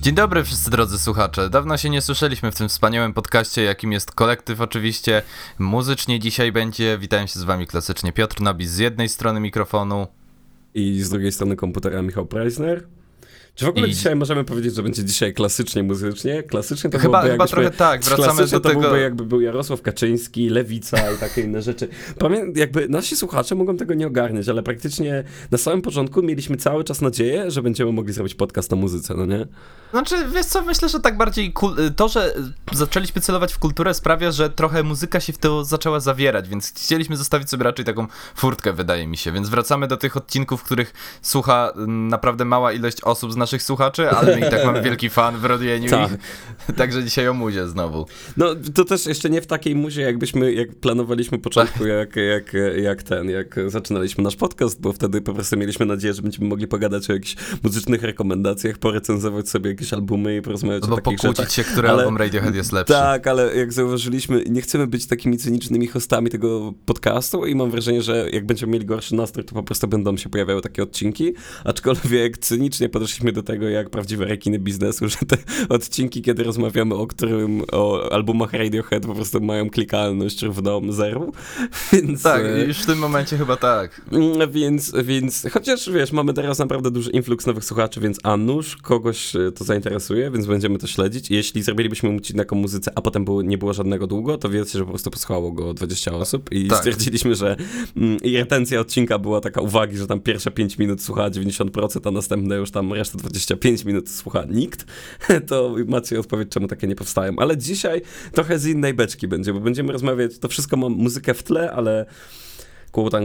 Dzień 0.00 0.14
dobry 0.14 0.44
wszyscy 0.44 0.70
drodzy 0.70 0.98
słuchacze. 0.98 1.50
Dawno 1.50 1.76
się 1.76 1.90
nie 1.90 2.02
słyszeliśmy 2.02 2.52
w 2.52 2.56
tym 2.56 2.68
wspaniałym 2.68 3.14
podcaście, 3.14 3.62
jakim 3.62 3.92
jest 3.92 4.12
kolektyw 4.12 4.60
oczywiście. 4.60 5.22
Muzycznie 5.58 6.20
dzisiaj 6.20 6.52
będzie. 6.52 6.98
Witam 6.98 7.26
się 7.28 7.40
z 7.40 7.42
wami 7.42 7.66
klasycznie 7.66 8.12
Piotr 8.12 8.40
Nobis 8.40 8.70
z 8.70 8.78
jednej 8.78 9.08
strony 9.08 9.40
mikrofonu. 9.40 10.06
I 10.74 11.00
z 11.02 11.10
drugiej 11.10 11.32
strony 11.32 11.56
komputera 11.56 12.02
Michał 12.02 12.26
Preisner. 12.26 12.86
Czy 13.58 13.64
w 13.64 13.68
ogóle 13.68 13.88
I... 13.88 13.94
dzisiaj 13.94 14.16
możemy 14.16 14.44
powiedzieć, 14.44 14.74
że 14.74 14.82
będzie 14.82 15.04
dzisiaj 15.04 15.34
klasycznie 15.34 15.82
muzycznie? 15.82 16.42
Klasycznie 16.42 16.90
to 16.90 16.98
chyba, 16.98 17.18
byłoby 17.18 17.30
chyba 17.30 17.46
trochę 17.46 17.70
tak, 17.70 18.04
wracamy 18.04 18.46
do 18.46 18.60
to 18.60 18.68
tego. 18.68 18.80
byłby 18.80 19.00
jakby 19.00 19.24
był 19.24 19.40
Jarosław 19.40 19.82
Kaczyński, 19.82 20.48
Lewica 20.48 21.12
i 21.12 21.18
takie 21.18 21.40
inne 21.40 21.62
rzeczy. 21.62 21.88
Pamię 22.18 22.44
jakby 22.54 22.88
nasi 22.88 23.16
słuchacze 23.16 23.54
mogą 23.54 23.76
tego 23.76 23.94
nie 23.94 24.06
ogarniać, 24.06 24.48
ale 24.48 24.62
praktycznie 24.62 25.24
na 25.50 25.58
samym 25.58 25.82
początku 25.82 26.22
mieliśmy 26.22 26.56
cały 26.56 26.84
czas 26.84 27.00
nadzieję, 27.00 27.50
że 27.50 27.62
będziemy 27.62 27.92
mogli 27.92 28.12
zrobić 28.12 28.34
podcast 28.34 28.72
o 28.72 28.76
muzyce, 28.76 29.14
no 29.14 29.26
nie? 29.26 29.46
Znaczy, 29.90 30.16
wiesz 30.34 30.46
co, 30.46 30.62
myślę, 30.62 30.88
że 30.88 31.00
tak 31.00 31.16
bardziej 31.16 31.52
to, 31.96 32.08
że 32.08 32.34
zaczęliśmy 32.72 33.20
celować 33.20 33.52
w 33.52 33.58
kulturę 33.58 33.94
sprawia, 33.94 34.30
że 34.30 34.50
trochę 34.50 34.82
muzyka 34.82 35.20
się 35.20 35.32
w 35.32 35.38
to 35.38 35.64
zaczęła 35.64 36.00
zawierać, 36.00 36.48
więc 36.48 36.72
chcieliśmy 36.72 37.16
zostawić 37.16 37.50
sobie 37.50 37.64
raczej 37.64 37.84
taką 37.84 38.06
furtkę, 38.34 38.72
wydaje 38.72 39.06
mi 39.06 39.16
się. 39.16 39.32
Więc 39.32 39.48
wracamy 39.48 39.86
do 39.86 39.96
tych 39.96 40.16
odcinków, 40.16 40.60
w 40.60 40.64
których 40.64 40.92
słucha 41.22 41.72
naprawdę 41.86 42.44
mała 42.44 42.72
ilość 42.72 43.00
osób 43.02 43.32
z 43.32 43.36
naszych 43.36 43.47
słuchaczy, 43.56 44.10
ale 44.10 44.36
my 44.36 44.46
i 44.46 44.50
tak 44.50 44.64
mamy 44.64 44.82
wielki 44.82 45.10
fan 45.10 45.38
w 45.38 45.44
robieniu 45.44 45.90
tak. 45.90 46.10
Także 46.76 47.04
dzisiaj 47.04 47.28
o 47.28 47.34
muzie 47.34 47.68
znowu. 47.68 48.06
No, 48.36 48.46
to 48.74 48.84
też 48.84 49.06
jeszcze 49.06 49.30
nie 49.30 49.40
w 49.42 49.46
takiej 49.46 49.74
muzie, 49.74 50.02
jakbyśmy, 50.02 50.52
jak 50.52 50.74
planowaliśmy 50.74 51.38
początku, 51.38 51.86
jak, 51.98 52.16
jak, 52.16 52.52
jak 52.82 53.02
ten, 53.02 53.30
jak 53.30 53.56
zaczynaliśmy 53.66 54.24
nasz 54.24 54.36
podcast, 54.36 54.80
bo 54.80 54.92
wtedy 54.92 55.20
po 55.20 55.34
prostu 55.34 55.56
mieliśmy 55.56 55.86
nadzieję, 55.86 56.14
że 56.14 56.22
będziemy 56.22 56.48
mogli 56.48 56.68
pogadać 56.68 57.10
o 57.10 57.12
jakichś 57.12 57.36
muzycznych 57.62 58.02
rekomendacjach, 58.02 58.78
porecenzować 58.78 59.48
sobie 59.48 59.70
jakieś 59.70 59.92
albumy 59.92 60.36
i 60.36 60.42
porozmawiać 60.42 60.82
Albo 60.82 60.94
o 60.94 60.96
takich 60.96 61.18
pokłócić 61.18 61.38
rzeczach. 61.38 61.52
się, 61.52 61.72
który 61.72 61.88
ale, 61.88 62.02
album 62.02 62.16
Radiohead 62.16 62.54
jest 62.54 62.72
lepszy. 62.72 62.94
Tak, 62.94 63.26
ale 63.26 63.56
jak 63.56 63.72
zauważyliśmy, 63.72 64.44
nie 64.46 64.62
chcemy 64.62 64.86
być 64.86 65.06
takimi 65.06 65.38
cynicznymi 65.38 65.86
hostami 65.86 66.30
tego 66.30 66.72
podcastu 66.86 67.46
i 67.46 67.54
mam 67.54 67.70
wrażenie, 67.70 68.02
że 68.02 68.30
jak 68.32 68.46
będziemy 68.46 68.72
mieli 68.72 68.86
gorszy 68.86 69.14
nastrój, 69.14 69.44
to 69.44 69.54
po 69.54 69.62
prostu 69.62 69.88
będą 69.88 70.16
się 70.16 70.28
pojawiały 70.28 70.62
takie 70.62 70.82
odcinki, 70.82 71.34
aczkolwiek 71.64 72.38
cynicznie 72.38 72.88
podeszliśmy 72.88 73.32
do 73.32 73.37
tego, 73.42 73.68
jak 73.68 73.90
prawdziwe 73.90 74.24
rekiny 74.24 74.58
biznesu, 74.58 75.08
że 75.18 75.18
te 75.18 75.36
odcinki, 75.68 76.22
kiedy 76.22 76.42
rozmawiamy 76.42 76.94
o 76.94 77.06
którym, 77.06 77.62
o 77.72 78.12
albumach 78.12 78.52
Radiohead 78.52 79.06
po 79.06 79.14
prostu 79.14 79.40
mają 79.40 79.70
klikalność 79.70 80.42
równą 80.42 80.92
zeru, 80.92 81.32
więc... 81.92 82.22
Tak, 82.22 82.42
e, 82.44 82.64
już 82.64 82.78
w 82.78 82.86
tym 82.86 82.98
momencie 82.98 83.38
chyba 83.38 83.56
tak. 83.56 84.00
Mm, 84.12 84.50
więc, 84.50 84.92
więc, 85.04 85.46
chociaż 85.52 85.90
wiesz, 85.90 86.12
mamy 86.12 86.34
teraz 86.34 86.58
naprawdę 86.58 86.90
duży 86.90 87.10
influx 87.10 87.46
nowych 87.46 87.64
słuchaczy, 87.64 88.00
więc 88.00 88.18
a 88.22 88.36
nuż 88.36 88.76
kogoś 88.76 89.36
e, 89.36 89.52
to 89.52 89.64
zainteresuje, 89.64 90.30
więc 90.30 90.46
będziemy 90.46 90.78
to 90.78 90.86
śledzić. 90.86 91.30
Jeśli 91.30 91.62
zrobilibyśmy 91.62 92.16
odcinek 92.16 92.52
o 92.52 92.56
muzyce, 92.56 92.92
a 92.94 93.00
potem 93.00 93.24
było, 93.24 93.42
nie 93.42 93.58
było 93.58 93.72
żadnego 93.72 94.06
długo, 94.06 94.38
to 94.38 94.48
wiecie, 94.48 94.78
że 94.78 94.84
po 94.84 94.90
prostu 94.90 95.10
posłuchało 95.10 95.52
go 95.52 95.74
20 95.74 96.12
osób 96.12 96.52
i 96.52 96.68
tak. 96.68 96.78
stwierdziliśmy, 96.78 97.34
że 97.34 97.56
mm, 97.96 98.18
i 98.22 98.36
retencja 98.36 98.80
odcinka 98.80 99.18
była 99.18 99.40
taka 99.40 99.60
uwagi, 99.60 99.96
że 99.96 100.06
tam 100.06 100.20
pierwsze 100.20 100.50
5 100.50 100.78
minut 100.78 101.02
słucha 101.02 101.30
90%, 101.30 102.08
a 102.08 102.10
następne 102.10 102.56
już 102.56 102.70
tam 102.70 102.92
resztę 102.92 103.18
25 103.28 103.84
minut 103.84 104.10
słucha 104.10 104.44
nikt, 104.48 104.86
to 105.48 105.74
macie 105.86 106.20
odpowiedź, 106.20 106.48
czemu 106.48 106.68
takie 106.68 106.86
nie 106.86 106.96
powstają. 106.96 107.32
Ale 107.38 107.56
dzisiaj 107.56 108.02
trochę 108.32 108.58
z 108.58 108.66
innej 108.66 108.94
beczki 108.94 109.28
będzie, 109.28 109.52
bo 109.52 109.60
będziemy 109.60 109.92
rozmawiać, 109.92 110.38
to 110.38 110.48
wszystko 110.48 110.76
ma 110.76 110.88
muzykę 110.88 111.34
w 111.34 111.42
tle, 111.42 111.72
ale 111.72 112.06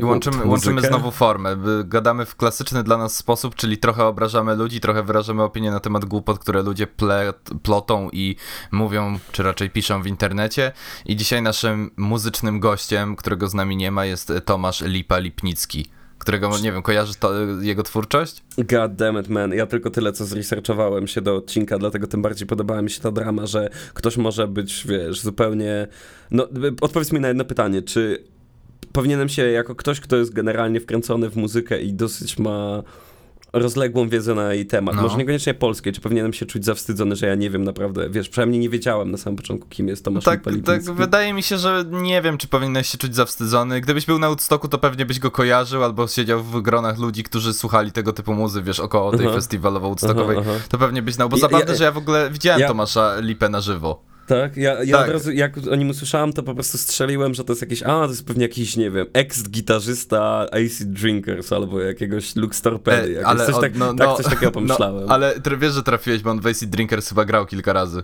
i 0.01 0.05
łączymy, 0.05 0.45
łączymy 0.45 0.81
znowu 0.81 1.11
formę. 1.11 1.57
Gadamy 1.83 2.25
w 2.25 2.35
klasyczny 2.35 2.83
dla 2.83 2.97
nas 2.97 3.15
sposób, 3.15 3.55
czyli 3.55 3.77
trochę 3.77 4.05
obrażamy 4.05 4.55
ludzi, 4.55 4.79
trochę 4.79 5.03
wyrażamy 5.03 5.43
opinię 5.43 5.71
na 5.71 5.79
temat 5.79 6.05
głupot, 6.05 6.39
które 6.39 6.61
ludzie 6.61 6.87
ple, 6.87 7.33
plotą 7.63 8.09
i 8.13 8.35
mówią, 8.71 9.19
czy 9.31 9.43
raczej 9.43 9.69
piszą 9.69 10.01
w 10.01 10.07
internecie. 10.07 10.71
I 11.05 11.15
dzisiaj 11.15 11.41
naszym 11.41 11.91
muzycznym 11.97 12.59
gościem, 12.59 13.15
którego 13.15 13.47
z 13.47 13.53
nami 13.53 13.77
nie 13.77 13.91
ma, 13.91 14.05
jest 14.05 14.33
Tomasz 14.45 14.81
Lipa-Lipnicki 14.81 15.85
którego, 16.23 16.59
nie 16.63 16.71
wiem, 16.71 16.81
kojarzysz 16.81 17.15
jego 17.61 17.83
twórczość? 17.83 18.43
God 18.57 18.95
damn 18.95 19.19
it, 19.19 19.29
man. 19.29 19.53
Ja 19.53 19.65
tylko 19.65 19.89
tyle, 19.89 20.13
co 20.13 20.25
zresearchowałem 20.25 21.07
się 21.07 21.21
do 21.21 21.35
odcinka, 21.35 21.79
dlatego 21.79 22.07
tym 22.07 22.21
bardziej 22.21 22.47
podobała 22.47 22.81
mi 22.81 22.89
się 22.89 23.01
ta 23.01 23.11
drama, 23.11 23.45
że 23.45 23.69
ktoś 23.93 24.17
może 24.17 24.47
być, 24.47 24.85
wiesz, 24.87 25.21
zupełnie... 25.21 25.87
No, 26.31 26.47
odpowiedz 26.81 27.11
mi 27.11 27.19
na 27.19 27.27
jedno 27.27 27.45
pytanie, 27.45 27.81
czy 27.81 28.23
powinienem 28.91 29.29
się 29.29 29.51
jako 29.51 29.75
ktoś, 29.75 29.99
kto 29.99 30.15
jest 30.15 30.33
generalnie 30.33 30.79
wkręcony 30.79 31.29
w 31.29 31.35
muzykę 31.35 31.81
i 31.81 31.93
dosyć 31.93 32.39
ma 32.39 32.83
rozległą 33.53 34.09
wiedzę 34.09 34.35
na 34.35 34.53
jej 34.53 34.65
temat. 34.65 34.95
No. 34.95 35.01
Może 35.01 35.17
niekoniecznie 35.17 35.53
polskie, 35.53 35.91
czy 35.91 36.01
powinienem 36.01 36.33
się 36.33 36.45
czuć 36.45 36.65
zawstydzony, 36.65 37.15
że 37.15 37.27
ja 37.27 37.35
nie 37.35 37.49
wiem 37.49 37.63
naprawdę, 37.63 38.09
wiesz, 38.09 38.29
przynajmniej 38.29 38.59
nie 38.59 38.69
wiedziałem 38.69 39.11
na 39.11 39.17
samym 39.17 39.37
początku, 39.37 39.67
kim 39.69 39.87
jest 39.87 40.05
Tomasz 40.05 40.23
tak, 40.23 40.43
tak, 40.65 40.83
wydaje 40.83 41.33
mi 41.33 41.43
się, 41.43 41.57
że 41.57 41.85
nie 41.91 42.21
wiem, 42.21 42.37
czy 42.37 42.47
powinieneś 42.47 42.87
się 42.89 42.97
czuć 42.97 43.15
zawstydzony. 43.15 43.81
Gdybyś 43.81 44.05
był 44.05 44.19
na 44.19 44.27
Woodstocku, 44.27 44.67
to 44.67 44.77
pewnie 44.77 45.05
byś 45.05 45.19
go 45.19 45.31
kojarzył, 45.31 45.83
albo 45.83 46.07
siedział 46.07 46.43
w 46.43 46.61
gronach 46.61 46.99
ludzi, 46.99 47.23
którzy 47.23 47.53
słuchali 47.53 47.91
tego 47.91 48.13
typu 48.13 48.33
muzy, 48.33 48.63
wiesz, 48.63 48.79
około 48.79 49.17
tej 49.17 49.27
aha. 49.27 49.35
festiwalowo-woodstockowej, 49.35 50.43
to 50.69 50.77
pewnie 50.77 51.01
byś 51.01 51.15
znał, 51.15 51.29
bo 51.29 51.37
zabawne, 51.37 51.71
ja, 51.71 51.77
że 51.77 51.83
ja 51.83 51.91
w 51.91 51.97
ogóle 51.97 52.29
widziałem 52.29 52.61
ja, 52.61 52.67
Tomasza 52.67 53.15
Lipę 53.19 53.49
na 53.49 53.61
żywo. 53.61 54.12
Tak, 54.27 54.57
ja, 54.57 54.83
ja 54.83 54.97
tak. 54.97 55.07
od 55.07 55.13
razu 55.13 55.31
jak 55.31 55.57
o 55.71 55.75
nim 55.75 55.89
usłyszałem, 55.89 56.33
to 56.33 56.43
po 56.43 56.53
prostu 56.53 56.77
strzeliłem, 56.77 57.33
że 57.33 57.43
to 57.43 57.53
jest 57.53 57.61
jakiś, 57.61 57.83
a 57.83 57.85
to 57.85 58.09
jest 58.09 58.25
pewnie 58.25 58.43
jakiś, 58.43 58.77
nie 58.77 58.91
wiem, 58.91 59.07
ex-gitarzysta 59.13 60.45
AC 60.51 60.83
Drinkers 60.85 61.53
albo 61.53 61.81
jakiegoś 61.81 62.35
Lux 62.35 62.61
Torpedy, 62.61 63.19
e, 63.19 63.25
ale 63.25 63.45
coś, 63.45 63.55
tak, 63.61 63.75
no, 63.75 63.93
tak, 63.93 64.07
no, 64.07 64.15
coś 64.15 64.25
takiego 64.25 64.45
no, 64.45 64.51
pomyślałem. 64.51 65.05
No, 65.05 65.13
ale 65.13 65.33
wiesz, 65.59 65.73
że 65.73 65.83
trafiłeś, 65.83 66.21
bo 66.21 66.31
on 66.31 66.41
w 66.41 66.47
AC 66.47 66.63
Drinkers 66.63 67.09
chyba 67.09 67.25
grał 67.25 67.45
kilka 67.45 67.73
razy. 67.73 68.03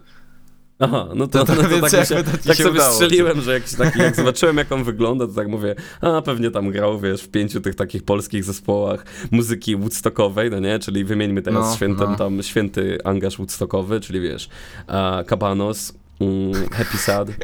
Aha, 0.81 1.07
no 1.15 1.27
to, 1.27 1.45
to, 1.45 1.55
no 1.55 1.61
to 1.61 1.89
tak, 1.89 2.07
się, 2.07 2.23
tak 2.47 2.57
sobie 2.57 2.69
udało. 2.69 2.93
strzeliłem, 2.93 3.41
że 3.41 3.53
jakiś 3.53 3.73
taki, 3.73 3.99
jak 3.99 4.15
zobaczyłem 4.15 4.57
jak 4.57 4.71
on 4.71 4.83
wygląda, 4.83 5.27
to 5.27 5.33
tak 5.33 5.47
mówię, 5.47 5.75
a 6.01 6.21
pewnie 6.21 6.51
tam 6.51 6.71
grał, 6.71 6.99
wiesz, 6.99 7.21
w 7.21 7.29
pięciu 7.29 7.61
tych 7.61 7.75
takich 7.75 8.03
polskich 8.03 8.43
zespołach 8.43 9.05
muzyki 9.31 9.75
woodstockowej, 9.75 10.51
no 10.51 10.59
nie, 10.59 10.79
czyli 10.79 11.03
wymieńmy 11.03 11.41
teraz 11.41 11.69
no, 11.69 11.75
świętem 11.75 12.11
no. 12.11 12.17
tam 12.17 12.43
święty 12.43 12.97
angaż 13.03 13.37
woodstockowy, 13.37 13.99
czyli 13.99 14.21
wiesz, 14.21 14.49
uh, 14.87 15.25
Cabanos, 15.25 15.93
Mm, 16.19 16.69
happy 16.71 16.97
Sad. 16.97 17.29
Eee, 17.29 17.35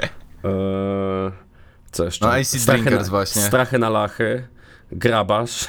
co 1.92 2.06
jeszcze? 2.06 2.26
No, 2.26 2.32
AC 2.34 2.66
Drinkers 2.66 3.04
na, 3.04 3.10
właśnie. 3.10 3.42
Strachy 3.42 3.80
na 3.80 3.90
lachy. 3.90 4.48
Grabasz. 4.92 5.68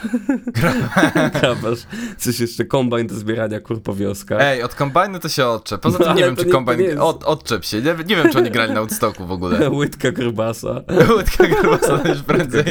Grabasz. 1.40 1.78
Coś 2.18 2.40
jeszcze, 2.40 2.64
kombajn 2.64 3.06
do 3.06 3.14
zbierania 3.14 3.60
kur 3.60 3.82
po 3.82 3.94
wioskach. 3.94 4.40
Ej, 4.40 4.62
od 4.62 4.74
kombajnu 4.74 5.18
to 5.18 5.28
się 5.28 5.46
odczep. 5.46 5.80
Poza 5.80 5.98
no, 5.98 6.04
tym 6.04 6.14
no, 6.14 6.20
nie 6.20 6.24
wiem, 6.24 6.36
czy 6.36 6.46
nie, 6.46 6.52
kombajn... 6.52 6.80
Jest... 6.80 6.98
Od, 6.98 7.24
odczep 7.24 7.64
się. 7.64 7.82
Nie, 7.82 7.94
nie, 8.06 8.16
wiem, 8.16 8.32
czy 8.32 8.38
oni 8.38 8.50
grali 8.50 8.72
na 8.72 8.80
Woodstocku 8.80 9.26
w 9.26 9.32
ogóle. 9.32 9.70
Łydka 9.78 10.12
grubasa. 10.12 10.82
Łydka 11.16 11.46
grubasa 11.46 11.98
to 11.98 12.08
już 12.12 12.22
prędzej. 12.22 12.64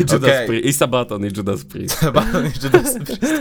I 0.00 0.02
Judas 0.02 0.30
okay. 0.30 0.46
Priest. 0.46 0.66
I 0.66 0.72
Sabaton 0.72 1.26
i 1.26 1.30
Judas 1.36 1.64
Priest. 1.64 1.98
Sabaton 1.98 2.46
i 2.46 2.50
Judas 2.64 2.94
Priest. 2.94 3.34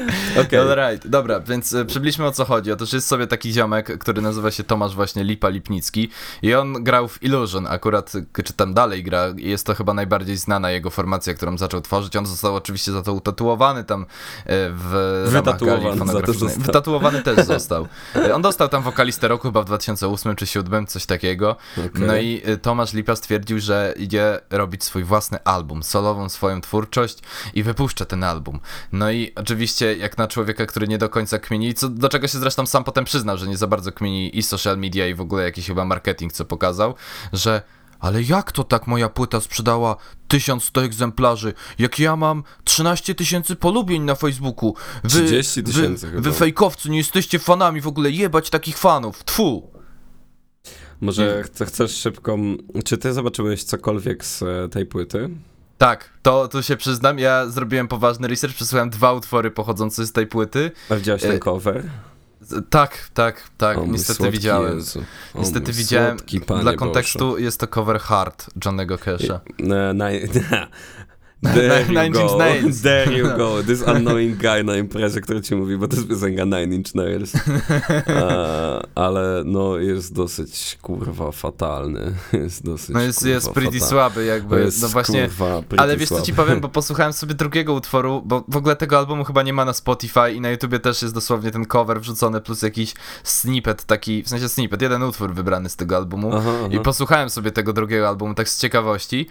Okay. 0.45 0.59
All 0.59 0.75
right. 0.75 1.07
Dobra, 1.07 1.39
więc 1.39 1.73
e, 1.73 1.85
przybliżmy 1.85 2.25
o 2.25 2.31
co 2.31 2.45
chodzi. 2.45 2.71
Otóż 2.71 2.93
jest 2.93 3.07
sobie 3.07 3.27
taki 3.27 3.53
ziomek, 3.53 3.99
który 3.99 4.21
nazywa 4.21 4.51
się 4.51 4.63
Tomasz 4.63 4.95
właśnie 4.95 5.23
Lipa 5.23 5.49
Lipnicki 5.49 6.09
i 6.41 6.53
on 6.53 6.83
grał 6.83 7.07
w 7.07 7.23
Illusion 7.23 7.67
akurat, 7.67 8.13
czy 8.43 8.53
tam 8.53 8.73
dalej 8.73 9.03
gra. 9.03 9.33
Jest 9.37 9.65
to 9.65 9.75
chyba 9.75 9.93
najbardziej 9.93 10.37
znana 10.41 10.71
jego 10.71 10.89
formacja, 10.89 11.33
którą 11.33 11.57
zaczął 11.57 11.81
tworzyć. 11.81 12.15
On 12.15 12.25
został 12.25 12.55
oczywiście 12.55 12.91
za 12.91 13.01
to 13.01 13.13
utatuowany 13.13 13.83
tam 13.83 14.01
e, 14.01 14.05
w 14.69 15.23
Wytatuowany, 15.31 16.05
gali 16.05 16.55
Wytatuowany 16.57 17.21
też 17.21 17.45
został. 17.45 17.87
E, 18.15 18.35
on 18.35 18.41
dostał 18.41 18.69
tam 18.69 18.83
wokalistę 18.83 19.27
roku 19.27 19.47
chyba 19.47 19.61
w 19.61 19.65
2008 19.65 20.35
czy 20.35 20.45
2007, 20.45 20.87
coś 20.87 21.05
takiego. 21.05 21.55
Okay. 21.73 22.07
No 22.07 22.17
i 22.17 22.41
e, 22.45 22.57
Tomasz 22.57 22.93
Lipa 22.93 23.15
stwierdził, 23.15 23.59
że 23.59 23.93
idzie 23.97 24.39
robić 24.49 24.83
swój 24.83 25.03
własny 25.03 25.43
album, 25.43 25.83
solową 25.83 26.29
swoją 26.29 26.61
twórczość 26.61 27.19
i 27.53 27.63
wypuszcza 27.63 28.05
ten 28.05 28.23
album. 28.23 28.59
No 28.91 29.11
i 29.11 29.31
oczywiście 29.35 29.97
jak 29.97 30.17
na 30.17 30.27
człowieka, 30.27 30.65
który 30.65 30.87
nie 30.87 30.97
do 30.97 31.09
końca 31.09 31.39
kmieni, 31.39 31.73
co, 31.73 31.89
do 31.89 32.09
czego 32.09 32.27
się 32.27 32.37
zresztą 32.37 32.65
sam 32.65 32.83
potem 32.83 33.05
przyznał, 33.05 33.37
że 33.37 33.47
nie 33.47 33.57
za 33.57 33.67
bardzo 33.67 33.91
kmieni 33.91 34.37
i 34.37 34.43
social 34.43 34.77
media 34.77 35.07
i 35.07 35.13
w 35.13 35.21
ogóle 35.21 35.43
jakiś 35.43 35.67
chyba 35.67 35.85
marketing, 35.85 36.33
co 36.33 36.45
pokazał, 36.45 36.95
że 37.33 37.61
ale 38.01 38.23
jak 38.23 38.51
to 38.51 38.63
tak 38.63 38.87
moja 38.87 39.09
płyta 39.09 39.41
sprzedała 39.41 39.95
1100 40.27 40.83
egzemplarzy, 40.83 41.53
jak 41.79 41.99
ja 41.99 42.15
mam 42.15 42.43
13 42.63 43.15
tysięcy 43.15 43.55
polubień 43.55 44.01
na 44.01 44.15
Facebooku? 44.15 44.75
Wy, 45.03 45.09
30 45.09 45.63
tysięcy 45.63 46.07
wy, 46.07 46.21
wy 46.21 46.31
fejkowcy, 46.31 46.89
nie 46.89 46.97
jesteście 46.97 47.39
fanami 47.39 47.81
w 47.81 47.87
ogóle, 47.87 48.11
jebać 48.11 48.49
takich 48.49 48.77
fanów, 48.77 49.23
tfu. 49.23 49.71
Może 51.01 51.43
chcesz 51.65 51.91
szybką... 51.91 52.57
Czy 52.85 52.97
ty 52.97 53.13
zobaczyłeś 53.13 53.63
cokolwiek 53.63 54.25
z 54.25 54.43
e, 54.43 54.69
tej 54.69 54.85
płyty? 54.85 55.29
Tak, 55.77 56.09
to, 56.21 56.47
to 56.47 56.61
się 56.61 56.77
przyznam, 56.77 57.19
ja 57.19 57.49
zrobiłem 57.49 57.87
poważny 57.87 58.27
research, 58.27 58.55
przesłuchałem 58.55 58.89
dwa 58.89 59.13
utwory 59.13 59.51
pochodzące 59.51 60.05
z 60.05 60.11
tej 60.11 60.27
płyty. 60.27 60.71
A 60.89 60.95
widziałeś 60.95 61.21
ten 61.21 61.31
e, 61.31 61.39
cover? 61.39 61.83
Tak, 62.69 63.09
tak, 63.13 63.49
tak, 63.57 63.77
o, 63.77 63.85
niestety 63.85 64.31
widziałem. 64.31 64.77
Jezu. 64.77 65.03
O, 65.33 65.39
niestety 65.39 65.71
widziałem. 65.71 66.17
Dla 66.61 66.73
kontekstu 66.73 67.29
Boże. 67.29 67.41
jest 67.41 67.59
to 67.59 67.67
cover 67.67 67.99
Hard 67.99 68.49
Johnnego 68.65 68.97
Casha. 68.97 69.39
Na, 69.93 70.07
There 71.41 72.05
you 72.05 72.11
go. 72.11 72.37
There 72.83 73.17
you 73.17 73.37
go. 73.37 73.63
This 73.63 73.81
unknowing 73.87 74.37
guy 74.37 74.63
na 74.63 74.77
imprezie, 74.77 75.21
który 75.21 75.41
ci 75.41 75.55
mówi, 75.55 75.77
bo 75.77 75.87
to 75.87 75.95
jest 75.95 76.07
piosenka 76.07 76.43
Nine 76.45 76.73
Inch 76.73 76.95
Nails. 76.95 77.33
Ale 78.95 79.43
no 79.45 79.77
jest 79.77 80.13
dosyć, 80.13 80.77
kurwa, 80.81 81.31
fatalny. 81.31 82.13
Jest 82.33 82.65
dosyć, 82.65 82.89
No 82.89 83.01
jest, 83.01 83.19
kurwa, 83.19 83.33
jest 83.33 83.49
pretty 83.49 83.79
słaby 83.79 84.25
jakby, 84.25 84.61
Jest, 84.61 84.81
no 84.81 84.87
właśnie... 84.87 85.27
kurwa, 85.27 85.61
Ale 85.77 85.97
wiesz 85.97 86.09
co 86.09 86.21
ci 86.21 86.33
powiem, 86.33 86.59
bo 86.59 86.69
posłuchałem 86.69 87.13
sobie 87.13 87.33
drugiego 87.33 87.73
utworu, 87.73 88.21
bo 88.25 88.43
w 88.47 88.57
ogóle 88.57 88.75
tego 88.75 88.97
albumu 88.97 89.23
chyba 89.23 89.43
nie 89.43 89.53
ma 89.53 89.65
na 89.65 89.73
Spotify 89.73 90.31
i 90.35 90.41
na 90.41 90.49
YouTubie 90.49 90.79
też 90.79 91.01
jest 91.01 91.13
dosłownie 91.13 91.51
ten 91.51 91.65
cover 91.65 92.01
wrzucony 92.01 92.41
plus 92.41 92.61
jakiś 92.61 92.93
snippet 93.23 93.83
taki, 93.83 94.23
w 94.23 94.29
sensie 94.29 94.49
snippet, 94.49 94.81
jeden 94.81 95.03
utwór 95.03 95.33
wybrany 95.33 95.69
z 95.69 95.75
tego 95.75 95.97
albumu 95.97 96.31
Aha, 96.35 96.51
i 96.69 96.73
aha. 96.73 96.83
posłuchałem 96.83 97.29
sobie 97.29 97.51
tego 97.51 97.73
drugiego 97.73 98.09
albumu 98.09 98.33
tak 98.33 98.49
z 98.49 98.59
ciekawości 98.59 99.27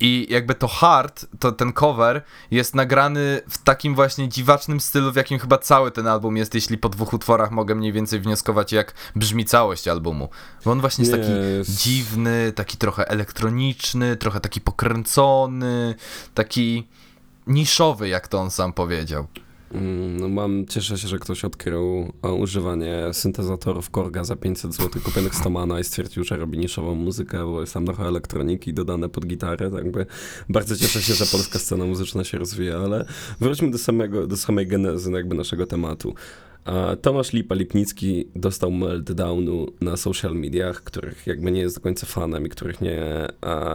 i 0.00 0.26
jakby 0.30 0.54
to 0.54 0.68
hard, 0.68 1.26
to 1.38 1.52
ten 1.52 1.72
cover 1.72 2.22
jest 2.50 2.74
nagrany 2.74 3.40
w 3.48 3.58
takim 3.58 3.94
właśnie 3.94 4.28
dziwacznym 4.28 4.80
stylu, 4.80 5.12
w 5.12 5.16
jakim 5.16 5.38
chyba 5.38 5.58
cały 5.58 5.90
ten 5.90 6.06
album 6.06 6.36
jest, 6.36 6.54
jeśli 6.54 6.78
po 6.78 6.88
dwóch 6.88 7.12
utworach 7.12 7.50
mogę 7.50 7.74
mniej 7.74 7.92
więcej 7.92 8.20
wnioskować 8.20 8.72
jak 8.72 8.94
brzmi 9.16 9.44
całość 9.44 9.88
albumu. 9.88 10.28
Bo 10.64 10.70
on 10.70 10.80
właśnie 10.80 11.04
jest 11.04 11.16
taki 11.16 11.32
dziwny, 11.82 12.52
taki 12.52 12.76
trochę 12.76 13.08
elektroniczny, 13.08 14.16
trochę 14.16 14.40
taki 14.40 14.60
pokręcony, 14.60 15.94
taki 16.34 16.86
niszowy, 17.46 18.08
jak 18.08 18.28
to 18.28 18.40
on 18.40 18.50
sam 18.50 18.72
powiedział. 18.72 19.26
Mm, 19.72 20.16
No 20.20 20.28
mam, 20.28 20.66
cieszę 20.66 20.98
się, 20.98 21.08
że 21.08 21.18
ktoś 21.18 21.44
odkrył 21.44 22.12
e, 22.22 22.32
używanie 22.32 23.04
syntezatorów 23.12 23.90
Korga 23.90 24.24
za 24.24 24.36
500 24.36 24.74
zł 24.74 25.02
kupionych 25.04 25.34
z 25.34 25.42
Tomana 25.42 25.80
i 25.80 25.84
stwierdził, 25.84 26.24
że 26.24 26.36
robi 26.36 26.58
niszową 26.58 26.94
muzykę, 26.94 27.44
bo 27.44 27.60
jest 27.60 27.74
tam 27.74 27.86
trochę 27.86 28.04
elektroniki 28.04 28.74
dodane 28.74 29.08
pod 29.08 29.26
gitarę, 29.26 29.70
tak 29.70 29.84
jakby 29.84 30.06
bardzo 30.48 30.76
cieszę 30.76 31.02
się, 31.02 31.14
że 31.14 31.26
polska 31.26 31.58
scena 31.58 31.84
muzyczna 31.84 32.24
się 32.24 32.38
rozwija, 32.38 32.76
ale 32.76 33.04
wróćmy 33.40 33.70
do, 33.70 33.78
samego, 33.78 34.26
do 34.26 34.36
samej 34.36 34.66
genezy 34.66 35.12
jakby 35.12 35.34
naszego 35.34 35.66
tematu. 35.66 36.14
Tomasz 37.02 37.32
Lipa-Lipnicki 37.32 38.24
dostał 38.36 38.70
meltdownu 38.70 39.66
na 39.80 39.96
social 39.96 40.34
mediach, 40.34 40.82
których 40.84 41.26
jakby 41.26 41.50
nie 41.50 41.60
jest 41.60 41.76
do 41.76 41.80
końca 41.80 42.06
fanem 42.06 42.46
i 42.46 42.48
których 42.48 42.80
nie, 42.80 43.02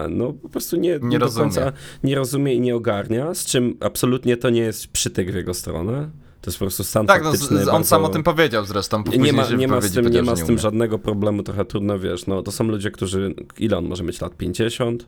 no 0.10 0.34
po 0.34 0.50
prostu 0.50 0.76
nie, 0.76 1.00
nie, 1.02 1.20
do 1.20 1.26
rozumie. 1.26 1.46
końca 1.46 1.72
nie 2.04 2.16
rozumie 2.16 2.54
i 2.54 2.60
nie 2.60 2.76
ogarnia, 2.76 3.34
z 3.34 3.46
czym 3.46 3.78
absolutnie 3.80 4.38
to 4.38 4.50
nie 4.50 4.62
jest 4.62 4.88
przytyk 4.88 5.32
w 5.32 5.36
jego 5.36 5.54
stronę. 5.54 6.10
To 6.42 6.50
jest 6.50 6.60
po 6.60 6.66
prostu 6.66 6.84
stan 6.84 7.08
Tak, 7.08 7.24
no, 7.24 7.36
z, 7.36 7.52
on 7.52 7.66
bardzo- 7.66 7.84
sam 7.84 8.06
o 8.06 8.10
tym 8.10 8.24
powiedział 8.24 8.66
zresztą. 8.66 9.04
Nie 9.20 9.34
ma, 9.34 9.48
nie 9.50 9.68
ma 9.68 9.82
z 9.82 9.92
tym, 9.92 10.08
nie 10.08 10.24
ma 10.24 10.36
z 10.36 10.46
tym 10.46 10.58
żadnego 10.58 11.00
problemu, 11.00 11.44
trochę 11.44 11.66
trudno, 11.66 12.00
wiesz, 12.00 12.28
no 12.28 12.42
to 12.42 12.52
są 12.52 12.64
ludzie, 12.64 12.92
którzy, 12.92 13.36
ile 13.60 13.78
on 13.78 13.86
może 13.86 14.04
mieć 14.04 14.22
lat, 14.22 14.38
50? 14.38 15.08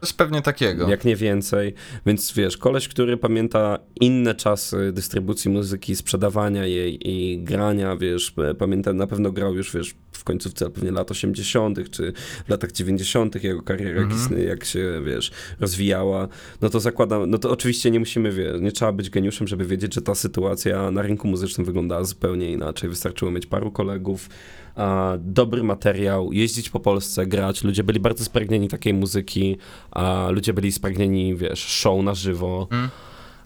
Coś 0.00 0.12
pewnie 0.12 0.42
takiego. 0.42 0.88
Jak 0.88 1.04
nie 1.04 1.16
więcej. 1.16 1.74
Więc 2.06 2.32
wiesz, 2.32 2.56
koleś, 2.56 2.88
który 2.88 3.16
pamięta 3.16 3.78
inne 4.00 4.34
czasy 4.34 4.92
dystrybucji 4.92 5.50
muzyki, 5.50 5.96
sprzedawania 5.96 6.66
jej 6.66 7.08
i 7.10 7.38
grania, 7.42 7.96
wiesz, 7.96 8.30
p- 8.30 8.54
pamięta, 8.54 8.92
na 8.92 9.06
pewno 9.06 9.32
grał 9.32 9.54
już, 9.54 9.74
wiesz, 9.74 9.94
w 10.18 10.24
końcówce 10.24 10.70
pewnie 10.70 10.90
lat 10.90 11.10
80., 11.10 11.90
czy 11.90 12.12
w 12.46 12.48
latach 12.48 12.72
90., 12.72 13.44
jego 13.44 13.62
kariera 13.62 14.00
jak, 14.00 14.12
istnieje, 14.12 14.44
jak 14.44 14.64
się, 14.64 15.02
wiesz, 15.06 15.30
rozwijała, 15.60 16.28
no 16.60 16.68
to 16.68 16.80
zakładam, 16.80 17.30
no 17.30 17.38
to 17.38 17.50
oczywiście 17.50 17.90
nie 17.90 17.98
musimy, 17.98 18.32
wiesz, 18.32 18.60
nie 18.60 18.72
trzeba 18.72 18.92
być 18.92 19.10
geniuszem, 19.10 19.48
żeby 19.48 19.64
wiedzieć, 19.64 19.94
że 19.94 20.02
ta 20.02 20.14
sytuacja 20.14 20.90
na 20.90 21.02
rynku 21.02 21.28
muzycznym 21.28 21.64
wyglądała 21.64 22.04
zupełnie 22.04 22.52
inaczej. 22.52 22.90
Wystarczyło 22.90 23.30
mieć 23.30 23.46
paru 23.46 23.72
kolegów, 23.72 24.28
a, 24.74 25.12
dobry 25.20 25.62
materiał, 25.62 26.32
jeździć 26.32 26.70
po 26.70 26.80
Polsce, 26.80 27.26
grać. 27.26 27.64
Ludzie 27.64 27.84
byli 27.84 28.00
bardzo 28.00 28.24
spragnieni 28.24 28.68
takiej 28.68 28.94
muzyki, 28.94 29.56
a 29.90 30.28
ludzie 30.30 30.52
byli 30.52 30.72
spragnieni, 30.72 31.36
wiesz, 31.36 31.64
show 31.64 32.04
na 32.04 32.14
żywo. 32.14 32.68
Mm. 32.70 32.88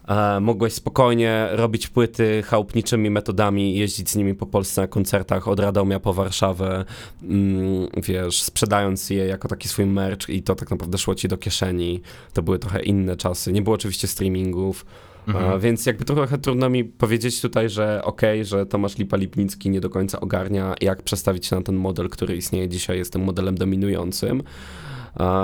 E, 0.07 0.39
mogłeś 0.39 0.73
spokojnie 0.73 1.47
robić 1.51 1.87
płyty 1.87 2.43
chałupniczymi 2.43 3.09
metodami, 3.09 3.75
jeździć 3.75 4.09
z 4.09 4.15
nimi 4.15 4.35
po 4.35 4.45
Polsce 4.45 4.81
na 4.81 4.87
koncertach 4.87 5.47
od 5.47 5.59
Radomia 5.59 5.99
po 5.99 6.13
Warszawę, 6.13 6.85
mm, 7.23 7.87
wiesz, 8.03 8.41
sprzedając 8.41 9.09
je 9.09 9.25
jako 9.25 9.47
taki 9.47 9.67
swój 9.67 9.85
merch 9.85 10.29
i 10.29 10.43
to 10.43 10.55
tak 10.55 10.71
naprawdę 10.71 10.97
szło 10.97 11.15
ci 11.15 11.27
do 11.27 11.37
kieszeni. 11.37 12.01
To 12.33 12.41
były 12.41 12.59
trochę 12.59 12.81
inne 12.83 13.15
czasy. 13.15 13.51
Nie 13.51 13.61
było 13.61 13.75
oczywiście 13.75 14.07
streamingów. 14.07 14.85
Mhm. 15.27 15.49
A, 15.49 15.59
więc 15.59 15.85
jakby 15.85 16.05
trochę 16.05 16.37
trudno 16.37 16.69
mi 16.69 16.83
powiedzieć 16.83 17.41
tutaj, 17.41 17.69
że 17.69 18.01
okej, 18.03 18.45
że 18.45 18.65
Tomasz 18.65 18.97
Lipa-Lipnicki 18.97 19.69
nie 19.69 19.81
do 19.81 19.89
końca 19.89 20.19
ogarnia, 20.19 20.75
jak 20.81 21.01
przestawić 21.01 21.45
się 21.45 21.55
na 21.55 21.61
ten 21.61 21.75
model, 21.75 22.09
który 22.09 22.35
istnieje 22.35 22.69
dzisiaj, 22.69 22.97
jest 22.97 23.13
tym 23.13 23.23
modelem 23.23 23.55
dominującym. 23.55 24.43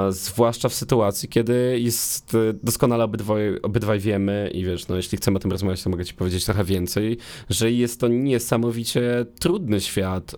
Zwłaszcza 0.10 0.70
w 0.70 0.74
sytuacji, 0.74 1.30
kiedy 1.30 1.80
jest 1.80 2.36
e, 2.36 2.54
doskonale 2.64 3.04
obydwoje, 3.04 3.62
obydwaj 3.62 4.00
wiemy 4.00 4.52
i 4.54 4.66
wiesz, 4.66 4.88
no 4.88 4.96
jeśli 4.96 5.18
chcemy 5.18 5.38
o 5.38 5.40
tym 5.40 5.52
rozmawiać, 5.52 5.84
to 5.84 5.90
mogę 5.90 6.06
ci 6.06 6.14
powiedzieć 6.14 6.46
trochę 6.46 6.64
więcej, 6.64 7.18
że 7.50 7.72
jest 7.72 8.00
to 8.00 8.08
niesamowicie 8.08 9.26
trudny 9.40 9.82
świat 9.82 10.36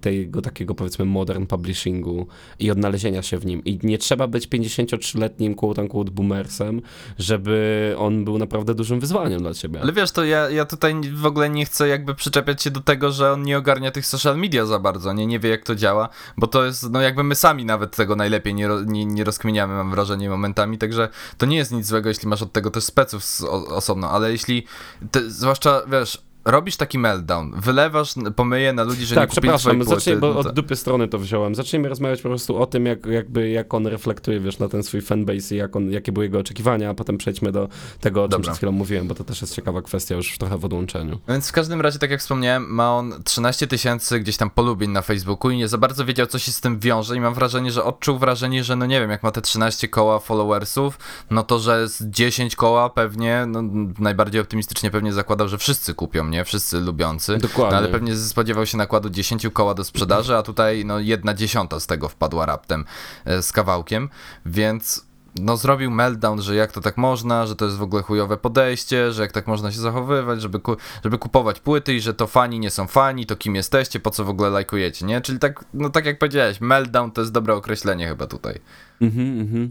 tego 0.00 0.42
takiego 0.42 0.74
powiedzmy 0.74 1.04
modern 1.04 1.46
publishingu 1.46 2.26
i 2.58 2.70
odnalezienia 2.70 3.22
się 3.22 3.38
w 3.38 3.46
nim. 3.46 3.64
I 3.64 3.78
nie 3.82 3.98
trzeba 3.98 4.26
być 4.26 4.48
53-letnim 4.48 5.54
quote 5.54 5.82
unquote 5.82 6.10
boomersem, 6.10 6.82
żeby 7.18 7.94
on 7.98 8.24
był 8.24 8.38
naprawdę 8.38 8.74
dużym 8.74 9.00
wyzwaniem 9.00 9.40
dla 9.40 9.54
ciebie. 9.54 9.80
Ale 9.80 9.92
wiesz, 9.92 10.12
to 10.12 10.24
ja, 10.24 10.50
ja 10.50 10.64
tutaj 10.64 10.94
w 11.12 11.26
ogóle 11.26 11.50
nie 11.50 11.64
chcę 11.64 11.88
jakby 11.88 12.14
przyczepiać 12.14 12.62
się 12.62 12.70
do 12.70 12.80
tego, 12.80 13.12
że 13.12 13.32
on 13.32 13.42
nie 13.42 13.58
ogarnia 13.58 13.90
tych 13.90 14.06
social 14.06 14.38
media 14.38 14.66
za 14.66 14.78
bardzo, 14.78 15.12
nie, 15.12 15.26
nie 15.26 15.38
wie 15.38 15.50
jak 15.50 15.64
to 15.64 15.74
działa, 15.74 16.08
bo 16.36 16.46
to 16.46 16.64
jest, 16.64 16.90
no 16.90 17.00
jakby 17.00 17.24
my 17.24 17.34
sami 17.34 17.64
nawet 17.64 17.96
tego 17.96 18.16
najlepiej 18.16 18.49
nie, 18.54 18.68
ro, 18.68 18.82
nie, 18.82 19.04
nie 19.06 19.24
rozkminiamy, 19.24 19.74
mam 19.74 19.90
wrażenie 19.90 20.30
momentami, 20.30 20.78
także 20.78 21.08
to 21.38 21.46
nie 21.46 21.56
jest 21.56 21.72
nic 21.72 21.86
złego, 21.86 22.08
jeśli 22.08 22.28
masz 22.28 22.42
od 22.42 22.52
tego 22.52 22.70
też 22.70 22.84
speców 22.84 23.24
z, 23.24 23.42
o, 23.42 23.66
osobno, 23.66 24.10
ale 24.10 24.32
jeśli, 24.32 24.66
te, 25.10 25.30
zwłaszcza, 25.30 25.82
wiesz, 25.86 26.22
robisz 26.44 26.76
taki 26.76 26.98
meltdown, 26.98 27.52
wylewasz 27.60 28.14
pomyje 28.36 28.72
na 28.72 28.84
ludzi, 28.84 29.06
że 29.06 29.14
nie 29.14 29.20
tak, 29.20 29.30
kupili 29.30 29.40
przepraszam, 29.40 29.84
zacznij, 29.84 30.16
bo 30.16 30.34
no 30.34 30.40
od 30.40 30.52
dupy 30.52 30.76
strony 30.76 31.08
to 31.08 31.18
wziąłem. 31.18 31.54
Zacznijmy 31.54 31.88
rozmawiać 31.88 32.22
po 32.22 32.28
prostu 32.28 32.56
o 32.58 32.66
tym, 32.66 32.86
jak, 32.86 33.06
jakby, 33.06 33.50
jak 33.50 33.74
on 33.74 33.86
reflektuje, 33.86 34.40
wiesz, 34.40 34.58
na 34.58 34.68
ten 34.68 34.82
swój 34.82 35.00
fanbase 35.02 35.54
i 35.54 35.58
jak 35.58 35.76
on, 35.76 35.90
jakie 35.90 36.12
były 36.12 36.26
jego 36.26 36.38
oczekiwania, 36.38 36.90
a 36.90 36.94
potem 36.94 37.18
przejdźmy 37.18 37.52
do 37.52 37.68
tego, 38.00 38.20
o 38.20 38.24
czym 38.24 38.30
Dobra. 38.30 38.42
przed 38.42 38.56
chwilą 38.56 38.72
mówiłem, 38.72 39.08
bo 39.08 39.14
to 39.14 39.24
też 39.24 39.40
jest 39.40 39.54
ciekawa 39.54 39.82
kwestia 39.82 40.14
już 40.14 40.38
trochę 40.38 40.58
w 40.58 40.64
odłączeniu. 40.64 41.18
Więc 41.28 41.48
w 41.48 41.52
każdym 41.52 41.80
razie, 41.80 41.98
tak 41.98 42.10
jak 42.10 42.20
wspomniałem, 42.20 42.74
ma 42.74 42.96
on 42.96 43.22
13 43.24 43.66
tysięcy 43.66 44.20
gdzieś 44.20 44.36
tam 44.36 44.50
polubień 44.50 44.90
na 44.90 45.02
Facebooku 45.02 45.50
i 45.50 45.56
nie 45.56 45.68
za 45.68 45.78
bardzo 45.78 46.04
wiedział, 46.04 46.26
co 46.26 46.38
się 46.38 46.52
z 46.52 46.60
tym 46.60 46.78
wiąże 46.78 47.16
i 47.16 47.20
mam 47.20 47.34
wrażenie, 47.34 47.72
że 47.72 47.84
odczuł 47.84 48.18
wrażenie, 48.18 48.64
że 48.64 48.76
no 48.76 48.86
nie 48.86 49.00
wiem, 49.00 49.10
jak 49.10 49.22
ma 49.22 49.30
te 49.30 49.42
13 49.42 49.88
koła 49.88 50.18
followersów, 50.18 50.98
no 51.30 51.42
to, 51.42 51.58
że 51.58 51.88
z 51.88 52.02
10 52.02 52.56
koła 52.56 52.90
pewnie, 52.90 53.44
no 53.48 53.62
najbardziej 53.98 54.40
optymistycznie 54.40 54.90
pewnie 54.90 55.12
zakładał, 55.12 55.48
że 55.48 55.58
wszyscy 55.58 55.94
kupią, 55.94 56.29
nie? 56.30 56.44
Wszyscy 56.44 56.80
lubiący. 56.80 57.38
Dokładnie. 57.38 57.72
No, 57.72 57.78
ale 57.78 57.88
pewnie 57.88 58.16
spodziewał 58.16 58.66
się 58.66 58.76
nakładu 58.76 59.10
10 59.10 59.46
koła 59.52 59.74
do 59.74 59.84
sprzedaży, 59.84 60.36
a 60.36 60.42
tutaj 60.42 60.84
no 60.84 60.98
jedna 60.98 61.34
dziesiąta 61.34 61.80
z 61.80 61.86
tego 61.86 62.08
wpadła 62.08 62.46
raptem 62.46 62.84
e, 63.24 63.42
z 63.42 63.52
kawałkiem, 63.52 64.08
więc 64.46 65.10
no 65.38 65.56
zrobił 65.56 65.90
meltdown, 65.90 66.42
że 66.42 66.54
jak 66.54 66.72
to 66.72 66.80
tak 66.80 66.96
można, 66.96 67.46
że 67.46 67.56
to 67.56 67.64
jest 67.64 67.76
w 67.76 67.82
ogóle 67.82 68.02
chujowe 68.02 68.36
podejście, 68.36 69.12
że 69.12 69.22
jak 69.22 69.32
tak 69.32 69.46
można 69.46 69.72
się 69.72 69.80
zachowywać, 69.80 70.42
żeby, 70.42 70.60
ku, 70.60 70.76
żeby 71.04 71.18
kupować 71.18 71.60
płyty 71.60 71.94
i 71.94 72.00
że 72.00 72.14
to 72.14 72.26
fani 72.26 72.60
nie 72.60 72.70
są 72.70 72.86
fani, 72.86 73.26
to 73.26 73.36
kim 73.36 73.54
jesteście, 73.54 74.00
po 74.00 74.10
co 74.10 74.24
w 74.24 74.28
ogóle 74.28 74.50
lajkujecie, 74.50 75.06
nie? 75.06 75.20
Czyli 75.20 75.38
tak, 75.38 75.64
no 75.74 75.90
tak 75.90 76.06
jak 76.06 76.18
powiedziałeś, 76.18 76.60
meltdown 76.60 77.10
to 77.10 77.20
jest 77.20 77.32
dobre 77.32 77.54
określenie 77.54 78.08
chyba 78.08 78.26
tutaj. 78.26 78.60
Mhm, 79.00 79.40
mhm. 79.40 79.70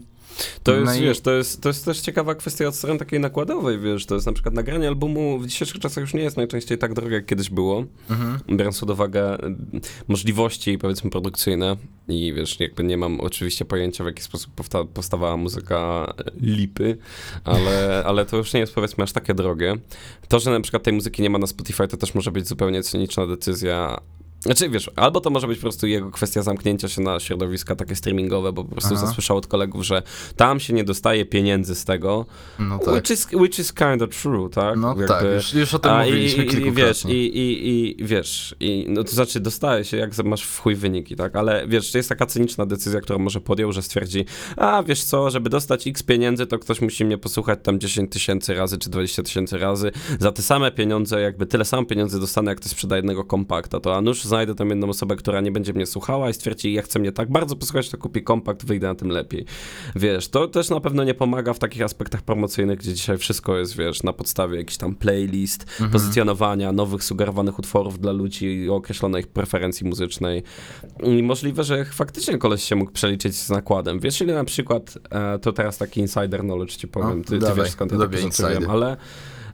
To 0.62 0.72
jest, 0.72 0.86
No 0.86 0.94
i- 0.94 1.00
wiesz, 1.00 1.20
to 1.20 1.30
jest, 1.32 1.60
to 1.62 1.68
jest 1.68 1.84
też 1.84 2.00
ciekawa 2.00 2.34
kwestia 2.34 2.66
od 2.68 2.74
strony 2.76 2.98
takiej 2.98 3.20
nakładowej, 3.20 3.78
wiesz, 3.78 4.06
to 4.06 4.14
jest 4.14 4.26
na 4.26 4.32
przykład 4.32 4.54
nagranie 4.54 4.88
albumu 4.88 5.38
w 5.38 5.46
dzisiejszych 5.46 5.78
czasach 5.78 6.02
już 6.02 6.14
nie 6.14 6.22
jest 6.22 6.36
najczęściej 6.36 6.78
tak 6.78 6.94
drogie, 6.94 7.14
jak 7.14 7.26
kiedyś 7.26 7.50
było, 7.50 7.84
Mhm. 8.10 8.38
biorąc 8.56 8.80
pod 8.80 8.90
uwagę 8.90 9.44
y, 9.44 9.54
możliwości, 10.08 10.78
powiedzmy, 10.78 11.10
produkcyjne 11.10 11.76
i 12.08 12.32
wiesz, 12.32 12.60
jakby 12.60 12.84
nie 12.84 12.96
mam 12.96 13.20
oczywiście 13.20 13.64
pojęcia, 13.64 14.04
w 14.04 14.06
jaki 14.06 14.22
sposób 14.22 14.54
powsta- 14.54 14.84
powstawała 14.94 15.36
muzyka 15.36 16.12
lipy, 16.40 16.96
ale, 17.44 17.86
ale 18.06 18.26
to 18.26 18.36
już 18.36 18.52
nie 18.52 18.60
jest, 18.60 18.74
powiedzmy, 18.74 19.04
aż 19.04 19.12
takie 19.12 19.34
drogie. 19.34 19.74
To, 20.28 20.40
że 20.40 20.50
na 20.50 20.60
przykład 20.60 20.82
tej 20.82 20.92
muzyki 20.92 21.22
nie 21.22 21.30
ma 21.30 21.38
na 21.38 21.46
Spotify, 21.46 21.88
to 21.88 21.96
też 21.96 22.14
może 22.14 22.30
być 22.32 22.48
zupełnie 22.48 22.82
cyniczna 22.82 23.26
decyzja 23.26 24.00
znaczy, 24.40 24.68
wiesz, 24.68 24.90
albo 24.96 25.20
to 25.20 25.30
może 25.30 25.46
być 25.46 25.58
po 25.58 25.62
prostu 25.62 25.86
jego 25.86 26.10
kwestia 26.10 26.42
zamknięcia 26.42 26.88
się 26.88 27.02
na 27.02 27.20
środowiska 27.20 27.76
takie 27.76 27.96
streamingowe, 27.96 28.52
bo 28.52 28.64
po 28.64 28.70
prostu 28.70 28.94
Aha. 28.94 29.06
zasłyszał 29.06 29.36
od 29.36 29.46
kolegów, 29.46 29.84
że 29.84 30.02
tam 30.36 30.60
się 30.60 30.72
nie 30.72 30.84
dostaje 30.84 31.24
pieniędzy 31.24 31.74
z 31.74 31.84
tego, 31.84 32.26
No 32.58 32.78
tak. 32.78 32.94
which, 32.94 33.10
is, 33.10 33.28
which 33.32 33.58
is 33.58 33.72
kind 33.72 34.02
of 34.02 34.22
true, 34.22 34.48
tak? 34.50 34.78
No 34.78 34.94
tak, 35.08 35.24
już, 35.34 35.54
już 35.54 35.74
o 35.74 35.78
tym 35.78 35.92
A, 35.92 36.04
mówiliśmy 36.04 36.44
i, 36.44 36.72
wiesz, 36.72 37.04
i, 37.04 37.10
i, 37.10 38.00
i 38.00 38.04
wiesz, 38.04 38.54
i, 38.60 38.86
no 38.88 39.04
to 39.04 39.10
znaczy 39.10 39.40
dostaje 39.40 39.84
się, 39.84 39.96
jak 39.96 40.24
masz 40.24 40.42
w 40.42 40.58
chuj 40.60 40.74
wyniki, 40.74 41.16
tak? 41.16 41.36
Ale 41.36 41.68
wiesz, 41.68 41.92
to 41.92 41.98
jest 41.98 42.08
taka 42.08 42.26
cyniczna 42.26 42.66
decyzja, 42.66 43.00
którą 43.00 43.18
może 43.18 43.40
podjął, 43.40 43.72
że 43.72 43.82
stwierdzi, 43.82 44.24
a 44.56 44.82
wiesz 44.82 45.04
co, 45.04 45.30
żeby 45.30 45.50
dostać 45.50 45.86
x 45.86 46.02
pieniędzy, 46.02 46.46
to 46.46 46.58
ktoś 46.58 46.80
musi 46.80 47.04
mnie 47.04 47.18
posłuchać 47.18 47.58
tam 47.62 47.80
10 47.80 48.12
tysięcy 48.12 48.54
razy, 48.54 48.78
czy 48.78 48.90
20 48.90 49.22
tysięcy 49.22 49.58
razy. 49.58 49.92
Za 50.20 50.32
te 50.32 50.42
same 50.42 50.70
pieniądze, 50.70 51.20
jakby 51.20 51.46
tyle 51.46 51.64
samo 51.64 51.84
pieniędzy 51.86 52.20
dostanę, 52.20 52.50
jak 52.50 52.60
ktoś 52.60 52.72
sprzeda 52.72 52.96
jednego 52.96 53.24
kompakta, 53.24 53.80
to 53.80 53.96
a 53.96 54.00
nuż 54.00 54.24
znajdę 54.30 54.54
tam 54.54 54.70
jedną 54.70 54.88
osobę, 54.88 55.16
która 55.16 55.40
nie 55.40 55.52
będzie 55.52 55.72
mnie 55.72 55.86
słuchała 55.86 56.30
i 56.30 56.34
stwierdzi, 56.34 56.72
ja 56.72 56.82
chcę 56.82 56.98
mnie 56.98 57.12
tak 57.12 57.30
bardzo 57.30 57.56
posłuchać, 57.56 57.90
to 57.90 57.98
kupi 57.98 58.22
kompakt, 58.22 58.64
wyjdę 58.64 58.86
na 58.86 58.94
tym 58.94 59.08
lepiej. 59.08 59.44
Wiesz, 59.96 60.28
to 60.28 60.48
też 60.48 60.70
na 60.70 60.80
pewno 60.80 61.04
nie 61.04 61.14
pomaga 61.14 61.52
w 61.52 61.58
takich 61.58 61.82
aspektach 61.82 62.22
promocyjnych, 62.22 62.78
gdzie 62.78 62.94
dzisiaj 62.94 63.18
wszystko 63.18 63.58
jest, 63.58 63.76
wiesz, 63.76 64.02
na 64.02 64.12
podstawie 64.12 64.58
jakichś 64.58 64.76
tam 64.76 64.94
playlist, 64.94 65.62
mhm. 65.62 65.90
pozycjonowania, 65.90 66.72
nowych 66.72 67.04
sugerowanych 67.04 67.58
utworów 67.58 67.98
dla 67.98 68.12
ludzi 68.12 68.70
o 68.70 68.74
określonej 68.74 69.24
preferencji 69.24 69.86
muzycznej. 69.86 70.42
I 71.02 71.22
możliwe, 71.22 71.64
że 71.64 71.84
faktycznie 71.84 72.38
koleś 72.38 72.62
się 72.62 72.76
mógł 72.76 72.92
przeliczyć 72.92 73.36
z 73.36 73.50
nakładem. 73.50 74.00
Wiesz, 74.00 74.20
ile 74.20 74.34
na 74.34 74.44
przykład, 74.44 74.98
e, 75.10 75.38
to 75.38 75.52
teraz 75.52 75.78
taki 75.78 76.00
insider 76.00 76.40
knowledge 76.40 76.76
ci 76.76 76.88
powiem, 76.88 77.24
ty, 77.24 77.38
ty 77.38 77.46
wiesz 77.56 77.70
skąd 77.70 77.92
ja 77.92 77.98
takie 77.98 78.18
rzeczy 78.18 78.42
wiem, 78.50 78.70
ale 78.70 78.96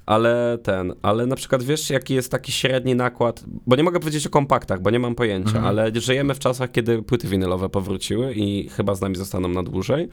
ale 0.06 0.58
ten, 0.62 0.94
ale 1.02 1.26
na 1.26 1.36
przykład 1.36 1.62
wiesz, 1.62 1.90
jaki 1.90 2.14
jest 2.14 2.30
taki 2.30 2.52
średni 2.52 2.94
nakład, 2.94 3.44
bo 3.66 3.76
nie 3.76 3.82
mogę 3.82 4.00
powiedzieć 4.00 4.26
o 4.26 4.30
kompaktach, 4.30 4.80
bo 4.80 4.90
nie 4.90 4.98
mam 4.98 5.14
pojęcia, 5.14 5.48
mhm. 5.48 5.64
ale 5.64 5.90
żyjemy 5.94 6.34
w 6.34 6.38
czasach, 6.38 6.70
kiedy 6.70 7.02
płyty 7.02 7.28
winylowe 7.28 7.68
powróciły 7.68 8.34
i 8.34 8.68
chyba 8.68 8.94
z 8.94 9.00
nami 9.00 9.16
zostaną 9.16 9.48
na 9.48 9.62
dłużej. 9.62 10.08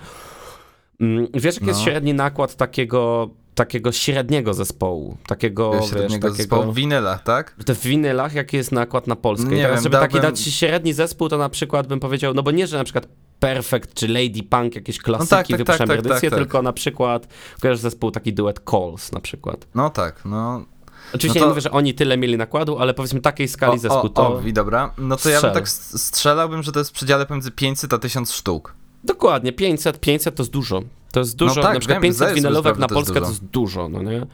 Mm, 1.01 1.27
wiesz, 1.33 1.55
jaki 1.55 1.65
no. 1.65 1.71
jest 1.71 1.81
średni 1.81 2.13
nakład 2.13 2.55
takiego 2.55 3.29
takiego 3.55 3.91
średniego 3.91 4.53
zespołu, 4.53 5.17
takiego, 5.27 5.71
wiesz, 5.71 5.89
średniego 5.89 6.13
takiego... 6.13 6.33
zespołu 6.33 6.71
w 6.71 6.75
winylach, 6.75 7.23
tak? 7.23 7.55
W 7.67 7.83
winylach, 7.83 8.33
jaki 8.33 8.57
jest 8.57 8.71
nakład 8.71 9.07
na 9.07 9.15
Polskę. 9.15 9.49
Nie 9.49 9.57
I 9.57 9.61
teraz, 9.61 9.75
wiem, 9.75 9.83
żeby 9.83 9.93
dałbym... 9.93 10.11
taki 10.11 10.21
dać 10.21 10.39
średni 10.39 10.93
zespół, 10.93 11.29
to 11.29 11.37
na 11.37 11.49
przykład 11.49 11.87
bym 11.87 11.99
powiedział, 11.99 12.33
no 12.33 12.43
bo 12.43 12.51
nie, 12.51 12.67
że 12.67 12.77
na 12.77 12.83
przykład 12.83 13.07
Perfect 13.43 13.93
czy 13.93 14.07
Lady 14.07 14.43
Punk, 14.49 14.75
jakieś 14.75 14.97
klasyki, 14.97 15.31
no 15.31 15.37
tak, 15.37 15.47
tak, 15.47 15.77
tak, 15.77 15.87
tak, 15.87 15.99
edycję, 15.99 16.29
tak, 16.29 16.39
tylko 16.39 16.61
na 16.61 16.73
przykład, 16.73 17.27
kojarzysz 17.61 17.81
zespół 17.81 18.11
taki 18.11 18.33
duet 18.33 18.61
Calls 18.71 19.11
na 19.11 19.19
przykład. 19.19 19.67
No 19.75 19.89
tak, 19.89 20.25
no... 20.25 20.65
Oczywiście 21.13 21.39
no 21.39 21.43
to... 21.43 21.45
nie 21.45 21.49
mówię, 21.49 21.61
że 21.61 21.71
oni 21.71 21.93
tyle 21.93 22.17
mieli 22.17 22.37
nakładu, 22.37 22.77
ale 22.77 22.93
powiedzmy 22.93 23.21
takiej 23.21 23.47
skali 23.47 23.73
o, 23.73 23.77
zespół 23.77 24.09
to... 24.09 24.27
O, 24.37 24.41
i 24.41 24.53
dobra, 24.53 24.93
no 24.97 25.15
to 25.15 25.19
strzel. 25.19 25.33
ja 25.33 25.41
bym 25.41 25.53
tak 25.53 25.69
strzelałbym, 25.69 26.63
że 26.63 26.71
to 26.71 26.79
jest 26.79 26.91
w 26.91 26.93
przedziale 26.93 27.25
pomiędzy 27.25 27.51
500 27.51 27.93
a 27.93 27.97
1000 27.97 28.33
sztuk. 28.33 28.75
Dokładnie, 29.03 29.53
500, 29.53 29.99
500 29.99 30.35
to 30.35 30.43
jest 30.43 30.51
dużo. 30.51 30.81
To 31.11 31.19
jest 31.19 31.35
dużo, 31.35 31.55
no 31.55 31.61
tak, 31.61 31.73
na 31.73 31.79
przykład 31.79 32.01
wiem, 32.01 32.11
500 32.11 32.33
winylówek 32.33 32.77
na 32.77 32.87
Polskę 32.87 33.21
to 33.21 33.27
jest 33.27 33.45
dużo, 33.45 33.89
no 33.89 34.01
nie? 34.03 34.25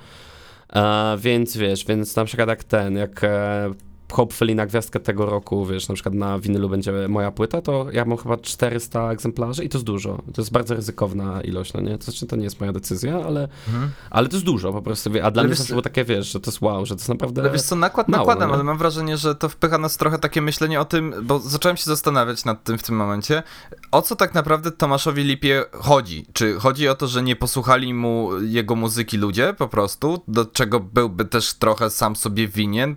E, 0.74 1.18
więc 1.18 1.58
wiesz, 1.58 1.86
więc 1.86 2.16
na 2.16 2.26
przykład 2.26 2.50
jak 2.50 2.64
ten, 2.64 2.98
jak 2.98 3.24
e, 3.24 3.72
hopefully 4.12 4.56
na 4.56 4.66
gwiazdkę 4.66 5.00
tego 5.00 5.26
roku, 5.26 5.66
wiesz, 5.66 5.88
na 5.88 5.96
przykład 5.96 6.16
na 6.16 6.40
winylu 6.40 6.70
będzie 6.70 7.08
moja 7.08 7.32
płyta, 7.32 7.62
to 7.62 7.88
ja 7.92 8.06
mam 8.06 8.18
chyba 8.18 8.38
400 8.38 9.12
egzemplarzy 9.12 9.64
i 9.64 9.70
to 9.70 9.78
jest 9.78 9.86
dużo. 9.86 10.18
To 10.34 10.42
jest 10.42 10.52
bardzo 10.52 10.76
ryzykowna 10.76 11.42
ilość, 11.42 11.74
no 11.74 11.82
nie? 11.82 11.98
To 11.98 12.04
znaczy, 12.04 12.26
to 12.26 12.36
nie 12.36 12.44
jest 12.44 12.60
moja 12.60 12.72
decyzja, 12.72 13.16
ale, 13.26 13.50
mhm. 13.68 13.92
ale 14.10 14.28
to 14.28 14.36
jest 14.36 14.46
dużo 14.46 14.74
po 14.74 14.82
prostu. 14.82 15.10
A 15.24 15.32
dla 15.32 15.42
ale 15.42 15.50
mnie 15.50 15.58
to 15.58 15.64
było 15.64 15.82
takie, 15.82 16.06
wiesz, 16.06 16.32
że 16.32 16.40
to 16.40 16.52
jest 16.52 16.62
wow, 16.62 16.86
że 16.86 16.96
to 16.96 17.00
jest 17.00 17.10
naprawdę 17.10 17.42
Ale 17.42 17.52
wiesz 17.52 17.62
co, 17.62 17.76
nakład 17.76 18.08
mało, 18.08 18.24
nakładam, 18.24 18.50
no 18.50 18.56
ale 18.56 18.64
mam 18.64 18.78
wrażenie, 18.78 19.18
że 19.18 19.36
to 19.36 19.50
wpycha 19.50 19.78
nas 19.78 19.98
trochę 19.98 20.20
takie 20.20 20.42
myślenie 20.42 20.82
o 20.82 20.86
tym, 20.86 21.14
bo 21.24 21.40
zacząłem 21.40 21.78
się 21.78 21.84
zastanawiać 21.84 22.46
nad 22.46 22.64
tym 22.64 22.78
w 22.78 22.84
tym 22.84 22.96
momencie, 22.96 23.44
o 23.92 24.02
co 24.02 24.16
tak 24.16 24.34
naprawdę 24.34 24.72
Tomaszowi 24.72 25.24
Lipie 25.24 25.66
chodzi? 25.72 26.26
Czy 26.34 26.60
chodzi 26.60 26.88
o 26.88 26.96
to, 26.96 27.08
że 27.08 27.24
nie 27.24 27.36
posłuchali 27.36 27.94
mu 27.94 28.42
jego 28.42 28.76
muzyki 28.76 29.18
ludzie 29.18 29.54
po 29.58 29.68
prostu, 29.68 30.24
do 30.28 30.46
czego 30.46 30.80
byłby 30.80 31.26
też 31.26 31.54
trochę 31.54 31.90
sam 31.90 32.16
sobie 32.16 32.48
winien, 32.48 32.96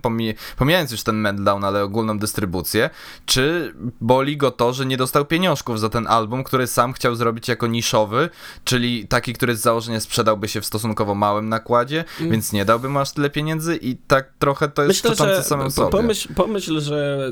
pomijając 0.57 0.91
już 0.91 1.02
ten 1.03 1.15
meltdown, 1.15 1.63
ale 1.63 1.83
ogólną 1.83 2.19
dystrybucję, 2.19 2.89
czy 3.25 3.73
boli 4.01 4.37
go 4.37 4.51
to, 4.51 4.73
że 4.73 4.85
nie 4.85 4.97
dostał 4.97 5.25
pieniążków 5.25 5.79
za 5.79 5.89
ten 5.89 6.07
album, 6.07 6.43
który 6.43 6.67
sam 6.67 6.93
chciał 6.93 7.15
zrobić 7.15 7.47
jako 7.47 7.67
niszowy, 7.67 8.29
czyli 8.63 9.07
taki, 9.07 9.33
który 9.33 9.55
z 9.55 9.61
założenia 9.61 9.99
sprzedałby 9.99 10.47
się 10.47 10.61
w 10.61 10.65
stosunkowo 10.65 11.15
małym 11.15 11.49
nakładzie, 11.49 12.05
mm. 12.19 12.31
więc 12.31 12.53
nie 12.53 12.65
dałby 12.65 12.89
mu 12.89 12.99
aż 12.99 13.11
tyle 13.11 13.29
pieniędzy 13.29 13.75
i 13.75 13.95
tak 13.95 14.33
trochę 14.39 14.69
to 14.69 14.83
jest 14.83 15.03
Myślę, 15.03 15.15
że 15.15 15.43
samym 15.43 15.71
sobie. 15.71 15.91
Pomyśl, 15.91 16.33
pomyśl, 16.33 16.81
że, 16.81 17.31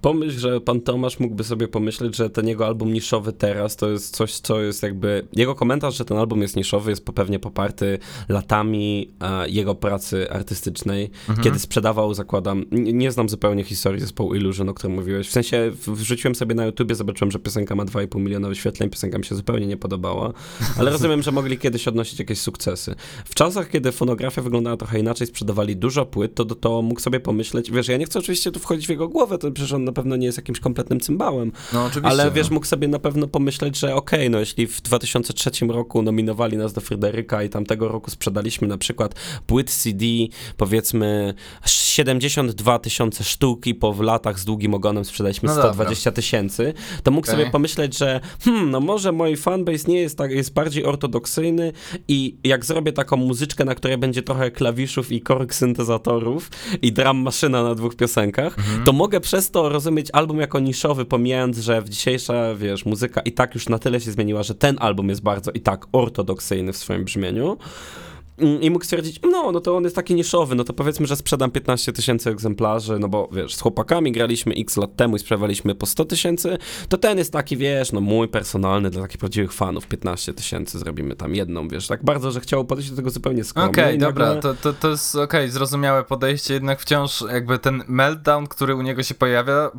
pomyśl, 0.00 0.38
że 0.38 0.60
pan 0.60 0.80
Tomasz 0.80 1.20
mógłby 1.20 1.44
sobie 1.44 1.68
pomyśleć, 1.68 2.16
że 2.16 2.30
ten 2.30 2.48
jego 2.48 2.66
album 2.66 2.92
niszowy 2.92 3.32
teraz 3.32 3.76
to 3.76 3.88
jest 3.88 4.16
coś, 4.16 4.40
co 4.40 4.60
jest 4.60 4.82
jakby... 4.82 5.26
Jego 5.32 5.54
komentarz, 5.54 5.96
że 5.96 6.04
ten 6.04 6.18
album 6.18 6.42
jest 6.42 6.56
niszowy 6.56 6.90
jest 6.90 7.04
pewnie 7.04 7.38
poparty 7.38 7.98
latami 8.28 9.10
jego 9.46 9.74
pracy 9.74 10.30
artystycznej, 10.30 11.10
mhm. 11.28 11.44
kiedy 11.44 11.58
sprzedawał, 11.58 12.14
zakładam, 12.14 12.64
nie, 12.70 13.07
nie 13.08 13.12
znam 13.12 13.28
zupełnie 13.28 13.64
historii 13.64 14.00
zespołu 14.00 14.34
Illusion, 14.34 14.68
o 14.68 14.74
którym 14.74 14.96
mówiłeś. 14.96 15.28
W 15.28 15.32
sensie 15.32 15.72
wrzuciłem 15.86 16.34
sobie 16.34 16.54
na 16.54 16.66
YouTubie, 16.66 16.94
zobaczyłem, 16.94 17.30
że 17.30 17.38
piosenka 17.38 17.74
ma 17.74 17.84
2,5 17.84 18.20
miliona 18.20 18.48
wyświetleń, 18.48 18.90
piosenka 18.90 19.18
mi 19.18 19.24
się 19.24 19.34
zupełnie 19.34 19.66
nie 19.66 19.76
podobała, 19.76 20.32
ale 20.78 20.90
rozumiem, 20.90 21.22
że 21.22 21.32
mogli 21.32 21.58
kiedyś 21.58 21.88
odnosić 21.88 22.18
jakieś 22.18 22.40
sukcesy. 22.40 22.94
W 23.24 23.34
czasach, 23.34 23.70
kiedy 23.70 23.92
fonografia 23.92 24.42
wyglądała 24.42 24.76
trochę 24.76 24.98
inaczej, 24.98 25.26
sprzedawali 25.26 25.76
dużo 25.76 26.06
płyt, 26.06 26.34
to, 26.34 26.44
to 26.44 26.82
mógł 26.82 27.00
sobie 27.00 27.20
pomyśleć, 27.20 27.70
wiesz, 27.70 27.88
ja 27.88 27.96
nie 27.96 28.04
chcę 28.04 28.18
oczywiście 28.18 28.52
tu 28.52 28.60
wchodzić 28.60 28.86
w 28.86 28.90
jego 28.90 29.08
głowę, 29.08 29.38
to 29.38 29.50
przecież 29.50 29.72
on 29.72 29.84
na 29.84 29.92
pewno 29.92 30.16
nie 30.16 30.26
jest 30.26 30.38
jakimś 30.38 30.60
kompletnym 30.60 31.00
cymbałem, 31.00 31.52
no, 31.72 31.84
oczywiście, 31.84 32.10
ale 32.10 32.30
wiesz, 32.30 32.50
no. 32.50 32.54
mógł 32.54 32.66
sobie 32.66 32.88
na 32.88 32.98
pewno 32.98 33.28
pomyśleć, 33.28 33.78
że 33.78 33.94
okej, 33.94 34.20
okay, 34.20 34.30
no 34.30 34.40
jeśli 34.40 34.66
w 34.66 34.80
2003 34.80 35.50
roku 35.68 36.02
nominowali 36.02 36.56
nas 36.56 36.72
do 36.72 36.80
Fryderyka 36.80 37.42
i 37.42 37.48
tamtego 37.48 37.88
roku 37.88 38.10
sprzedaliśmy 38.10 38.68
na 38.68 38.78
przykład 38.78 39.14
płyt 39.46 39.70
CD, 39.70 40.04
powiedzmy 40.56 41.34
72 41.66 42.78
tysiące 42.78 42.97
sztuk 43.22 43.66
i 43.66 43.74
po 43.74 44.02
latach 44.02 44.38
z 44.38 44.44
długim 44.44 44.74
ogonem 44.74 45.04
sprzedaliśmy 45.04 45.46
no 45.46 45.54
120 45.54 46.12
tysięcy, 46.12 46.74
to 47.02 47.10
mógł 47.10 47.26
okay. 47.26 47.36
sobie 47.36 47.50
pomyśleć, 47.50 47.98
że 47.98 48.20
hmm, 48.40 48.70
no 48.70 48.80
może 48.80 49.12
mój 49.12 49.36
fanbase 49.36 49.90
nie 49.92 50.00
jest 50.00 50.18
tak, 50.18 50.30
jest 50.30 50.52
bardziej 50.52 50.84
ortodoksyjny 50.84 51.72
i 52.08 52.36
jak 52.44 52.64
zrobię 52.64 52.92
taką 52.92 53.16
muzyczkę, 53.16 53.64
na 53.64 53.74
której 53.74 53.98
będzie 53.98 54.22
trochę 54.22 54.50
klawiszów 54.50 55.12
i 55.12 55.20
korek 55.20 55.54
syntezatorów 55.54 56.50
i 56.82 56.92
drum 56.92 57.16
maszyna 57.16 57.62
na 57.62 57.74
dwóch 57.74 57.96
piosenkach, 57.96 58.58
mhm. 58.58 58.84
to 58.84 58.92
mogę 58.92 59.20
przez 59.20 59.50
to 59.50 59.68
rozumieć 59.68 60.08
album 60.12 60.38
jako 60.38 60.60
niszowy, 60.60 61.04
pomijając, 61.04 61.58
że 61.58 61.82
w 61.82 61.88
dzisiejsza, 61.88 62.54
wiesz, 62.54 62.86
muzyka 62.86 63.20
i 63.20 63.32
tak 63.32 63.54
już 63.54 63.68
na 63.68 63.78
tyle 63.78 64.00
się 64.00 64.12
zmieniła, 64.12 64.42
że 64.42 64.54
ten 64.54 64.76
album 64.80 65.08
jest 65.08 65.22
bardzo 65.22 65.50
i 65.50 65.60
tak 65.60 65.86
ortodoksyjny 65.92 66.72
w 66.72 66.76
swoim 66.76 67.04
brzmieniu. 67.04 67.56
Mm, 68.40 68.62
i 68.62 68.70
mógł 68.70 68.84
stwierdzić, 68.84 69.20
no, 69.30 69.52
no 69.52 69.60
to 69.60 69.76
on 69.76 69.84
jest 69.84 69.96
taki 69.96 70.14
niszowy, 70.14 70.54
no 70.54 70.64
to 70.64 70.72
powiedzmy, 70.72 71.06
że 71.06 71.16
sprzedam 71.16 71.50
15 71.50 71.92
tysięcy 71.92 72.30
egzemplarzy, 72.30 72.98
no 72.98 73.08
bo 73.08 73.28
wiesz, 73.32 73.54
z 73.54 73.60
chłopakami 73.60 74.12
graliśmy 74.12 74.54
x 74.54 74.76
lat 74.76 74.96
temu 74.96 75.16
i 75.16 75.18
sprzedawaliśmy 75.18 75.74
po 75.74 75.86
100 75.86 76.04
tysięcy, 76.04 76.58
to 76.88 76.98
ten 76.98 77.18
jest 77.18 77.32
taki, 77.32 77.56
wiesz, 77.56 77.92
no 77.92 78.00
mój 78.00 78.28
personalny 78.28 78.90
dla 78.90 79.02
takich 79.02 79.18
prawdziwych 79.18 79.52
fanów, 79.52 79.86
15 79.86 80.34
tysięcy 80.34 80.78
zrobimy 80.78 81.16
tam 81.16 81.34
jedną, 81.34 81.68
wiesz, 81.68 81.86
tak 81.86 82.04
bardzo, 82.04 82.30
że 82.30 82.40
chciał 82.40 82.64
podejść 82.64 82.90
do 82.90 82.96
tego 82.96 83.10
zupełnie 83.10 83.44
skromnie. 83.44 83.70
Okej, 83.70 83.84
okay, 83.84 83.98
dobra, 83.98 84.36
to, 84.36 84.54
to, 84.54 84.72
to 84.72 84.90
jest 84.90 85.14
okej, 85.14 85.24
okay, 85.24 85.50
zrozumiałe 85.50 86.04
podejście, 86.04 86.54
jednak 86.54 86.80
wciąż 86.80 87.24
jakby 87.32 87.58
ten 87.58 87.82
meltdown, 87.88 88.46
który 88.46 88.74
u 88.74 88.82
niego 88.82 89.02
się 89.02 89.14
pojawia, 89.14 89.70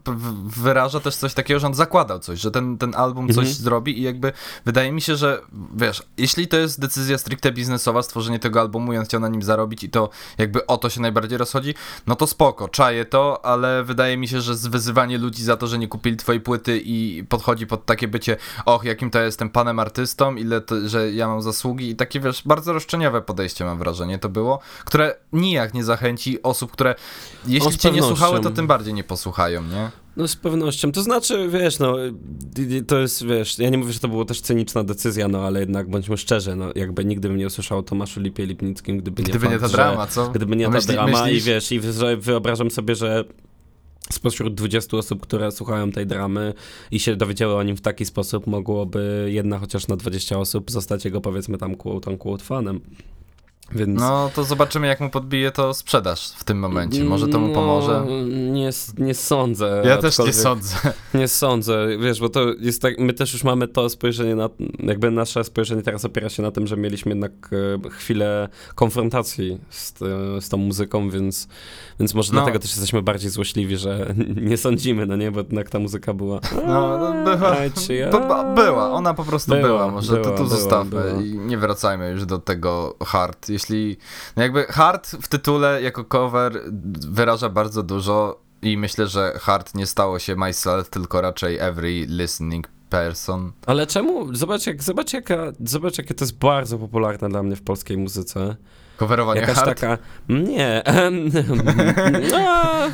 wyraża 0.46 1.00
też 1.00 1.16
coś 1.16 1.34
takiego, 1.34 1.60
że 1.60 1.68
on 1.68 1.74
zakładał 1.74 2.20
coś, 2.20 2.40
że 2.40 2.52
ten, 2.52 2.78
ten 2.78 2.96
album 2.96 3.28
coś 3.28 3.38
mhm. 3.38 3.56
zrobi 3.56 4.00
i 4.00 4.02
jakby 4.02 4.32
wydaje 4.66 4.92
mi 4.92 5.02
się, 5.02 5.16
że 5.16 5.42
wiesz, 5.76 6.04
jeśli 6.18 6.48
to 6.48 6.58
jest 6.58 6.80
decyzja 6.80 7.18
stricte 7.18 7.52
biznesowa, 7.52 8.02
stworzenie 8.02 8.40
tego 8.40 8.49
tego 8.50 8.62
albumu 8.62 8.94
i 8.94 8.98
on 8.98 9.06
chciał 9.06 9.22
na 9.22 9.28
nim 9.28 9.42
zarobić 9.42 9.84
i 9.84 9.90
to 9.90 10.10
jakby 10.38 10.66
o 10.66 10.78
to 10.78 10.90
się 10.90 11.02
najbardziej 11.02 11.38
rozchodzi, 11.38 11.74
no 12.08 12.16
to 12.16 12.28
spoko, 12.28 12.68
czaję 12.68 13.06
to, 13.06 13.46
ale 13.46 13.84
wydaje 13.84 14.18
mi 14.18 14.28
się, 14.28 14.42
że 14.42 14.56
zwyzywanie 14.56 15.18
ludzi 15.18 15.44
za 15.44 15.58
to, 15.58 15.68
że 15.68 15.78
nie 15.78 15.88
kupili 15.88 16.18
twojej 16.18 16.42
płyty 16.42 16.82
i 16.86 17.24
podchodzi 17.30 17.68
pod 17.68 17.86
takie 17.86 18.08
bycie, 18.08 18.38
och, 18.66 18.84
jakim 18.84 19.10
to 19.10 19.20
jestem 19.20 19.50
panem 19.50 19.80
artystą, 19.80 20.36
ile 20.36 20.62
to, 20.62 20.90
że 20.90 21.12
ja 21.12 21.28
mam 21.28 21.42
zasługi 21.42 21.90
i 21.90 21.96
takie, 21.96 22.20
wiesz, 22.20 22.42
bardzo 22.46 22.74
roszczeniowe 22.74 23.22
podejście 23.22 23.66
mam 23.66 23.78
wrażenie 23.78 24.20
to 24.20 24.30
było, 24.30 24.60
które 24.86 25.16
nijak 25.34 25.74
nie 25.74 25.84
zachęci 25.84 26.44
osób, 26.44 26.72
które 26.72 26.96
jeśli 27.48 27.78
cię 27.78 27.92
nie 27.92 28.04
słuchały, 28.04 28.40
to 28.40 28.50
tym 28.50 28.68
bardziej 28.68 28.94
nie 28.94 29.04
posłuchają, 29.04 29.64
nie? 29.64 29.90
No 30.20 30.28
z 30.28 30.36
pewnością. 30.36 30.92
To 30.92 31.02
znaczy, 31.02 31.50
wiesz, 31.50 31.80
no, 31.80 31.96
to 32.88 33.00
jest, 33.00 33.26
wiesz, 33.26 33.60
ja 33.60 33.70
nie 33.70 33.78
mówię, 33.78 33.94
że 33.94 34.00
to 34.00 34.08
była 34.08 34.26
też 34.26 34.42
cyniczna 34.42 34.84
decyzja, 34.84 35.28
no, 35.28 35.42
ale 35.42 35.60
jednak 35.60 35.90
bądźmy 35.90 36.18
szczerzy, 36.18 36.56
no, 36.56 36.72
jakby 36.76 37.06
nigdy 37.06 37.28
bym 37.28 37.38
nie 37.38 37.48
usłyszał 37.48 37.78
o 37.78 37.84
Tomaszu 37.84 38.22
Lipie 38.22 38.46
Lipnickim, 38.46 38.98
gdyby 38.98 39.24
nie 39.24 39.30
Gdyby 39.30 39.46
fakt, 39.46 39.54
nie 39.54 39.60
ta 39.60 39.70
drama, 39.70 40.08
co? 40.08 40.30
Gdyby 40.30 40.56
nie 40.56 40.70
ta 40.70 40.80
drama 40.80 41.24
myślisz? 41.26 41.44
i 41.44 41.48
wiesz, 41.48 41.72
i 41.72 41.80
wyobrażam 42.18 42.72
sobie, 42.72 42.96
że 42.96 43.24
spośród 44.12 44.56
20 44.56 44.98
osób, 44.98 45.22
które 45.22 45.52
słuchają 45.52 45.92
tej 45.92 46.08
dramy 46.08 46.54
i 46.92 47.00
się 47.00 47.16
dowiedziały 47.16 47.56
o 47.56 47.64
nim 47.64 47.78
w 47.78 47.82
taki 47.82 48.06
sposób, 48.06 48.48
mogłoby 48.48 49.30
jedna 49.32 49.60
chociaż 49.60 49.88
na 49.88 49.96
20 49.96 50.38
osób 50.38 50.72
zostać 50.72 51.06
jego, 51.06 51.22
powiedzmy 51.22 51.58
tam, 51.58 51.76
quote 51.76 52.18
quote 52.18 52.44
fanem. 52.44 52.82
Więc... 53.72 54.00
No 54.00 54.32
to 54.36 54.44
zobaczymy, 54.44 54.88
jak 54.88 55.00
mu 55.00 55.10
podbije 55.10 55.52
to 55.52 55.74
sprzedaż 55.74 56.30
w 56.30 56.44
tym 56.44 56.60
momencie. 56.60 57.04
Może 57.04 57.28
to 57.28 57.40
mu 57.40 57.48
no, 57.48 57.54
pomoże. 57.54 58.06
nie, 58.52 58.70
nie 58.98 59.14
sądzę. 59.14 59.82
Ja 59.86 59.98
też 59.98 60.20
nie 60.20 60.34
sądzę. 60.34 60.76
Nie 61.14 61.28
sądzę, 61.28 61.88
wiesz, 62.00 62.20
bo 62.20 62.30
to 62.30 62.54
jest 62.60 62.82
tak, 62.82 63.00
my 63.00 63.14
też 63.14 63.34
już 63.34 63.44
mamy 63.44 63.68
to 63.68 63.90
spojrzenie 63.90 64.36
na, 64.36 64.50
jakby 64.80 65.12
nasze 65.12 65.44
spojrzenie 65.44 65.82
teraz 65.82 66.06
opiera 66.06 66.30
się 66.30 66.44
na 66.44 66.52
tym, 66.52 66.68
że 66.68 66.78
mieliśmy 66.78 67.12
jednak 67.12 67.32
e, 67.86 67.90
chwilę 67.90 68.50
konfrontacji 68.76 69.58
z, 69.70 69.94
z 70.40 70.50
tą 70.50 70.58
muzyką, 70.58 71.10
więc, 71.10 71.48
więc 72.00 72.14
może 72.14 72.34
no. 72.34 72.40
dlatego 72.40 72.60
też 72.60 72.72
jesteśmy 72.72 73.02
bardziej 73.02 73.30
złośliwi, 73.30 73.78
że 73.78 74.14
nie 74.50 74.58
sądzimy, 74.58 75.06
no 75.06 75.16
nie, 75.16 75.32
bo 75.32 75.40
jednak 75.40 75.70
ta 75.70 75.80
muzyka 75.80 76.14
była. 76.14 76.40
No, 76.68 76.98
no 76.98 77.38
była, 78.12 78.44
była, 78.44 78.92
ona 78.92 79.14
po 79.14 79.24
prostu 79.24 79.52
była, 79.52 79.68
była. 79.68 79.92
może 79.92 80.14
była, 80.14 80.24
to 80.24 80.44
tu 80.44 80.50
zostawmy 80.50 81.14
i 81.24 81.38
nie 81.38 81.58
wracajmy 81.58 82.12
już 82.12 82.26
do 82.26 82.40
tego 82.40 82.96
hard 83.06 83.50
jeśli, 83.60 83.98
no 84.36 84.44
jakby 84.44 84.64
Hard 84.64 85.08
w 85.08 85.28
tytule 85.28 85.82
jako 85.82 86.06
cover 86.06 86.62
wyraża 87.10 87.50
bardzo 87.50 87.84
dużo 87.84 88.40
I 88.62 88.78
myślę, 88.78 89.08
że 89.08 89.34
Hard 89.42 89.76
nie 89.76 89.86
stało 89.86 90.20
się 90.20 90.36
myself, 90.36 90.90
tylko 90.90 91.22
raczej 91.22 91.58
every 91.60 92.06
listening 92.08 92.68
person. 92.90 93.52
Ale 93.66 93.88
czemu? 93.88 94.36
Zobacz, 94.36 94.68
jak, 94.68 94.84
zobacz, 94.84 95.14
jaka, 95.14 95.52
zobacz 95.66 95.98
jakie 95.98 96.14
to 96.14 96.26
jest 96.26 96.38
bardzo 96.38 96.78
popularne 96.78 97.30
dla 97.30 97.44
mnie 97.44 97.56
w 97.56 97.62
polskiej 97.62 97.98
muzyce. 97.98 98.56
Coverowanie 98.98 99.42
Jakaś 99.42 99.56
Hard? 99.56 99.68
taka. 99.68 99.98
Nie. 100.30 100.84
no, 102.32 102.90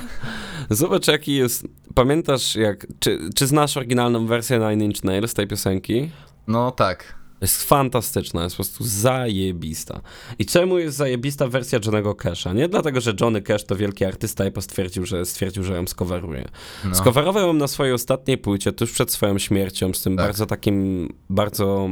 zobacz, 0.70 1.08
jaki 1.08 1.36
jest. 1.36 1.68
Pamiętasz, 1.96 2.56
jak. 2.56 2.88
Czy, 3.00 3.20
czy 3.36 3.48
znasz 3.48 3.78
oryginalną 3.78 4.26
wersję 4.28 4.60
Nine 4.60 4.82
Inch 4.82 5.04
Nails 5.04 5.34
tej 5.34 5.48
piosenki? 5.48 6.12
No 6.48 6.72
tak. 6.72 7.16
Jest 7.46 7.64
fantastyczna, 7.64 8.44
jest 8.44 8.56
po 8.56 8.64
prostu 8.64 8.84
zajebista. 8.84 10.02
I 10.40 10.46
czemu 10.46 10.78
jest 10.80 10.98
zajebista 10.98 11.48
wersja 11.48 11.80
Johnego 11.86 12.16
Casha? 12.16 12.54
Nie 12.54 12.70
dlatego, 12.70 13.02
że 13.02 13.14
Johnny 13.22 13.42
Cash 13.42 13.64
to 13.64 13.76
wielki 13.76 14.06
artysta 14.06 14.46
i 14.48 14.52
postwierdził, 14.52 15.06
że 15.06 15.26
stwierdził, 15.26 15.64
że 15.64 15.76
ją 15.76 15.88
skoweruje. 15.88 16.46
No. 16.86 16.96
Skowerował 16.96 17.48
ją 17.48 17.54
na 17.54 17.68
swojej 17.68 17.94
ostatniej 17.94 18.38
płycie, 18.38 18.72
tuż 18.72 18.92
przed 18.92 19.12
swoją 19.12 19.40
śmiercią, 19.40 19.94
z 19.94 20.02
tym 20.02 20.18
Tak. 20.18 20.26
bardzo 20.26 20.46
takim, 20.46 21.10
bardzo 21.30 21.90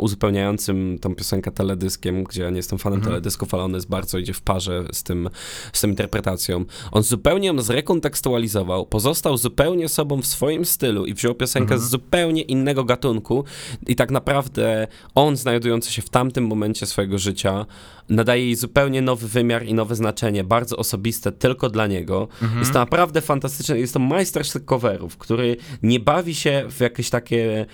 uzupełniającym 0.00 0.98
tą 1.00 1.14
piosenkę 1.14 1.50
teledyskiem, 1.50 2.24
gdzie 2.24 2.42
ja 2.42 2.50
nie 2.50 2.56
jestem 2.56 2.78
fanem 2.78 2.96
Mhm. 2.98 3.12
teledysków, 3.12 3.54
ale 3.54 3.62
on 3.62 3.74
jest 3.74 3.88
bardzo 3.88 4.18
idzie 4.18 4.32
w 4.32 4.40
parze 4.40 4.84
z 4.92 5.02
tym, 5.02 5.30
z 5.72 5.80
tą 5.80 5.88
interpretacją. 5.88 6.64
On 6.92 7.02
zupełnie 7.02 7.48
ją 7.48 7.60
zrekontekstualizował, 7.62 8.86
pozostał 8.86 9.36
zupełnie 9.36 9.88
sobą 9.88 10.22
w 10.22 10.26
swoim 10.26 10.64
stylu 10.64 11.06
i 11.06 11.14
wziął 11.14 11.34
piosenkę 11.34 11.74
Mhm. 11.74 11.80
z 11.88 11.90
zupełnie 11.90 12.42
innego 12.42 12.84
gatunku 12.84 13.44
i 13.86 13.96
tak 13.96 14.10
naprawdę 14.10 14.86
on, 15.14 15.36
znajdujący 15.36 15.92
się 15.92 16.02
w 16.02 16.08
tamtym 16.10 16.46
momencie 16.46 16.86
swojego 16.86 17.18
życia, 17.18 17.66
nadaje 18.08 18.44
jej 18.44 18.54
zupełnie 18.56 19.02
nowy 19.02 19.28
wymiar 19.28 19.66
i 19.66 19.74
nowe 19.74 19.94
znaczenie, 19.96 20.44
bardzo 20.44 20.76
osobiste 20.76 21.32
tylko 21.32 21.70
dla 21.70 21.86
niego. 21.86 22.28
Mhm. 22.42 22.60
Jest 22.60 22.72
to 22.72 22.78
naprawdę 22.78 23.20
fantastyczne, 23.20 23.78
jest 23.78 23.94
to 23.94 23.98
majstersztyk 23.98 24.64
coverów, 24.64 25.16
który 25.16 25.56
nie 25.82 26.00
bawi 26.00 26.34
się 26.34 26.64
w 26.70 26.80
jakieś 26.80 27.10
takie 27.10 27.66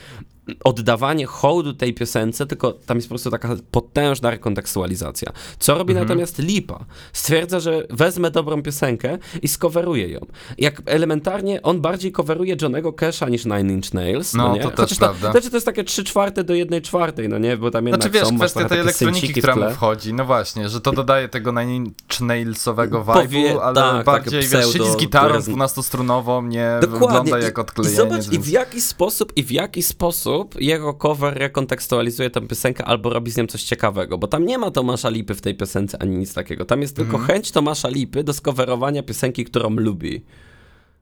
oddawanie 0.65 1.27
hołdu 1.27 1.73
tej 1.75 1.95
piosence, 1.95 2.47
tylko 2.47 2.73
tam 2.73 2.97
jest 2.99 3.09
po 3.09 3.13
prostu 3.13 3.31
taka 3.31 3.57
potężna 3.71 4.31
rekontekstualizacja. 4.31 5.33
Co 5.59 5.79
robi 5.79 5.93
Mhm. 5.93 6.09
natomiast 6.09 6.39
Lipa? 6.39 6.85
Stwierdza, 7.13 7.61
że 7.61 7.87
wezmę 7.91 8.31
dobrą 8.31 8.63
piosenkę 8.63 9.19
i 9.43 9.49
skoweruję 9.49 10.09
ją. 10.09 10.21
Jak 10.59 10.83
elementarnie 10.87 11.63
on 11.63 11.81
bardziej 11.81 12.13
coveruje 12.13 12.57
Johnego 12.63 12.93
Casha 12.93 13.29
niż 13.29 13.45
Nine 13.45 13.71
Inch 13.71 13.95
Nails, 13.95 14.35
no, 14.35 14.49
No, 14.49 14.55
nie? 14.55 14.63
to 14.63 14.71
też 14.71 14.77
Chociaż 14.81 14.99
prawda. 14.99 15.27
To, 15.27 15.33
znaczy 15.33 15.51
to 15.51 15.57
jest 15.57 15.67
takie 15.67 15.85
3 15.85 16.05
czwarte 16.05 16.45
do 16.45 16.55
1 16.55 16.83
czwartej, 16.83 17.29
no 17.29 17.39
nie? 17.39 17.57
Bo 17.57 17.71
tam 17.71 17.87
jednak 17.87 18.03
Znaczy 18.03 18.19
wiesz, 18.19 18.29
są, 18.29 18.37
kwestia 18.37 18.69
tej 18.69 18.79
elektroniki, 18.81 19.33
która 19.35 19.57
mu 19.57 19.71
wchodzi, 19.71 20.15
no 20.15 20.25
właśnie, 20.25 20.69
że 20.69 20.81
to 20.81 20.93
dodaje 20.93 21.29
tego 21.29 21.53
Nine 21.53 21.71
Inch 21.75 22.21
Nailsowego 22.21 23.05
vibe'u, 23.05 23.13
Powie- 23.23 23.63
ale 23.63 23.75
tak, 23.75 24.05
bardziej, 24.07 24.41
takie 24.43 24.57
wiesz, 24.57 24.73
siedzi 24.73 24.91
z 24.91 24.97
gitarą 24.97 25.35
rezn- 25.35 25.55
12-strunową, 25.55 26.49
nie 26.49 26.69
Dokładnie. 26.81 27.07
wygląda 27.09 27.39
I- 27.39 27.43
jak 27.43 27.59
I 27.59 27.61
odklejenie. 27.61 27.97
zobacz, 27.97 28.33
i 28.33 28.39
w 28.39 28.49
jaki 28.49 28.81
sposób, 28.81 29.33
i 29.37 29.43
w 29.45 29.51
jaki 29.51 29.83
sposób 29.83 30.42
jego 30.61 30.95
cover 30.95 31.35
rekontekstualizuje 31.35 32.31
tę 32.31 32.41
piosenkę 32.41 32.85
albo 32.85 33.11
robi 33.11 33.31
z 33.31 33.37
nią 33.37 33.47
coś 33.47 33.63
ciekawego, 33.63 34.19
bo 34.19 34.27
tam 34.27 34.47
nie 34.47 34.59
ma 34.59 34.71
Tomasza 34.71 35.09
Lipy 35.09 35.35
w 35.35 35.41
tej 35.41 35.55
piosence 35.55 36.03
ani 36.03 36.17
nic 36.17 36.35
takiego. 36.35 36.65
Tam 36.65 36.83
jest 36.83 36.97
tylko 36.97 37.17
Mhm. 37.17 37.27
chęć 37.27 37.51
Tomasza 37.51 37.89
Lipy 37.89 38.25
do 38.25 38.33
skowerowania 38.33 39.03
piosenki, 39.03 39.45
którą 39.45 39.71
lubi. 39.71 40.23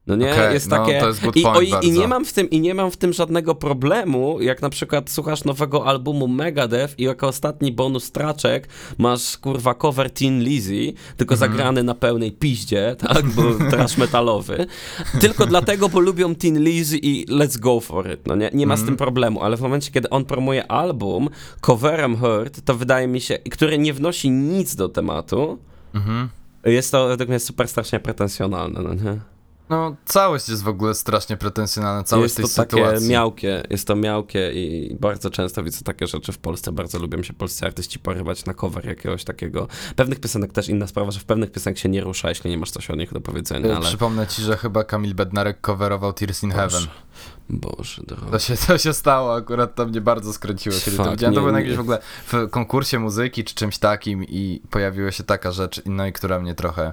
No 0.06 0.16
nie, 0.16 0.32
Okej, 0.32 0.54
jest 0.54 0.70
no, 0.70 0.76
takie. 0.76 1.00
to 1.00 1.08
jest 1.08 1.22
I, 1.36 1.44
o, 1.44 1.60
i, 1.60 1.72
I 1.82 1.90
nie 1.92 2.08
mam 2.08 2.24
w 2.24 2.32
tym 2.32 2.50
i 2.50 2.60
nie 2.60 2.74
mam 2.74 2.90
w 2.90 2.96
tym 2.96 3.12
żadnego 3.12 3.54
problemu, 3.54 4.40
jak 4.40 4.62
na 4.62 4.70
przykład 4.70 5.10
słuchasz 5.10 5.44
nowego 5.44 5.86
albumu 5.86 6.28
Megadeth 6.28 6.98
i 6.98 7.02
jako 7.02 7.28
ostatni 7.28 7.72
bonus 7.72 8.12
traczek 8.12 8.68
masz 8.98 9.38
kurwa 9.38 9.74
cover 9.74 10.10
Teen 10.10 10.40
Lizzy, 10.42 10.92
tylko 11.16 11.34
Mhm. 11.34 11.50
zagrany 11.52 11.82
na 11.82 11.94
pełnej 11.94 12.32
piździe, 12.32 12.96
tak, 12.98 13.26
bo 13.26 13.42
trash 13.70 13.96
metalowy. 13.96 14.66
Tylko 15.20 15.46
dlatego, 15.46 15.88
bo 15.88 16.00
lubią 16.00 16.34
Teen 16.34 16.64
Lizzy 16.64 16.98
i 17.02 17.26
let's 17.26 17.58
go 17.58 17.80
for 17.80 18.10
it, 18.12 18.20
no 18.26 18.36
nie, 18.36 18.50
nie 18.54 18.66
ma 18.66 18.74
Mhm. 18.74 18.86
z 18.86 18.88
tym 18.88 18.96
problemu, 18.96 19.42
ale 19.42 19.56
w 19.56 19.60
momencie, 19.60 19.90
kiedy 19.90 20.10
on 20.10 20.24
promuje 20.24 20.66
album 20.72 21.28
coverem 21.60 22.16
Hurt, 22.16 22.60
to 22.64 22.74
wydaje 22.74 23.06
mi 23.06 23.20
się, 23.20 23.38
który 23.50 23.78
nie 23.78 23.92
wnosi 23.92 24.30
nic 24.30 24.74
do 24.76 24.88
tematu, 24.88 25.58
Mhm. 25.94 26.28
jest 26.64 26.92
to 26.92 27.08
według 27.08 27.28
mnie 27.28 27.38
super 27.40 27.68
strasznie 27.68 28.00
pretensjonalne, 28.00 28.80
no 28.82 28.94
nie? 28.94 29.18
No, 29.70 29.96
całość 30.04 30.48
jest 30.48 30.62
w 30.62 30.68
ogóle 30.68 30.94
strasznie 30.94 31.36
pretensjonalna, 31.36 32.04
całość 32.04 32.38
jest 32.38 32.54
to 32.54 32.62
takie 32.62 32.76
sytuacji. 32.76 33.08
miałkie, 33.08 33.62
jest 33.70 33.86
to 33.86 33.96
miałkie 33.96 34.52
i 34.52 34.96
bardzo 35.00 35.30
często 35.30 35.62
widzę 35.62 35.84
takie 35.84 36.06
rzeczy 36.06 36.32
w 36.32 36.38
Polsce. 36.38 36.72
Bardzo 36.72 36.98
lubią 36.98 37.22
się 37.22 37.32
polscy 37.32 37.66
artyści 37.66 37.98
porywać 37.98 38.44
na 38.44 38.54
cover 38.54 38.86
jakiegoś 38.86 39.24
takiego. 39.24 39.68
Pewnych 39.96 40.20
piosenek 40.20 40.52
też 40.52 40.68
inna 40.68 40.86
sprawa, 40.86 41.10
że 41.10 41.20
w 41.20 41.24
pewnych 41.24 41.52
piosenkach 41.52 41.82
się 41.82 41.88
nie 41.88 42.00
rusza, 42.00 42.28
jeśli 42.28 42.50
nie 42.50 42.58
masz 42.58 42.70
coś 42.70 42.90
o 42.90 42.94
nich 42.94 43.12
do 43.12 43.20
powiedzenia, 43.20 43.76
ale... 43.76 43.86
Przypomnę 43.86 44.26
ci, 44.26 44.42
że 44.42 44.56
chyba 44.56 44.84
Kamil 44.84 45.14
Bednarek 45.14 45.60
coverował 45.60 46.12
Tears 46.12 46.42
in 46.42 46.50
Heaven. 46.50 46.86
Boże 47.48 48.02
To 48.02 48.16
drogi. 48.16 48.44
się, 48.44 48.56
to 48.66 48.78
się 48.78 48.92
stało, 48.92 49.34
akurat 49.34 49.74
to 49.74 49.86
mnie 49.86 50.00
bardzo 50.00 50.32
skręciło, 50.32 50.76
kiedy 50.84 50.96
to 50.96 51.04
Fuck, 51.04 51.10
widziałem. 51.10 51.34
To 51.34 51.40
było 51.40 51.58
jakimś 51.58 51.76
w 51.76 51.80
ogóle 51.80 51.98
w 52.26 52.50
konkursie 52.50 52.98
muzyki 52.98 53.44
czy 53.44 53.54
czymś 53.54 53.78
takim 53.78 54.24
i 54.24 54.62
pojawiła 54.70 55.10
się 55.12 55.24
taka 55.24 55.52
rzecz, 55.52 55.82
no 55.86 56.06
i 56.06 56.12
która 56.12 56.40
mnie 56.40 56.54
trochę 56.54 56.92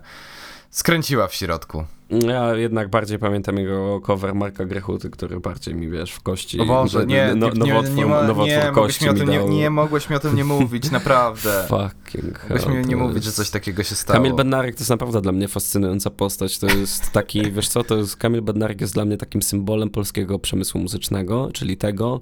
skręciła 0.69 1.27
w 1.27 1.33
środku. 1.33 1.85
Ja 2.09 2.55
jednak 2.55 2.89
bardziej 2.89 3.19
pamiętam 3.19 3.57
jego 3.57 4.01
cover 4.01 4.35
Marka 4.35 4.65
Grechuty, 4.65 5.09
który 5.09 5.39
bardziej 5.39 5.75
mi, 5.75 5.89
wiesz, 5.89 6.11
w 6.11 6.21
kości... 6.21 6.59
O 6.59 6.65
Boże, 6.65 7.05
nie, 7.05 7.31
no, 7.35 7.49
nie, 7.49 7.59
nie, 7.59 7.65
nowotwór, 7.73 7.95
nie, 7.95 8.05
ma- 8.05 8.23
nowotwór 8.23 8.63
nie, 8.65 8.71
kości 8.73 9.03
mi 9.03 9.09
o 9.09 9.13
mi 9.13 9.19
tym 9.19 9.29
nie, 9.29 9.39
dał. 9.39 9.49
nie 9.49 9.69
mogłeś 9.69 10.09
mi 10.09 10.15
o 10.15 10.19
tym 10.19 10.35
nie 10.35 10.43
mówić, 10.43 10.91
naprawdę. 10.99 11.65
Fucking 11.67 12.39
hell, 12.39 12.57
Mogłeś 12.57 12.75
mi 12.75 12.85
nie 12.85 12.95
mówić, 12.95 13.15
jest- 13.15 13.25
że 13.27 13.31
coś 13.31 13.49
takiego 13.49 13.83
się 13.83 13.95
stało. 13.95 14.17
Kamil 14.19 14.33
Bednarek 14.33 14.75
to 14.75 14.79
jest 14.81 14.89
naprawdę 14.89 15.21
dla 15.21 15.31
mnie 15.31 15.47
fascynująca 15.47 16.09
postać. 16.09 16.59
To 16.59 16.67
jest 16.67 17.11
taki, 17.11 17.41
wiesz 17.55 17.69
co, 17.69 17.83
to 17.83 17.97
jest, 17.97 18.15
Kamil 18.17 18.41
Bednarek 18.41 18.81
jest 18.81 18.93
dla 18.93 19.05
mnie 19.05 19.17
takim 19.17 19.41
symbolem 19.41 19.89
polskiego 19.89 20.39
przemysłu 20.39 20.81
muzycznego, 20.81 21.49
czyli 21.53 21.77
tego, 21.77 22.21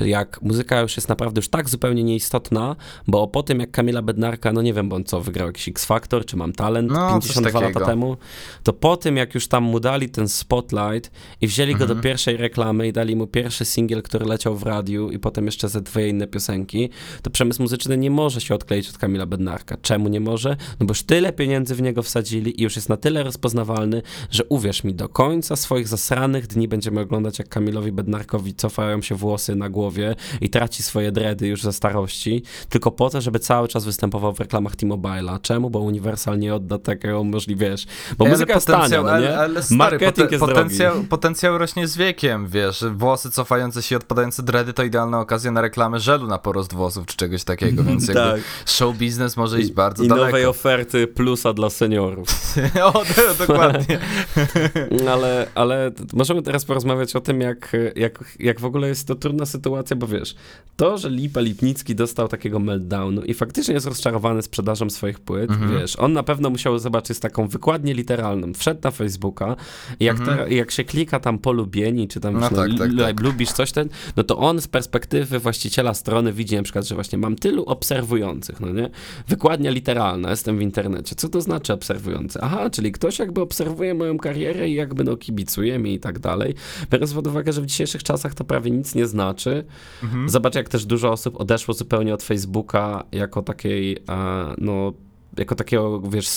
jak 0.00 0.42
muzyka 0.42 0.80
już 0.80 0.96
jest 0.96 1.08
naprawdę 1.08 1.38
już 1.38 1.48
tak 1.48 1.68
zupełnie 1.68 2.04
nieistotna, 2.04 2.76
bo 3.08 3.28
po 3.28 3.42
tym 3.42 3.60
jak 3.60 3.70
Kamila 3.70 4.02
Bednarka, 4.02 4.52
no 4.52 4.62
nie 4.62 4.72
wiem, 4.74 4.88
bo 4.88 4.96
on 4.96 5.04
co, 5.04 5.20
wygrał 5.20 5.46
jakiś 5.46 5.68
X-Factor, 5.68 6.24
czy 6.26 6.36
Mam 6.36 6.52
Talent 6.52 6.90
No, 6.92 7.20
coś 7.20 7.28
52 7.34 7.60
lata 7.60 7.80
temu, 7.86 8.16
to 8.62 8.72
po 8.72 8.96
tym 8.96 9.16
jak 9.16 9.21
już 9.34 9.48
tam 9.48 9.64
mu 9.64 9.80
dali 9.80 10.08
ten 10.08 10.28
spotlight 10.28 11.10
i 11.40 11.46
wzięli 11.46 11.72
go 11.74 11.82
Mhm. 11.82 11.98
do 11.98 12.02
pierwszej 12.02 12.36
reklamy 12.36 12.88
i 12.88 12.92
dali 12.92 13.16
mu 13.16 13.26
pierwszy 13.26 13.64
singiel, 13.64 14.02
który 14.02 14.26
leciał 14.26 14.56
w 14.56 14.62
radiu 14.62 15.10
i 15.10 15.18
potem 15.18 15.46
jeszcze 15.46 15.68
ze 15.68 15.80
dwie 15.80 16.08
inne 16.08 16.26
piosenki, 16.26 16.90
to 17.22 17.30
przemysł 17.30 17.62
muzyczny 17.62 17.96
nie 17.96 18.10
może 18.10 18.40
się 18.40 18.54
odkleić 18.54 18.88
od 18.88 18.98
Kamila 18.98 19.26
Bednarka. 19.26 19.76
Czemu 19.82 20.08
nie 20.08 20.20
może? 20.20 20.56
No 20.80 20.86
bo 20.86 20.90
już 20.90 21.02
tyle 21.02 21.32
pieniędzy 21.32 21.74
w 21.74 21.82
niego 21.82 22.02
wsadzili 22.02 22.60
i 22.60 22.62
już 22.64 22.76
jest 22.76 22.88
na 22.88 22.96
tyle 22.96 23.22
rozpoznawalny, 23.22 24.02
że 24.30 24.44
uwierz 24.44 24.84
mi, 24.84 24.94
do 24.94 25.08
końca 25.08 25.56
swoich 25.56 25.88
zasranych 25.88 26.46
dni 26.46 26.68
będziemy 26.68 27.00
oglądać, 27.00 27.38
jak 27.38 27.48
Kamilowi 27.48 27.92
Bednarkowi 27.92 28.54
cofają 28.54 29.02
się 29.02 29.14
włosy 29.14 29.54
na 29.56 29.68
głowie 29.68 30.14
i 30.40 30.50
traci 30.50 30.82
swoje 30.82 31.12
dredy 31.12 31.46
już 31.46 31.62
ze 31.62 31.72
starości, 31.72 32.42
tylko 32.68 32.90
po 32.90 33.10
to, 33.10 33.20
żeby 33.20 33.38
cały 33.38 33.68
czas 33.68 33.84
występował 33.84 34.32
w 34.32 34.40
reklamach 34.40 34.76
T-Mobile'a. 34.76 35.40
Czemu? 35.40 35.70
Bo 35.70 35.78
Universal 35.80 36.38
nie 36.38 36.54
odda 36.54 36.78
takiego 36.78 37.24
możliwie, 37.24 37.70
wiesz, 37.70 37.86
bo 38.18 38.24
muzyka 38.26 38.54
jest 38.54 38.66
tania, 38.66 39.02
no 39.02 39.11
nie? 39.20 39.38
Ale, 39.38 39.62
stary, 39.62 39.78
Marketing 39.78 40.16
poten- 40.28 40.32
jest 40.32 40.44
potencjał, 40.44 40.92
drogi. 40.94 41.08
potencjał 41.08 41.58
rośnie 41.58 41.86
z 41.88 41.96
wiekiem, 41.96 42.46
wiesz. 42.48 42.84
Włosy 42.96 43.30
cofające 43.30 43.82
się 43.82 43.94
i 43.94 43.96
odpadające 43.96 44.42
dredy 44.42 44.72
to 44.72 44.82
idealna 44.82 45.20
okazja 45.20 45.50
na 45.50 45.60
reklamę 45.60 46.00
żelu 46.00 46.26
na 46.26 46.38
porost 46.38 46.72
włosów 46.74 47.06
czy 47.06 47.16
czegoś 47.16 47.44
takiego, 47.44 47.84
więc 47.88 48.08
jakby 48.08 48.22
Tak. 48.22 48.40
show 48.66 48.96
biznes 48.96 49.36
może 49.36 49.60
iść 49.60 49.72
bardzo 49.72 50.04
I 50.04 50.08
daleko. 50.08 50.26
nowej 50.26 50.46
oferty 50.46 51.06
plusa 51.06 51.52
dla 51.52 51.70
seniorów. 51.70 52.28
o, 52.82 53.02
dokładnie. 53.38 53.98
Ale, 55.12 55.46
ale 55.54 55.90
możemy 56.12 56.42
teraz 56.42 56.64
porozmawiać 56.64 57.16
o 57.16 57.20
tym, 57.20 57.40
jak, 57.40 57.72
jak, 57.96 58.24
jak 58.38 58.60
w 58.60 58.64
ogóle 58.64 58.88
jest 58.88 59.06
to 59.08 59.14
trudna 59.14 59.46
sytuacja, 59.46 59.96
bo 59.96 60.06
wiesz, 60.06 60.34
to, 60.76 60.98
że 60.98 61.10
Lipa 61.10 61.40
Lipnicki 61.40 61.94
dostał 61.94 62.28
takiego 62.28 62.58
meltdownu 62.58 63.22
i 63.22 63.34
faktycznie 63.34 63.74
jest 63.74 63.86
rozczarowany 63.86 64.42
sprzedażą 64.42 64.90
swoich 64.90 65.20
płyt, 65.20 65.50
Mhm. 65.50 65.80
wiesz, 65.80 65.96
on 65.98 66.12
na 66.12 66.22
pewno 66.22 66.50
musiał 66.50 66.78
zobaczyć 66.78 67.18
taką 67.18 67.48
wykładnię 67.48 67.94
literalną, 67.94 68.54
wszedł 68.54 68.80
na 68.84 68.90
Facebooka 69.02 69.56
jak, 70.00 70.20
Mhm. 70.20 70.38
te, 70.48 70.54
jak 70.54 70.70
się 70.70 70.84
klika 70.84 71.20
tam 71.20 71.38
polubieni, 71.38 72.08
czy 72.08 72.20
tam 72.20 72.34
No 72.34 72.40
no, 72.40 72.48
tak, 72.50 72.70
tak, 72.78 72.90
tak. 72.98 73.20
lubisz 73.20 73.52
coś 73.52 73.72
ten, 73.72 73.88
no 74.16 74.24
to 74.24 74.38
on 74.38 74.60
z 74.60 74.68
perspektywy 74.68 75.38
właściciela 75.38 75.94
strony 75.94 76.32
widzi 76.32 76.56
na 76.56 76.62
przykład, 76.62 76.86
że 76.86 76.94
właśnie 76.94 77.18
mam 77.18 77.36
tylu 77.36 77.64
obserwujących, 77.64 78.60
no 78.60 78.70
nie? 78.72 78.90
Wykładnia 79.28 79.70
literalna, 79.70 80.30
jestem 80.30 80.58
w 80.58 80.60
internecie. 80.60 81.14
Co 81.14 81.28
to 81.28 81.40
znaczy 81.40 81.72
obserwujący? 81.72 82.38
Aha, 82.42 82.70
czyli 82.70 82.92
ktoś 82.92 83.18
jakby 83.18 83.40
obserwuje 83.40 83.94
moją 83.94 84.18
karierę 84.18 84.68
i 84.68 84.74
jakby 84.74 85.04
no 85.04 85.16
kibicuje 85.16 85.78
mi 85.78 85.94
i 85.94 86.00
tak 86.00 86.18
dalej. 86.18 86.54
Biorąc 86.90 87.12
pod 87.14 87.26
uwagę, 87.26 87.52
że 87.52 87.62
w 87.62 87.66
dzisiejszych 87.66 88.02
czasach 88.02 88.34
to 88.34 88.44
prawie 88.44 88.70
nic 88.70 88.94
nie 88.94 89.06
znaczy. 89.06 89.64
Mhm. 90.02 90.28
Zobacz, 90.28 90.54
jak 90.54 90.68
też 90.68 90.84
dużo 90.86 91.12
osób 91.12 91.40
odeszło 91.40 91.74
zupełnie 91.74 92.14
od 92.14 92.22
Facebooka 92.22 93.04
jako 93.12 93.42
takiej, 93.42 93.96
e, 94.08 94.54
no, 94.58 94.92
jako 95.38 95.54
takiego, 95.54 96.00
wiesz, 96.00 96.28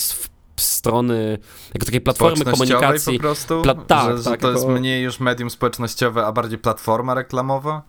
strony, 0.61 1.37
jako 1.73 1.85
takiej 1.85 2.01
platformy 2.01 2.45
komunikacji. 2.45 3.13
po 3.17 3.21
prostu? 3.21 3.61
Pla- 3.61 3.85
tak, 3.87 4.11
że, 4.11 4.23
że 4.23 4.29
tak, 4.29 4.39
to 4.41 4.51
jest 4.51 4.63
jako- 4.63 4.79
mniej 4.79 5.03
już 5.03 5.19
medium 5.19 5.49
społecznościowe, 5.49 6.25
a 6.25 6.31
bardziej 6.31 6.59
platforma 6.59 7.13
reklamowa? 7.13 7.81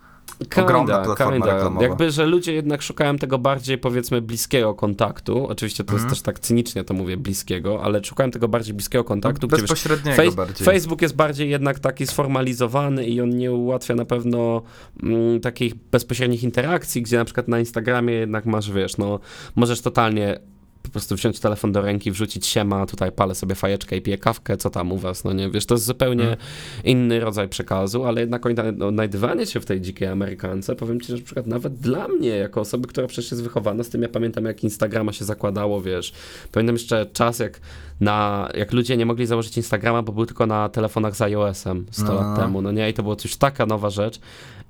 ogromna 0.57 0.99
platforma 0.99 1.33
kinda. 1.33 1.55
reklamowa. 1.55 1.83
Jakby, 1.87 2.11
że 2.11 2.27
ludzie 2.27 2.53
jednak 2.53 2.83
szukają 2.83 3.17
tego 3.19 3.39
bardziej, 3.39 3.79
powiedzmy, 3.79 4.23
bliskiego 4.23 4.75
kontaktu. 4.75 5.47
Oczywiście 5.49 5.85
to 5.85 5.93
Mhm. 5.93 5.99
jest 6.09 6.17
też 6.17 6.23
tak 6.23 6.39
cynicznie 6.39 6.85
to 6.85 6.95
mówię, 6.95 7.17
bliskiego, 7.17 7.83
ale 7.83 8.05
szukają 8.05 8.31
tego 8.31 8.49
bardziej 8.49 8.75
bliskiego 8.75 9.05
kontaktu, 9.05 9.49
wiesz, 9.49 9.61
Bezpośredniego 9.61 10.33
bardziej. 10.33 10.65
Facebook 10.65 11.03
jest 11.03 11.17
bardziej 11.17 11.51
jednak 11.51 11.79
taki 11.79 12.07
sformalizowany 12.07 13.07
i 13.07 13.21
on 13.21 13.31
nie 13.31 13.53
ułatwia 13.53 13.95
na 13.95 14.05
pewno 14.05 14.63
mm, 15.03 15.41
takich 15.41 15.75
bezpośrednich 15.75 16.43
interakcji, 16.43 17.03
gdzie 17.03 17.17
na 17.19 17.25
przykład 17.25 17.49
na 17.49 17.59
Instagramie 17.59 18.15
jednak 18.15 18.47
masz, 18.47 18.71
wiesz, 18.71 18.97
no, 18.97 19.21
możesz 19.57 19.81
totalnie 19.81 20.39
po 20.87 20.93
prostu 20.93 21.15
wziąć 21.17 21.41
telefon 21.41 21.73
do 21.73 21.81
ręki, 21.83 22.11
wrzucić 22.11 22.47
siema, 22.47 22.87
tutaj 22.87 23.13
palę 23.13 23.35
sobie 23.35 23.55
fajeczkę 23.55 23.97
i 23.97 24.03
piję 24.03 24.19
kawkę, 24.19 24.57
co 24.57 24.71
tam 24.71 24.93
u 24.93 24.99
was, 24.99 25.25
no 25.25 25.33
nie, 25.33 25.51
wiesz, 25.51 25.67
to 25.67 25.75
jest 25.75 25.85
zupełnie 25.85 26.25
Mm. 26.25 26.37
inny 26.85 27.21
rodzaj 27.21 27.49
przekazu, 27.49 28.05
ale 28.05 28.21
jednak 28.21 28.43
odna- 28.47 28.85
odnajdywanie 28.87 29.47
się 29.47 29.61
w 29.61 29.65
tej 29.65 29.81
dzikiej 29.81 30.09
Amerykance, 30.09 30.77
powiem 30.77 31.01
ci, 31.01 31.07
że 31.07 31.17
na 31.17 31.23
przykład 31.25 31.47
nawet 31.47 31.75
dla 31.75 32.09
mnie, 32.09 32.29
jako 32.29 32.61
osoby, 32.61 32.89
która 32.89 33.07
przecież 33.07 33.31
jest 33.31 33.43
wychowana 33.43 33.85
z 33.85 33.89
tym, 33.89 34.03
ja 34.03 34.09
pamiętam 34.09 34.45
jak 34.45 34.65
Instagrama 34.65 35.13
się 35.13 35.25
zakładało, 35.25 35.81
wiesz, 35.83 36.13
pamiętam 36.53 36.75
jeszcze 36.75 37.07
czas, 37.13 37.39
jak 37.39 37.61
na, 38.01 38.49
jak 38.55 38.73
ludzie 38.73 38.97
nie 38.97 39.07
mogli 39.07 39.27
założyć 39.27 39.57
Instagrama, 39.57 40.03
bo 40.03 40.13
był 40.13 40.27
tylko 40.27 40.47
na 40.47 40.69
telefonach 40.69 41.17
z 41.17 41.23
iOS-em 41.23 41.87
100 41.91 42.05
No, 42.07 42.15
lat 42.15 42.27
no. 42.39 42.43
temu, 42.43 42.63
no 42.63 42.73
nie, 42.73 42.91
i 42.91 42.95
to 42.95 43.03
było 43.03 43.17
coś 43.17 43.37
taka 43.37 43.67
nowa 43.67 43.91
rzecz, 43.91 44.21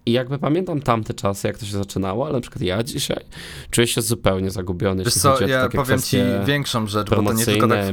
i 0.06 0.12
jakby 0.12 0.38
pamiętam 0.38 0.80
tamte 0.80 1.14
czasy, 1.14 1.48
jak 1.48 1.58
to 1.58 1.66
się 1.66 1.72
zaczynało, 1.72 2.24
ale 2.24 2.34
na 2.34 2.40
przykład 2.40 2.62
ja 2.62 2.82
dzisiaj 2.82 3.24
czuję 3.70 3.86
się 3.86 4.02
zupełnie 4.02 4.50
zagubiony, 4.50 5.04
Wiesz 5.04 5.14
co, 5.14 5.46
ja 5.46 5.68
powiem 5.68 6.02
ci 6.02 6.18
większą 6.46 6.86
rzecz, 6.86 7.10
bo 7.10 7.22
to 7.22 7.32
nie 7.32 7.44
tylko 7.44 7.68
tak 7.68 7.84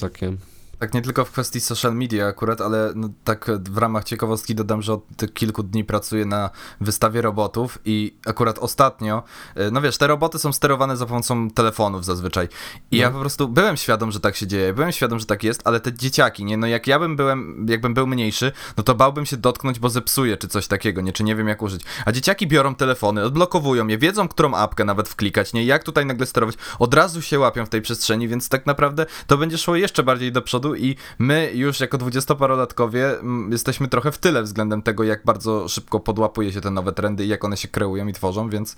takie... 0.00 0.32
Tak 0.78 0.94
nie 0.94 1.02
tylko 1.02 1.24
w 1.24 1.30
kwestii 1.30 1.60
social 1.60 1.94
media 1.94 2.26
akurat, 2.26 2.60
ale 2.60 2.92
no, 2.94 3.08
tak 3.24 3.50
w 3.70 3.78
ramach 3.78 4.04
ciekawostki 4.04 4.54
dodam, 4.54 4.82
że 4.82 4.92
od 4.92 5.02
kilku 5.34 5.62
dni 5.62 5.84
pracuję 5.84 6.24
na 6.24 6.50
wystawie 6.80 7.22
robotów 7.22 7.78
i 7.84 8.16
akurat 8.26 8.58
ostatnio, 8.58 9.22
y, 9.56 9.70
no 9.70 9.80
wiesz, 9.80 9.98
te 9.98 10.06
roboty 10.06 10.38
są 10.38 10.52
sterowane 10.52 10.96
za 10.96 11.06
pomocą 11.06 11.50
telefonów 11.50 12.04
zazwyczaj. 12.04 12.48
I 12.90 12.96
No. 12.96 13.02
ja 13.02 13.10
po 13.10 13.20
prostu 13.20 13.48
byłem 13.48 13.76
świadom, 13.76 14.12
że 14.12 14.20
tak 14.20 14.36
się 14.36 14.46
dzieje, 14.46 14.72
byłem 14.72 14.92
świadom, 14.92 15.18
że 15.18 15.26
tak 15.26 15.44
jest, 15.44 15.62
ale 15.64 15.80
te 15.80 15.92
dzieciaki, 15.92 16.44
nie, 16.44 16.56
no 16.56 16.66
jak 16.66 16.86
ja 16.86 16.98
bym 16.98 17.16
byłem, 17.16 17.66
jakbym 17.68 17.94
był 17.94 18.06
mniejszy, 18.06 18.52
no 18.76 18.82
to 18.82 18.94
bałbym 18.94 19.26
się 19.26 19.36
dotknąć, 19.36 19.78
bo 19.78 19.90
zepsuje, 19.90 20.36
czy 20.36 20.48
coś 20.48 20.66
takiego, 20.66 21.00
nie, 21.00 21.12
czy 21.12 21.24
nie 21.24 21.36
wiem 21.36 21.48
jak 21.48 21.62
użyć. 21.62 21.82
A 22.04 22.12
dzieciaki 22.12 22.46
biorą 22.46 22.74
telefony, 22.74 23.24
odblokowują 23.24 23.86
je, 23.86 23.98
wiedzą, 23.98 24.28
którą 24.28 24.54
apkę 24.54 24.84
nawet 24.84 25.08
wklikać, 25.08 25.52
nie, 25.52 25.64
jak 25.64 25.84
tutaj 25.84 26.06
nagle 26.06 26.26
sterować, 26.26 26.56
od 26.78 26.94
razu 26.94 27.22
się 27.22 27.38
łapią 27.38 27.66
w 27.66 27.68
tej 27.68 27.82
przestrzeni, 27.82 28.28
więc 28.28 28.48
tak 28.48 28.66
naprawdę 28.66 29.06
to 29.26 29.38
będzie 29.38 29.58
szło 29.58 29.76
jeszcze 29.76 30.02
bardziej 30.02 30.32
do 30.32 30.42
przodu 30.42 30.67
i 30.74 30.96
my 31.18 31.50
już 31.54 31.80
jako 31.80 31.98
dwudziestoparolatkowie 31.98 33.14
jesteśmy 33.50 33.88
trochę 33.88 34.12
w 34.12 34.18
tyle 34.18 34.42
względem 34.42 34.82
tego, 34.82 35.04
jak 35.04 35.24
bardzo 35.24 35.68
szybko 35.68 36.00
podłapuje 36.00 36.52
się 36.52 36.60
te 36.60 36.70
nowe 36.70 36.92
trendy 36.92 37.24
i 37.24 37.28
jak 37.28 37.44
one 37.44 37.56
się 37.56 37.68
kreują 37.68 38.06
i 38.06 38.12
tworzą, 38.12 38.50
więc 38.50 38.76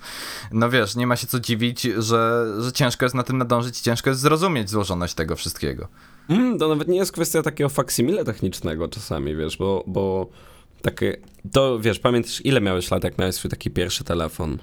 no 0.51 0.69
wiesz, 0.69 0.95
nie 0.95 1.07
ma 1.07 1.15
się 1.15 1.27
co 1.27 1.39
dziwić, 1.39 1.81
że, 1.81 2.45
że 2.59 2.71
ciężko 2.71 3.05
jest 3.05 3.15
na 3.15 3.23
tym 3.23 3.37
nadążyć 3.37 3.79
i 3.79 3.83
ciężko 3.83 4.09
jest 4.09 4.21
zrozumieć 4.21 4.69
złożoność 4.69 5.13
tego 5.13 5.35
wszystkiego. 5.35 5.87
Mm, 6.29 6.59
to 6.59 6.67
nawet 6.67 6.87
nie 6.87 6.97
jest 6.97 7.11
kwestia 7.11 7.41
takiego 7.41 7.69
faksimile 7.69 8.25
technicznego 8.25 8.87
czasami, 8.87 9.35
wiesz, 9.35 9.57
bo, 9.57 9.83
bo 9.87 10.29
takie, 10.81 11.17
to 11.51 11.79
wiesz, 11.79 11.99
pamiętasz 11.99 12.45
ile 12.45 12.61
miałeś 12.61 12.91
lat, 12.91 13.03
jak 13.03 13.17
miałeś 13.17 13.35
swój 13.35 13.51
taki 13.51 13.69
pierwszy 13.71 14.03
telefon? 14.03 14.57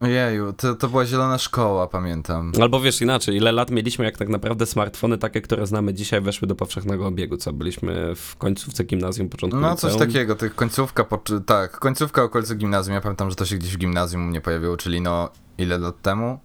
Ojeju, 0.00 0.52
to, 0.52 0.74
to 0.74 0.88
była 0.88 1.06
zielona 1.06 1.38
szkoła, 1.38 1.86
pamiętam. 1.86 2.52
Albo 2.60 2.80
wiesz 2.80 3.00
inaczej, 3.00 3.36
ile 3.36 3.52
lat 3.52 3.70
mieliśmy, 3.70 4.04
jak 4.04 4.18
tak 4.18 4.28
naprawdę 4.28 4.66
smartfony 4.66 5.18
takie, 5.18 5.40
które 5.40 5.66
znamy 5.66 5.94
dzisiaj, 5.94 6.20
weszły 6.20 6.48
do 6.48 6.54
powszechnego 6.54 7.06
obiegu, 7.06 7.36
co 7.36 7.52
byliśmy 7.52 8.14
w 8.16 8.36
końcówce 8.36 8.84
gimnazjum, 8.84 9.28
początku 9.28 9.60
No 9.60 9.76
coś 9.76 9.92
liceum? 9.92 10.12
takiego, 10.12 10.34
tych 10.34 10.54
końcówka, 10.54 11.04
po, 11.04 11.18
tak, 11.46 11.78
końcówka 11.78 12.22
okolicy 12.22 12.56
gimnazjum, 12.56 12.94
ja 12.94 13.00
pamiętam, 13.00 13.30
że 13.30 13.36
to 13.36 13.44
się 13.44 13.56
gdzieś 13.56 13.74
w 13.74 13.78
gimnazjum 13.78 14.22
u 14.22 14.26
mnie 14.26 14.40
pojawiło, 14.40 14.76
czyli 14.76 15.00
no 15.00 15.28
ile 15.58 15.78
lat 15.78 16.02
temu? 16.02 16.38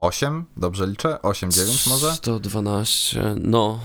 8? 0.00 0.44
Dobrze 0.56 0.86
liczę? 0.86 1.22
8, 1.22 1.50
9 1.50 1.86
może? 1.86 2.12
112, 2.12 3.34
no, 3.40 3.80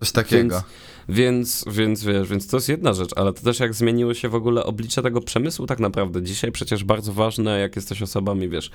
Coś 0.00 0.12
takiego. 0.12 0.54
Więc, 0.54 0.66
więc 1.08 1.64
wiesz, 2.04 2.28
więc 2.28 2.46
to 2.46 2.56
jest 2.56 2.68
jedna 2.68 2.92
rzecz, 2.92 3.10
ale 3.16 3.32
to 3.32 3.42
też 3.42 3.60
jak 3.60 3.74
zmieniło 3.74 4.14
się 4.14 4.28
w 4.28 4.34
ogóle 4.34 4.64
oblicze 4.64 5.02
tego 5.02 5.20
przemysłu 5.20 5.66
tak 5.66 5.80
naprawdę. 5.80 6.22
Dzisiaj 6.22 6.52
przecież 6.52 6.84
bardzo 6.84 7.12
ważne, 7.12 7.60
jak 7.60 7.76
jesteś 7.76 8.02
osobami, 8.02 8.48
wiesz, 8.48 8.70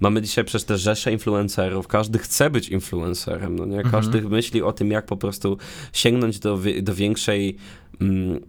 mamy 0.00 0.22
dzisiaj 0.22 0.44
przecież 0.44 0.64
te 0.66 0.78
rzesze 0.78 1.12
influencerów, 1.12 1.86
każdy 1.86 2.18
chce 2.18 2.50
być 2.50 2.68
influencerem, 2.68 3.56
no 3.56 3.66
nie? 3.66 3.82
Każdy 3.82 4.22
myśli 4.22 4.62
o 4.62 4.72
tym, 4.72 4.90
jak 4.90 5.06
po 5.06 5.16
prostu 5.16 5.58
sięgnąć 5.92 6.38
do, 6.38 6.58
do 6.82 6.94
większej 6.94 7.56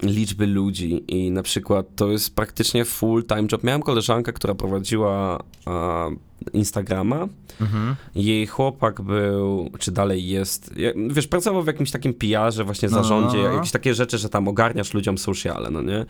liczby 0.03 0.47
ludzi 0.47 1.03
i 1.07 1.31
na 1.31 1.43
przykład 1.43 1.85
to 1.95 2.11
jest 2.11 2.35
praktycznie 2.35 2.85
full-time 2.85 3.47
job. 3.51 3.63
Miałem 3.63 3.81
koleżankę, 3.81 4.33
która 4.33 4.55
prowadziła 4.55 5.43
a, 5.65 6.07
Instagrama, 6.53 7.27
Mhm. 7.61 7.95
jej 8.15 8.47
chłopak 8.47 9.01
był, 9.01 9.69
czy 9.79 9.91
dalej 9.91 10.27
jest, 10.27 10.73
wiesz, 11.09 11.27
pracował 11.27 11.63
w 11.63 11.67
jakimś 11.67 11.91
takim 11.91 12.13
PR-ze, 12.13 12.63
właśnie 12.63 12.89
No, 12.89 12.97
no, 12.97 13.03
zarządzie, 13.03 13.37
no, 13.37 13.43
no. 13.49 13.53
jakieś 13.55 13.71
takie 13.71 13.93
rzeczy, 13.93 14.17
że 14.17 14.29
tam 14.29 14.47
ogarniasz 14.47 14.93
ludziom 14.93 15.17
sociale, 15.17 15.69
no 15.71 15.81
nie? 15.81 16.05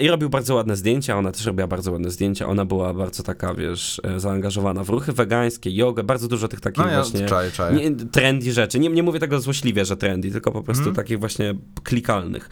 I 0.00 0.08
robił 0.08 0.30
bardzo 0.30 0.54
ładne 0.54 0.76
zdjęcia, 0.76 1.18
ona 1.18 1.32
też 1.32 1.46
robiła 1.46 1.66
bardzo 1.66 1.92
ładne 1.92 2.10
zdjęcia, 2.10 2.46
ona 2.46 2.64
była 2.64 2.94
bardzo 2.94 3.22
taka, 3.22 3.54
wiesz, 3.54 4.00
e, 4.04 4.20
zaangażowana 4.20 4.84
w 4.84 4.88
ruchy 4.88 5.12
wegańskie, 5.12 5.70
jogę, 5.70 6.02
bardzo 6.04 6.28
dużo 6.28 6.48
tych 6.48 6.60
takich 6.60 6.84
No 6.84 6.90
ja 6.90 7.02
właśnie 7.02 7.26
czaję, 7.26 7.50
czaję. 7.50 7.90
nie, 7.90 7.96
trendy 8.06 8.52
rzeczy. 8.52 8.78
Nie, 8.78 8.88
nie 8.88 9.02
mówię 9.02 9.20
tego 9.20 9.40
złośliwie, 9.40 9.84
że 9.84 9.96
trendy, 9.96 10.30
tylko 10.30 10.52
po 10.52 10.62
prostu 10.62 10.80
Mhm. 10.80 10.96
takich 10.96 11.18
właśnie 11.20 11.54
klikalnych. 11.82 12.48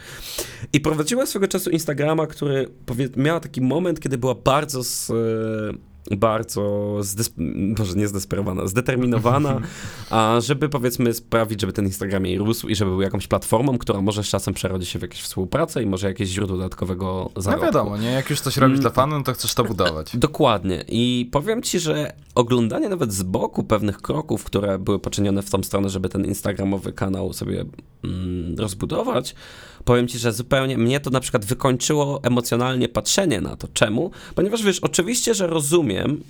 I 0.73 0.81
prowadziła 0.81 1.27
swego 1.27 1.49
czasu 1.49 1.71
Instagrama, 1.71 2.27
który 2.27 2.69
powie, 2.87 3.09
miała 3.17 3.41
taki 3.41 3.61
moment, 3.61 4.01
kiedy 4.01 4.19
była 4.19 4.35
bardzo 4.35 4.85
z, 4.85 5.11
e, 5.11 5.15
bardzo 6.17 6.95
może 7.79 7.95
nie 7.95 8.09
zdesperowana, 8.09 8.67
zdeterminowana, 8.67 9.61
a 10.11 10.41
żeby 10.41 10.69
powiedzmy 10.69 11.15
sprawić, 11.15 11.61
żeby 11.61 11.73
ten 11.73 11.85
Instagram 11.85 12.27
jej 12.27 12.39
rósł 12.39 12.69
i 12.69 12.75
żeby 12.75 12.91
był 12.91 13.03
jakąś 13.03 13.27
platformą, 13.27 13.79
która 13.79 14.01
może 14.01 14.25
z 14.25 14.27
czasem 14.27 14.55
przerodzi 14.55 14.87
się 14.87 14.99
w 14.99 15.03
jakąś 15.03 15.23
współpracę 15.23 15.83
i 15.83 15.87
może 15.87 16.09
jakieś 16.09 16.29
źródło 16.29 16.57
dodatkowego 16.57 17.31
No 17.37 17.43
zarobku. 17.43 17.67
wiadomo, 17.67 17.97
nie? 17.99 18.11
Jak 18.11 18.31
już 18.31 18.41
coś 18.41 18.57
robisz 18.57 18.69
Mm. 18.79 18.81
dla 18.81 18.91
fanu, 18.91 19.19
no 19.19 19.25
to 19.25 19.33
chcesz 19.33 19.55
to 19.55 19.65
budować. 19.65 20.17
Dokładnie. 20.29 20.85
I 20.89 21.29
powiem 21.33 21.63
ci, 21.63 21.81
że 21.81 22.13
oglądanie 22.35 22.89
nawet 22.89 23.13
z 23.13 23.23
boku 23.23 23.65
pewnych 23.65 23.99
kroków, 24.03 24.45
które 24.45 24.79
były 24.79 24.99
poczynione 24.99 25.43
w 25.43 25.51
tą 25.51 25.63
stronę, 25.63 25.89
żeby 25.89 26.09
ten 26.09 26.25
instagramowy 26.25 26.93
kanał 26.93 27.33
sobie 27.33 27.65
mm, 28.05 28.57
rozbudować, 28.59 29.35
powiem 29.89 30.09
ci, 30.09 30.19
że 30.19 30.33
zupełnie 30.33 30.79
mnie 30.79 31.01
to 31.01 31.11
na 31.11 31.21
przykład 31.21 31.45
wykończyło 31.45 32.21
emocjonalnie 32.23 32.89
patrzenie 32.89 33.41
na 33.41 33.57
to. 33.57 33.69
Czemu? 33.73 34.11
Ponieważ 34.35 34.63
wiesz, 34.63 34.81
oczywiście, 34.81 35.35
że 35.35 35.47
rozumiem 35.47 36.21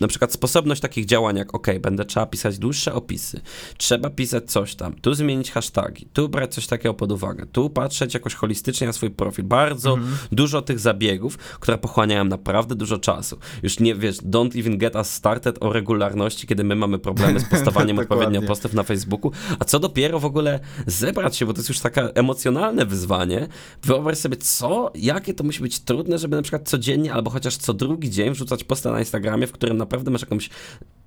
na 0.00 0.08
przykład 0.08 0.32
sposobność 0.32 0.80
takich 0.80 1.04
działań, 1.04 1.36
jak 1.36 1.54
ok, 1.54 1.66
będę 1.80 2.04
trzeba 2.04 2.26
pisać 2.26 2.58
dłuższe 2.58 2.94
opisy, 2.94 3.40
trzeba 3.76 4.10
pisać 4.10 4.50
coś 4.50 4.74
tam, 4.74 4.94
tu 4.94 5.14
zmienić 5.14 5.50
hasztagi, 5.50 6.06
tu 6.12 6.28
brać 6.28 6.54
coś 6.54 6.66
takiego 6.66 6.94
pod 6.94 7.12
uwagę, 7.12 7.46
tu 7.46 7.70
patrzeć 7.70 8.14
jakoś 8.14 8.34
holistycznie 8.34 8.86
na 8.86 8.92
swój 8.92 9.10
profil. 9.10 9.44
Bardzo 9.44 9.98
dużo 10.32 10.62
tych 10.62 10.78
zabiegów, 10.78 11.38
które 11.38 11.78
pochłaniają 11.78 12.24
naprawdę 12.24 12.74
dużo 12.74 12.98
czasu. 12.98 13.38
Już 13.62 13.80
nie 13.80 13.94
wiesz, 13.94 14.16
don't 14.16 14.60
even 14.60 14.78
get 14.78 14.94
us 14.94 15.10
started 15.10 15.56
o 15.60 15.72
regularności, 15.72 16.46
kiedy 16.46 16.64
my 16.64 16.76
mamy 16.76 16.98
problemy 16.98 17.40
z 17.40 17.44
postowaniem 17.50 17.96
Dokładnie. 17.96 18.24
odpowiednio 18.24 18.48
postów 18.48 18.72
na 18.72 18.82
Facebooku, 18.82 19.32
a 19.58 19.64
co 19.64 19.78
dopiero 19.78 20.20
w 20.20 20.24
ogóle 20.24 20.60
zebrać 20.86 21.36
się, 21.36 21.46
bo 21.46 21.52
to 21.52 21.58
jest 21.58 21.68
już 21.68 21.80
takie 21.80 22.14
emocjonalne 22.14 22.86
wyzwanie. 22.86 23.48
Wyobraź 23.82 24.18
sobie, 24.18 24.36
co, 24.36 24.92
jakie 24.94 25.34
to 25.34 25.44
musi 25.44 25.60
być 25.60 25.80
trudne, 25.80 26.18
żeby 26.18 26.36
na 26.36 26.42
przykład 26.42 26.68
codziennie 26.68 27.12
albo 27.12 27.30
chociaż 27.30 27.56
co 27.56 27.74
drugi 27.74 28.10
dzień 28.10 28.30
wrzucać 28.30 28.64
posta 28.64 28.92
na 28.92 28.98
Instagramie, 28.98 29.46
w 29.46 29.52
którym 29.52 29.76
naprawdę 29.84 30.10
masz 30.10 30.20
jakąś 30.20 30.50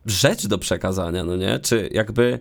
rzecz 0.06 0.48
do 0.48 0.58
przekazania, 0.58 1.24
no 1.24 1.36
nie? 1.36 1.60
Czy 1.60 1.90
jakby... 1.92 2.40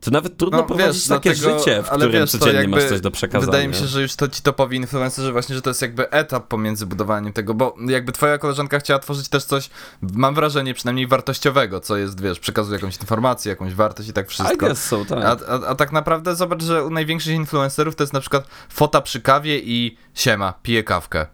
To 0.00 0.10
nawet 0.10 0.36
trudno 0.36 0.58
No, 0.58 0.64
prowadzić 0.64 0.94
wiesz, 0.94 1.08
takie 1.08 1.34
dlatego- 1.34 1.58
życie, 1.58 1.82
w 1.82 1.90
którym 1.90 2.12
wiesz, 2.12 2.30
codziennie 2.30 2.68
masz 2.68 2.84
coś 2.84 3.00
do 3.00 3.10
przekazania. 3.10 3.46
Wydaje 3.46 3.68
mi 3.68 3.74
się, 3.74 3.86
że 3.86 4.02
już 4.02 4.16
to 4.16 4.28
ci 4.28 4.42
topowi 4.42 4.76
influencerzy 4.76 5.32
właśnie, 5.32 5.54
że 5.54 5.62
to 5.62 5.70
jest 5.70 5.82
jakby 5.82 6.10
etap 6.10 6.48
pomiędzy 6.48 6.86
budowaniem 6.86 7.32
tego, 7.32 7.54
bo 7.54 7.76
jakby 7.88 8.12
twoja 8.12 8.38
koleżanka 8.38 8.78
chciała 8.78 8.98
tworzyć 9.00 9.28
też 9.28 9.44
coś, 9.44 9.70
mam 10.02 10.34
wrażenie, 10.34 10.74
przynajmniej 10.74 11.06
wartościowego, 11.06 11.80
co 11.80 11.96
jest, 11.96 12.20
wiesz, 12.20 12.38
przekazuje 12.40 12.76
jakąś 12.78 12.96
informację, 12.96 13.50
jakąś 13.50 13.74
wartość 13.74 14.08
i 14.08 14.12
tak 14.12 14.26
I 14.26 14.28
wszystko. 14.28 14.56
guess 14.66 14.84
so, 14.84 15.04
tak. 15.04 15.18
A, 15.24 15.52
a, 15.52 15.66
a 15.66 15.74
tak 15.74 15.92
naprawdę 15.92 16.36
zobacz, 16.36 16.62
że 16.62 16.84
u 16.84 16.90
największych 16.90 17.34
influencerów 17.34 17.96
to 17.96 18.02
jest 18.02 18.12
na 18.12 18.20
przykład 18.20 18.46
fota 18.68 19.00
przy 19.00 19.20
kawie 19.20 19.58
i 19.58 19.96
siema, 20.14 20.54
piję 20.62 20.84
kawkę. 20.84 21.26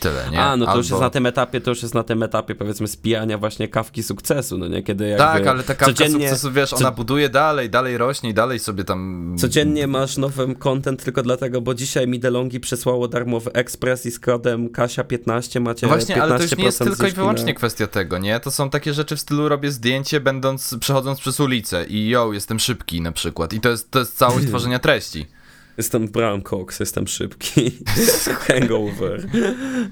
Tyle, 0.00 0.30
nie? 0.30 0.40
A, 0.40 0.56
no 0.56 0.66
to 0.66 0.76
już 0.76 0.86
jest 0.86 0.92
Albo- 0.92 1.04
na 1.04 1.10
tym 1.10 1.26
etapie, 1.26 1.60
to 1.60 1.70
już 1.70 1.82
jest 1.82 1.94
na 1.94 2.02
tym 2.02 2.22
etapie 2.22 2.54
powiedzmy 2.54 2.88
spijania 2.88 3.38
właśnie 3.38 3.68
kawki 3.68 4.02
sukcesu, 4.02 4.58
no 4.58 4.68
nie? 4.68 4.82
Kiedy 4.82 5.08
jakby 5.08 5.18
Tak, 5.18 5.46
ale 5.46 5.62
ta 5.62 5.74
kawka 5.74 5.86
codziennie, 5.86 6.28
sukcesu, 6.28 6.52
wiesz, 6.52 6.70
co- 6.70 6.76
ona 6.76 6.90
buduje 6.90 7.28
dalej, 7.28 7.70
dalej 7.70 7.98
rośnie 7.98 8.30
i 8.30 8.34
dalej 8.34 8.58
sobie 8.58 8.84
tam... 8.84 9.36
Codziennie 9.38 9.86
masz 9.86 10.16
nowy 10.16 10.54
content 10.54 11.04
tylko 11.04 11.22
dlatego, 11.22 11.60
bo 11.60 11.74
dzisiaj 11.74 12.08
mi 12.08 12.18
DeLonghi 12.18 12.60
przysłało 12.60 13.08
darmowy 13.08 13.52
ekspres 13.52 14.06
i 14.06 14.10
z 14.10 14.20
kodem 14.20 14.68
Kasia15 14.68 15.60
macie 15.60 15.86
Właśnie, 15.86 16.16
15% 16.16 16.20
ale 16.20 16.36
to 16.36 16.42
już 16.42 16.56
nie 16.56 16.64
jest 16.64 16.78
tylko 16.78 17.06
i 17.06 17.12
wyłącznie 17.12 17.52
na... 17.52 17.54
kwestia 17.54 17.86
tego, 17.86 18.18
nie? 18.18 18.40
To 18.40 18.50
są 18.50 18.70
takie 18.70 18.94
rzeczy 18.94 19.16
w 19.16 19.20
stylu 19.20 19.48
robię 19.48 19.70
zdjęcie, 19.70 20.20
będąc, 20.20 20.76
przechodząc 20.80 21.20
przez 21.20 21.40
ulicę 21.40 21.84
i 21.84 22.08
yo, 22.08 22.32
jestem 22.32 22.60
szybki 22.60 23.00
na 23.00 23.12
przykład. 23.12 23.52
I 23.52 23.60
to 23.60 23.68
jest, 23.68 23.90
to 23.90 23.98
jest 23.98 24.16
całość 24.16 24.46
tworzenia 24.50 24.78
treści. 24.78 25.26
Jestem 25.76 26.08
Brown 26.08 26.42
Cox, 26.42 26.80
jestem 26.80 27.06
szybki. 27.06 27.70
Hangover. 28.46 29.26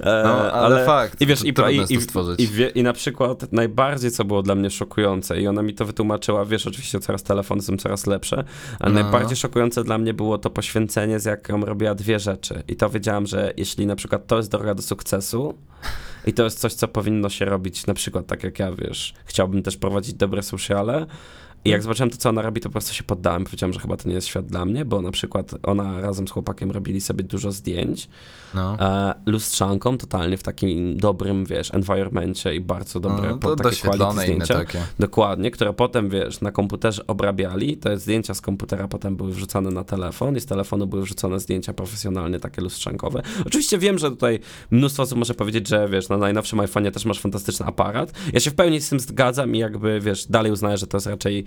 E, 0.00 0.22
no, 0.24 0.52
ale, 0.52 0.52
ale, 0.52 0.86
fakt. 0.86 1.20
I 1.20 1.26
wiesz, 1.26 1.44
i, 1.44 1.48
i, 1.48 1.94
i, 1.94 2.44
i, 2.44 2.78
i, 2.78 2.82
na 2.82 2.92
przykład 2.92 3.52
najbardziej, 3.52 4.10
co 4.10 4.24
było 4.24 4.42
dla 4.42 4.54
mnie 4.54 4.70
szokujące, 4.70 5.40
i 5.40 5.46
ona 5.46 5.62
mi 5.62 5.74
to 5.74 5.84
wytłumaczyła, 5.84 6.44
wiesz, 6.44 6.66
oczywiście 6.66 7.00
coraz 7.00 7.22
telefony 7.22 7.62
są 7.62 7.76
coraz 7.76 8.06
lepsze, 8.06 8.44
ale 8.80 8.94
no. 8.94 9.02
najbardziej 9.02 9.36
szokujące 9.36 9.84
dla 9.84 9.98
mnie 9.98 10.14
było 10.14 10.38
to 10.38 10.50
poświęcenie, 10.50 11.20
z 11.20 11.24
jaką 11.24 11.64
robiła 11.64 11.94
dwie 11.94 12.18
rzeczy. 12.18 12.62
I 12.68 12.76
to 12.76 12.90
wiedziałam, 12.90 13.26
że 13.26 13.52
jeśli 13.56 13.86
na 13.86 13.96
przykład 13.96 14.26
to 14.26 14.36
jest 14.36 14.50
droga 14.50 14.74
do 14.74 14.82
sukcesu, 14.82 15.54
i 16.26 16.32
to 16.32 16.44
jest 16.44 16.60
coś, 16.60 16.74
co 16.74 16.88
powinno 16.88 17.28
się 17.28 17.44
robić, 17.44 17.86
na 17.86 17.94
przykład 17.94 18.26
tak 18.26 18.44
jak 18.44 18.58
ja, 18.58 18.72
wiesz, 18.72 19.14
chciałbym 19.24 19.62
też 19.62 19.76
prowadzić 19.76 20.14
dobre 20.14 20.42
sociale, 20.42 21.06
i 21.64 21.70
jak 21.70 21.82
zobaczyłem 21.82 22.10
to, 22.10 22.16
co 22.16 22.28
ona 22.28 22.42
robi, 22.42 22.60
to 22.60 22.68
po 22.68 22.72
prostu 22.72 22.94
się 22.94 23.04
poddałem. 23.04 23.44
Powiedziałem, 23.44 23.72
że 23.72 23.80
chyba 23.80 23.96
to 23.96 24.08
nie 24.08 24.14
jest 24.14 24.26
świat 24.26 24.46
dla 24.46 24.64
mnie, 24.64 24.84
bo 24.84 25.02
na 25.02 25.10
przykład 25.10 25.54
ona 25.62 26.00
razem 26.00 26.28
z 26.28 26.30
chłopakiem 26.30 26.70
robili 26.70 27.00
sobie 27.00 27.24
dużo 27.24 27.52
zdjęć 27.52 28.08
no. 28.54 28.76
e, 28.80 29.14
lustrzanką, 29.26 29.98
totalnie 29.98 30.36
w 30.36 30.42
takim 30.42 30.96
dobrym, 30.96 31.44
wiesz, 31.44 31.74
environmencie 31.74 32.54
i 32.54 32.60
bardzo 32.60 33.00
dobre 33.00 33.30
no, 33.30 33.38
to 33.38 33.56
takie 33.56 33.76
quality 33.76 34.20
zdjęcia. 34.22 34.54
Takie. 34.54 34.82
Dokładnie, 34.98 35.50
które 35.50 35.72
potem, 35.72 36.08
wiesz, 36.08 36.40
na 36.40 36.52
komputerze 36.52 37.06
obrabiali. 37.06 37.76
Te 37.76 37.98
zdjęcia 37.98 38.34
z 38.34 38.40
komputera 38.40 38.88
potem 38.88 39.16
były 39.16 39.32
wrzucane 39.32 39.70
na 39.70 39.84
telefon 39.84 40.36
i 40.36 40.40
z 40.40 40.46
telefonu 40.46 40.86
były 40.86 41.02
wrzucone 41.02 41.40
zdjęcia 41.40 41.72
profesjonalnie, 41.72 42.40
takie 42.40 42.62
lustrzankowe. 42.62 43.22
Oczywiście 43.46 43.78
wiem, 43.78 43.98
że 43.98 44.10
tutaj 44.10 44.40
mnóstwo 44.70 45.02
osób 45.02 45.18
może 45.18 45.34
powiedzieć, 45.34 45.68
że 45.68 45.88
wiesz, 45.88 46.08
na 46.08 46.16
najnowszym 46.16 46.58
iPhone'ie 46.58 46.90
też 46.90 47.04
masz 47.04 47.20
fantastyczny 47.20 47.66
aparat. 47.66 48.12
Ja 48.32 48.40
się 48.40 48.50
w 48.50 48.54
pełni 48.54 48.80
z 48.80 48.88
tym 48.88 49.00
zgadzam 49.00 49.54
i 49.54 49.58
jakby, 49.58 50.00
wiesz, 50.00 50.26
dalej 50.26 50.52
uznaję, 50.52 50.76
że 50.76 50.86
to 50.86 50.96
jest 50.96 51.06
raczej 51.06 51.44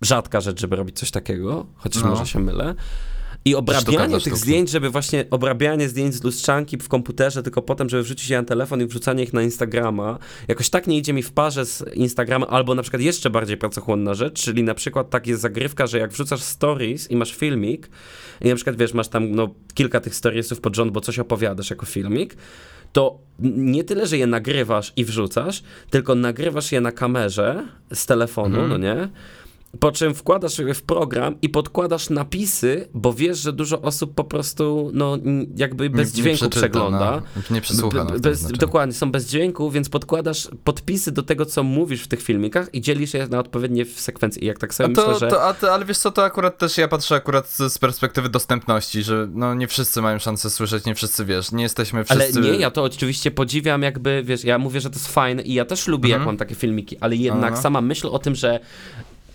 rzadka 0.00 0.40
rzecz, 0.40 0.60
żeby 0.60 0.76
robić 0.76 0.98
coś 0.98 1.10
takiego, 1.10 1.66
chociaż 1.76 2.02
no. 2.02 2.08
może 2.08 2.26
się 2.26 2.38
mylę. 2.38 2.74
I 3.44 3.54
obrabianie 3.54 4.20
tych 4.20 4.36
zdjęć, 4.36 4.70
żeby 4.70 4.90
właśnie 4.90 5.24
obrabianie 5.30 5.88
zdjęć 5.88 6.14
z 6.14 6.24
lustrzanki 6.24 6.78
w 6.78 6.88
komputerze, 6.88 7.42
tylko 7.42 7.62
potem, 7.62 7.88
żeby 7.88 8.02
wrzucić 8.02 8.30
je 8.30 8.38
na 8.38 8.44
telefon 8.44 8.80
i 8.80 8.86
wrzucanie 8.86 9.22
ich 9.22 9.32
na 9.32 9.42
Instagrama, 9.42 10.18
jakoś 10.48 10.70
tak 10.70 10.86
nie 10.86 10.98
idzie 10.98 11.12
mi 11.12 11.22
w 11.22 11.32
parze 11.32 11.66
z 11.66 11.84
Instagrama, 11.94 12.46
albo 12.46 12.74
na 12.74 12.82
przykład 12.82 13.02
jeszcze 13.02 13.30
bardziej 13.30 13.56
pracochłonna 13.56 14.14
rzecz, 14.14 14.42
czyli 14.42 14.62
na 14.62 14.74
przykład 14.74 15.10
tak 15.10 15.26
jest 15.26 15.42
zagrywka, 15.42 15.86
że 15.86 15.98
jak 15.98 16.12
wrzucasz 16.12 16.42
stories 16.42 17.10
i 17.10 17.16
masz 17.16 17.34
filmik 17.34 17.90
i 18.40 18.48
na 18.48 18.54
przykład 18.54 18.76
wiesz, 18.76 18.94
masz 18.94 19.08
tam 19.08 19.30
no, 19.30 19.54
kilka 19.74 20.00
tych 20.00 20.14
storiesów 20.14 20.60
pod 20.60 20.76
rząd, 20.76 20.92
bo 20.92 21.00
coś 21.00 21.18
opowiadasz 21.18 21.70
jako 21.70 21.86
filmik, 21.86 22.36
to 22.92 23.18
nie 23.42 23.84
tyle, 23.84 24.06
że 24.06 24.18
je 24.18 24.26
nagrywasz 24.26 24.92
i 24.96 25.04
wrzucasz, 25.04 25.62
tylko 25.90 26.14
nagrywasz 26.14 26.72
je 26.72 26.80
na 26.80 26.92
kamerze 26.92 27.68
z 27.94 28.06
telefonu, 28.06 28.58
mm. 28.58 28.68
no 28.68 28.78
nie? 28.78 29.08
Po 29.80 29.92
czym 29.92 30.14
wkładasz 30.14 30.58
je 30.58 30.74
w 30.74 30.82
program 30.82 31.34
i 31.42 31.48
podkładasz 31.48 32.10
napisy, 32.10 32.88
bo 32.94 33.12
wiesz, 33.12 33.38
że 33.38 33.52
dużo 33.52 33.82
osób 33.82 34.14
po 34.14 34.24
prostu 34.24 34.90
no, 34.94 35.18
jakby 35.56 35.90
bez 35.90 36.14
nie, 36.14 36.22
dźwięku 36.22 36.44
nie 36.44 36.50
przegląda. 36.50 37.22
No, 37.36 37.42
nie 37.50 37.60
przesłucha. 37.60 38.04
Bez, 38.04 38.52
dokładnie, 38.52 38.94
są 38.94 39.12
bez 39.12 39.26
dźwięku, 39.26 39.70
więc 39.70 39.88
podkładasz 39.88 40.48
podpisy 40.64 41.12
do 41.12 41.22
tego, 41.22 41.46
co 41.46 41.62
mówisz 41.62 42.02
w 42.02 42.08
tych 42.08 42.22
filmikach 42.22 42.74
i 42.74 42.80
dzielisz 42.80 43.14
je 43.14 43.28
na 43.28 43.38
odpowiednie 43.38 43.84
sekwencje. 43.84 44.42
I 44.42 44.46
jak 44.46 44.58
tak 44.58 44.74
sobie 44.74 44.94
to, 44.94 45.02
myślę, 45.02 45.18
że... 45.18 45.36
To, 45.36 45.54
to, 45.60 45.72
ale 45.72 45.84
wiesz 45.84 45.98
co, 45.98 46.12
to 46.12 46.24
akurat 46.24 46.58
też 46.58 46.78
ja 46.78 46.88
patrzę 46.88 47.14
akurat 47.14 47.50
z 47.50 47.78
perspektywy 47.78 48.28
dostępności, 48.28 49.02
że 49.02 49.28
no 49.34 49.54
nie 49.54 49.68
wszyscy 49.68 50.02
mają 50.02 50.18
szansę 50.18 50.50
słyszeć, 50.50 50.84
nie 50.84 50.94
wszyscy, 50.94 51.24
wiesz, 51.24 51.52
nie 51.52 51.62
jesteśmy 51.62 52.04
wszyscy... 52.04 52.38
Ale 52.38 52.50
nie, 52.50 52.58
ja 52.58 52.70
to 52.70 52.82
oczywiście 52.82 53.30
podziwiam 53.30 53.82
jakby, 53.82 54.22
wiesz, 54.24 54.44
ja 54.44 54.58
mówię, 54.58 54.80
że 54.80 54.90
to 54.90 54.96
jest 54.96 55.08
fajne 55.08 55.42
i 55.42 55.54
ja 55.54 55.64
też 55.64 55.86
lubię, 55.86 56.06
mhm. 56.06 56.20
jak 56.20 56.26
mam 56.26 56.36
takie 56.36 56.54
filmiki, 56.54 56.98
ale 57.00 57.16
jednak 57.16 57.52
Aha. 57.52 57.62
sama 57.62 57.80
myśl 57.80 58.06
o 58.06 58.18
tym, 58.18 58.34
że 58.34 58.60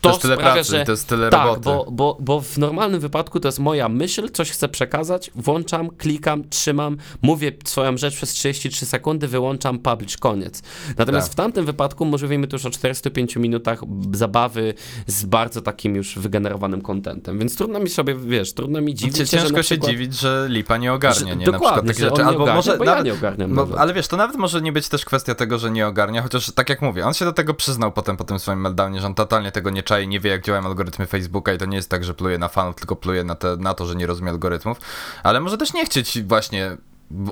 to, 0.01 0.09
to 0.09 0.09
jest 0.09 0.21
tyle 0.21 0.35
sprawia, 0.35 0.53
pracy, 0.53 0.71
że, 0.71 0.85
to 0.85 0.91
jest 0.91 1.07
tyle 1.07 1.29
tak, 1.29 1.45
roboty. 1.45 1.61
Bo, 1.63 1.85
bo, 1.91 2.17
bo 2.19 2.41
w 2.41 2.57
normalnym 2.57 2.99
wypadku 2.99 3.39
to 3.39 3.47
jest 3.47 3.59
moja 3.59 3.89
myśl, 3.89 4.29
coś 4.29 4.51
chcę 4.51 4.69
przekazać, 4.69 5.31
włączam, 5.35 5.89
klikam, 5.89 6.49
trzymam, 6.49 6.97
mówię 7.21 7.51
swoją 7.65 7.97
rzecz 7.97 8.15
przez 8.15 8.29
33 8.29 8.85
sekundy, 8.85 9.27
wyłączam, 9.27 9.79
publish, 9.79 10.17
koniec. 10.17 10.63
Natomiast 10.97 11.27
tak. 11.27 11.33
w 11.33 11.35
tamtym 11.35 11.65
wypadku 11.65 12.05
mówimy 12.05 12.47
tu 12.47 12.55
już 12.55 12.65
o 12.65 12.69
45 12.69 13.35
minutach 13.35 13.81
zabawy 14.11 14.73
z 15.07 15.25
bardzo 15.25 15.61
takim 15.61 15.95
już 15.95 16.19
wygenerowanym 16.19 16.81
kontentem, 16.81 17.39
więc 17.39 17.55
trudno 17.55 17.79
mi 17.79 17.89
sobie, 17.89 18.15
wiesz, 18.15 18.53
trudno 18.53 18.81
mi 18.81 18.95
dziwić 18.95 19.17
się, 19.17 19.25
Ciężko 19.25 19.63
się 19.63 19.79
dziwić, 19.79 20.13
że 20.13 20.47
lipa 20.49 20.77
nie 20.77 20.93
ogarnia, 20.93 21.19
że, 21.19 21.35
nie? 21.35 21.45
Na 21.45 21.51
przykład 21.51 21.87
takie 21.87 21.99
rzeczy. 21.99 22.23
Albo 22.23 22.43
ogarnia, 22.43 22.55
może 22.55 22.71
nawet, 22.71 22.87
ja 22.87 23.01
nie 23.01 23.13
ogarniam 23.13 23.55
bo, 23.55 23.67
Ale 23.77 23.93
wiesz, 23.93 24.07
to 24.07 24.17
nawet 24.17 24.35
może 24.35 24.61
nie 24.61 24.71
być 24.71 24.89
też 24.89 25.05
kwestia 25.05 25.35
tego, 25.35 25.57
że 25.57 25.71
nie 25.71 25.87
ogarnia, 25.87 26.21
chociaż 26.21 26.51
tak 26.51 26.69
jak 26.69 26.81
mówię, 26.81 27.05
on 27.05 27.13
się 27.13 27.25
do 27.25 27.33
tego 27.33 27.53
przyznał 27.53 27.91
potem 27.91 28.17
po 28.17 28.23
tym 28.23 28.39
swoim 28.39 28.61
meltdownie, 28.61 29.01
że 29.01 29.07
on 29.07 29.15
totalnie 29.15 29.51
tego 29.51 29.69
nie 29.69 29.83
czai, 29.89 30.07
nie 30.07 30.19
wie 30.19 30.29
jak 30.29 30.45
działają 30.45 30.65
algorytmy 30.65 31.05
Facebooka 31.05 31.53
i 31.53 31.57
to 31.57 31.65
nie 31.65 31.77
jest 31.77 31.89
tak, 31.89 32.03
że 32.03 32.13
pluje 32.13 32.37
na 32.37 32.47
fanów, 32.47 32.75
tylko 32.75 32.95
pluje 32.95 33.23
na, 33.23 33.35
te, 33.35 33.57
na 33.57 33.73
to, 33.73 33.85
że 33.85 33.95
nie 33.95 34.07
rozumie 34.07 34.29
algorytmów, 34.29 34.77
ale 35.23 35.39
może 35.39 35.57
też 35.57 35.73
nie 35.73 35.85
chcieć 35.85 36.21
właśnie 36.23 36.77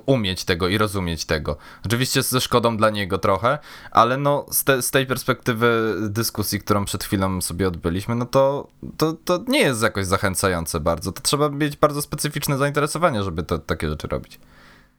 umieć 0.05 0.45
tego 0.45 0.67
i 0.67 0.77
rozumieć 0.77 1.25
tego. 1.25 1.57
Oczywiście 1.85 2.23
ze 2.23 2.41
szkodą 2.41 2.77
dla 2.77 2.89
niego 2.89 3.17
trochę, 3.17 3.59
ale 3.91 4.17
no 4.17 4.45
z, 4.51 4.63
te, 4.63 4.81
z 4.81 4.91
tej 4.91 5.05
perspektywy 5.05 5.95
dyskusji, 6.09 6.59
którą 6.59 6.85
przed 6.85 7.03
chwilą 7.03 7.41
sobie 7.41 7.67
odbyliśmy, 7.67 8.15
no 8.15 8.25
to, 8.25 8.67
to, 8.97 9.13
to 9.13 9.43
nie 9.47 9.59
jest 9.59 9.83
jakoś 9.83 10.05
zachęcające 10.05 10.79
bardzo. 10.79 11.11
To 11.11 11.21
trzeba 11.21 11.49
mieć 11.49 11.77
bardzo 11.77 12.01
specyficzne 12.01 12.57
zainteresowanie, 12.57 13.23
żeby 13.23 13.43
to, 13.43 13.59
takie 13.59 13.89
rzeczy 13.89 14.07
robić. 14.07 14.39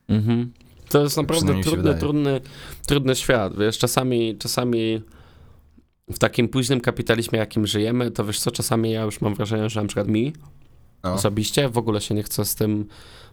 Mhm. 0.08 0.52
To 0.88 1.02
jest 1.02 1.16
naprawdę 1.16 1.62
trudny, 1.62 1.94
trudny, 1.94 2.40
trudny 2.86 3.14
świat. 3.16 3.58
Wiesz, 3.58 3.78
czasami, 3.78 4.38
czasami 4.38 5.02
w 6.10 6.18
takim 6.18 6.48
późnym 6.48 6.80
kapitalizmie, 6.80 7.38
jakim 7.38 7.66
żyjemy, 7.66 8.10
to 8.10 8.24
wiesz 8.24 8.40
co, 8.40 8.50
czasami 8.50 8.90
ja 8.90 9.02
już 9.02 9.20
mam 9.20 9.34
wrażenie, 9.34 9.70
że 9.70 9.82
na 9.82 9.86
przykład 9.86 10.08
mi 10.08 10.32
no. 11.04 11.12
osobiście 11.12 11.68
w 11.68 11.78
ogóle 11.78 12.00
się 12.00 12.14
nie 12.14 12.22
chce 12.22 12.44
z 12.44 12.54
tym 12.54 12.86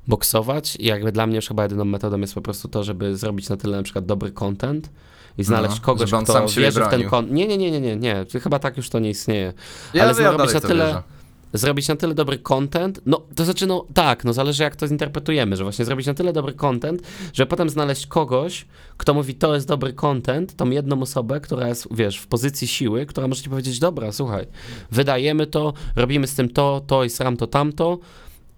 boksować 0.08 0.76
i 0.76 0.86
jakby 0.86 1.12
dla 1.12 1.28
mnie 1.28 1.36
już 1.36 1.48
chyba 1.48 1.64
jedyną 1.64 1.86
metodą 1.86 2.20
jest 2.20 2.34
po 2.34 2.42
prostu 2.42 2.68
to, 2.68 2.84
żeby 2.84 3.18
zrobić 3.18 3.50
na 3.50 3.58
tyle 3.58 3.78
na 3.78 3.84
przykład 3.84 4.06
dobry 4.06 4.32
content 4.32 4.90
i 5.38 5.44
znaleźć 5.44 5.76
no, 5.76 5.82
kogoś, 5.82 6.12
kto 6.24 6.48
wierzy 6.48 6.82
w 6.82 6.88
ten 6.88 7.10
content. 7.10 7.34
Nie, 7.34 7.48
nie, 7.48 7.58
nie, 7.58 7.72
nie, 7.72 7.82
nie, 7.82 7.96
nie, 7.96 8.26
chyba 8.44 8.60
tak 8.60 8.78
już 8.78 8.90
to 8.90 9.00
nie 9.00 9.10
istnieje. 9.10 9.54
Ja, 9.94 10.04
Ale 10.04 10.12
ja 10.12 10.32
zrobić 10.32 10.54
na 10.54 10.62
tyle... 10.62 10.86
Wierzę 10.86 11.15
zrobić 11.58 11.88
na 11.88 11.96
tyle 11.96 12.14
dobry 12.14 12.40
content, 12.40 13.02
no 13.06 13.22
to 13.36 13.46
znaczy, 13.46 13.68
no 13.68 13.86
tak, 13.94 14.24
no 14.24 14.34
zależy 14.34 14.64
jak 14.64 14.76
to 14.76 14.88
zinterpretujemy, 14.88 15.56
że 15.56 15.64
właśnie 15.64 15.86
zrobić 15.86 16.08
na 16.08 16.14
tyle 16.14 16.34
dobry 16.34 16.54
content, 16.54 17.02
że 17.34 17.46
potem 17.46 17.70
znaleźć 17.70 18.08
kogoś, 18.08 18.66
kto 18.98 19.14
mówi, 19.14 19.36
to 19.36 19.56
jest 19.56 19.68
dobry 19.68 19.94
content, 19.94 20.56
tą 20.56 20.70
jedną 20.70 21.02
osobę, 21.02 21.40
która 21.40 21.68
jest, 21.68 21.88
wiesz, 21.92 22.18
w 22.18 22.28
pozycji 22.28 22.68
siły, 22.68 23.06
która 23.06 23.28
może 23.28 23.42
ci 23.42 23.50
powiedzieć, 23.50 23.80
dobra, 23.80 24.12
słuchaj, 24.12 24.48
wydajemy 24.92 25.48
to, 25.48 25.74
robimy 25.96 26.28
z 26.28 26.36
tym 26.36 26.50
to, 26.50 26.82
to 26.88 27.04
i 27.04 27.10
sram 27.10 27.38
to, 27.38 27.48
tamto, 27.48 28.00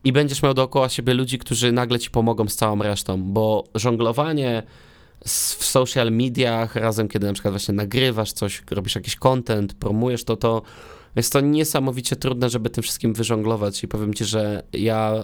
i 0.03 0.11
będziesz 0.11 0.43
miał 0.43 0.53
dookoła 0.53 0.89
siebie 0.89 1.13
ludzi, 1.13 1.39
którzy 1.39 1.71
nagle 1.71 1.99
ci 1.99 2.09
pomogą 2.09 2.47
z 2.47 2.55
całą 2.55 2.83
resztą, 2.83 3.23
bo 3.23 3.63
żonglowanie 3.75 4.63
w 5.25 5.65
social 5.65 6.11
mediach 6.11 6.75
razem, 6.75 7.07
kiedy 7.07 7.27
na 7.27 7.33
przykład 7.33 7.53
właśnie 7.53 7.73
nagrywasz 7.73 8.31
coś, 8.31 8.63
robisz 8.71 8.95
jakiś 8.95 9.15
content, 9.15 9.73
promujesz 9.73 10.23
to, 10.23 10.37
to 10.37 10.61
jest 11.17 11.33
to 11.33 11.41
niesamowicie 11.41 12.15
trudne, 12.15 12.49
żeby 12.49 12.69
tym 12.69 12.83
wszystkim 12.83 13.13
wyżonglować 13.13 13.83
i 13.83 13.87
powiem 13.87 14.13
ci, 14.13 14.25
że 14.25 14.63
ja 14.73 15.23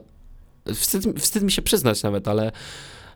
wstyd, 0.74 1.20
wstyd 1.20 1.44
mi 1.44 1.52
się 1.52 1.62
przyznać 1.62 2.04
nawet, 2.04 2.28
ale 2.28 2.52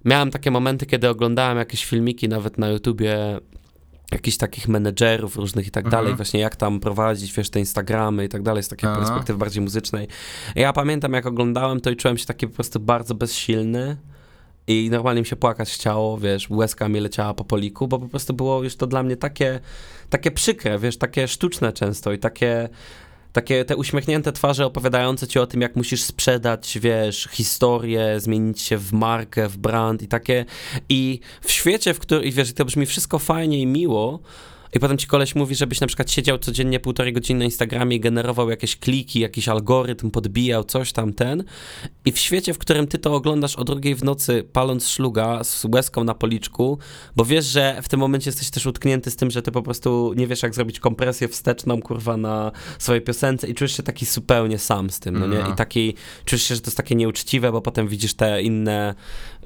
miałem 0.06 0.32
takie 0.32 0.52
momenty, 0.52 0.86
kiedy 0.86 1.10
oglądałem 1.10 1.58
jakieś 1.58 1.86
filmiki 1.86 2.30
nawet 2.30 2.58
na 2.58 2.70
YouTubie 2.70 3.40
jakichś 4.12 4.38
takich 4.38 4.68
menedżerów 4.68 5.36
różnych 5.36 5.68
i 5.68 5.72
tak 5.72 5.86
mhm. 5.86 6.04
dalej, 6.04 6.16
właśnie 6.16 6.40
jak 6.40 6.56
tam 6.56 6.80
prowadzić, 6.80 7.34
wiesz, 7.34 7.50
te 7.50 7.60
Instagramy 7.60 8.26
i 8.26 8.30
tak 8.30 8.44
dalej, 8.44 8.64
z 8.64 8.68
takiej 8.68 8.90
Aha. 8.90 9.00
perspektywy 9.00 9.40
bardziej 9.40 9.64
muzycznej. 9.64 10.08
Ja 10.56 10.74
pamiętam, 10.74 11.14
jak 11.14 11.26
oglądałem 11.26 11.82
to 11.82 11.90
i 11.90 11.96
czułem 11.96 12.18
się 12.18 12.26
taki 12.26 12.48
po 12.48 12.54
prostu 12.54 12.80
bardzo 12.80 13.16
bezsilny 13.16 13.98
i 14.68 14.90
normalnie 14.92 15.22
mi 15.22 15.28
się 15.28 15.36
płakać 15.36 15.72
chciało, 15.72 16.18
wiesz, 16.18 16.50
łezka 16.50 16.90
mi 16.90 17.00
leciała 17.00 17.34
po 17.34 17.44
poliku, 17.44 17.88
bo 17.88 18.00
po 18.00 18.08
prostu 18.08 18.34
było 18.34 18.64
już 18.64 18.76
to 18.76 18.88
dla 18.88 19.04
mnie 19.04 19.18
takie, 19.18 19.60
takie 20.10 20.32
przykre, 20.32 20.80
wiesz, 20.80 20.98
takie 20.98 21.28
sztuczne 21.28 21.74
często 21.74 22.14
i 22.14 22.20
takie 22.20 22.70
takie 23.34 23.66
te 23.66 23.76
uśmiechnięte 23.76 24.32
twarze 24.32 24.66
opowiadające 24.66 25.28
ci 25.28 25.40
o 25.40 25.48
tym, 25.48 25.62
jak 25.62 25.76
musisz 25.76 26.04
sprzedać, 26.04 26.80
wiesz, 26.82 27.30
historię, 27.32 28.20
zmienić 28.20 28.62
się 28.62 28.78
w 28.78 28.94
markę, 28.94 29.50
w 29.50 29.58
brand 29.58 30.02
i 30.02 30.08
takie. 30.08 30.46
I 30.90 31.20
w 31.42 31.52
świecie, 31.52 31.94
w 31.94 32.00
którym, 32.00 32.32
wiesz, 32.32 32.54
to 32.54 32.66
brzmi 32.66 32.86
wszystko 32.86 33.20
fajnie 33.20 33.60
i 33.62 33.66
miło, 33.66 34.20
i 34.74 34.80
potem 34.80 34.98
ci 34.98 35.08
koleś 35.08 35.36
mówi, 35.36 35.56
żebyś 35.56 35.82
na 35.82 35.88
przykład 35.88 36.12
siedział 36.12 36.38
codziennie 36.38 36.80
półtorej 36.80 37.14
godziny 37.14 37.40
na 37.40 37.46
Instagramie 37.46 37.96
i 37.96 38.00
generował 38.00 38.50
jakieś 38.50 38.76
kliki, 38.76 39.20
jakiś 39.20 39.48
algorytm, 39.48 40.12
podbijał 40.12 40.64
coś 40.64 40.92
tam, 40.92 41.14
ten. 41.14 41.44
I 42.06 42.12
w 42.12 42.20
świecie, 42.20 42.54
w 42.54 42.58
którym 42.58 42.88
ty 42.88 42.98
to 42.98 43.14
oglądasz 43.14 43.56
o 43.56 43.64
drugiej 43.64 43.96
w 43.96 44.04
nocy, 44.04 44.44
paląc 44.54 44.90
szluga 44.90 45.44
z 45.44 45.66
łezką 45.66 46.04
na 46.04 46.14
policzku, 46.14 46.80
bo 47.16 47.26
wiesz, 47.26 47.46
że 47.46 47.80
w 47.82 47.90
tym 47.90 48.00
momencie 48.00 48.30
jesteś 48.30 48.50
też 48.50 48.66
utknięty 48.66 49.12
z 49.12 49.16
tym, 49.16 49.32
że 49.32 49.42
ty 49.42 49.52
po 49.52 49.62
prostu 49.62 50.14
nie 50.16 50.28
wiesz, 50.28 50.44
jak 50.44 50.56
zrobić 50.56 50.80
kompresję 50.80 51.28
wsteczną, 51.28 51.82
kurwa, 51.82 52.18
na 52.18 52.52
swojej 52.80 53.02
piosence 53.02 53.48
i 53.48 53.56
czujesz 53.56 53.78
się 53.78 53.84
taki 53.84 54.06
zupełnie 54.06 54.60
sam 54.60 54.90
z 54.90 55.00
tym, 55.00 55.20
no 55.20 55.28
nie? 55.28 55.36
I 55.36 55.38
mhm. 55.38 55.56
taki, 55.56 55.94
czujesz 56.26 56.44
się, 56.44 56.56
że 56.56 56.62
to 56.62 56.68
jest 56.68 56.78
takie 56.78 56.96
nieuczciwe, 56.96 57.52
bo 57.52 57.62
potem 57.62 57.88
widzisz 57.88 58.14
te 58.14 58.42
inne 58.42 58.96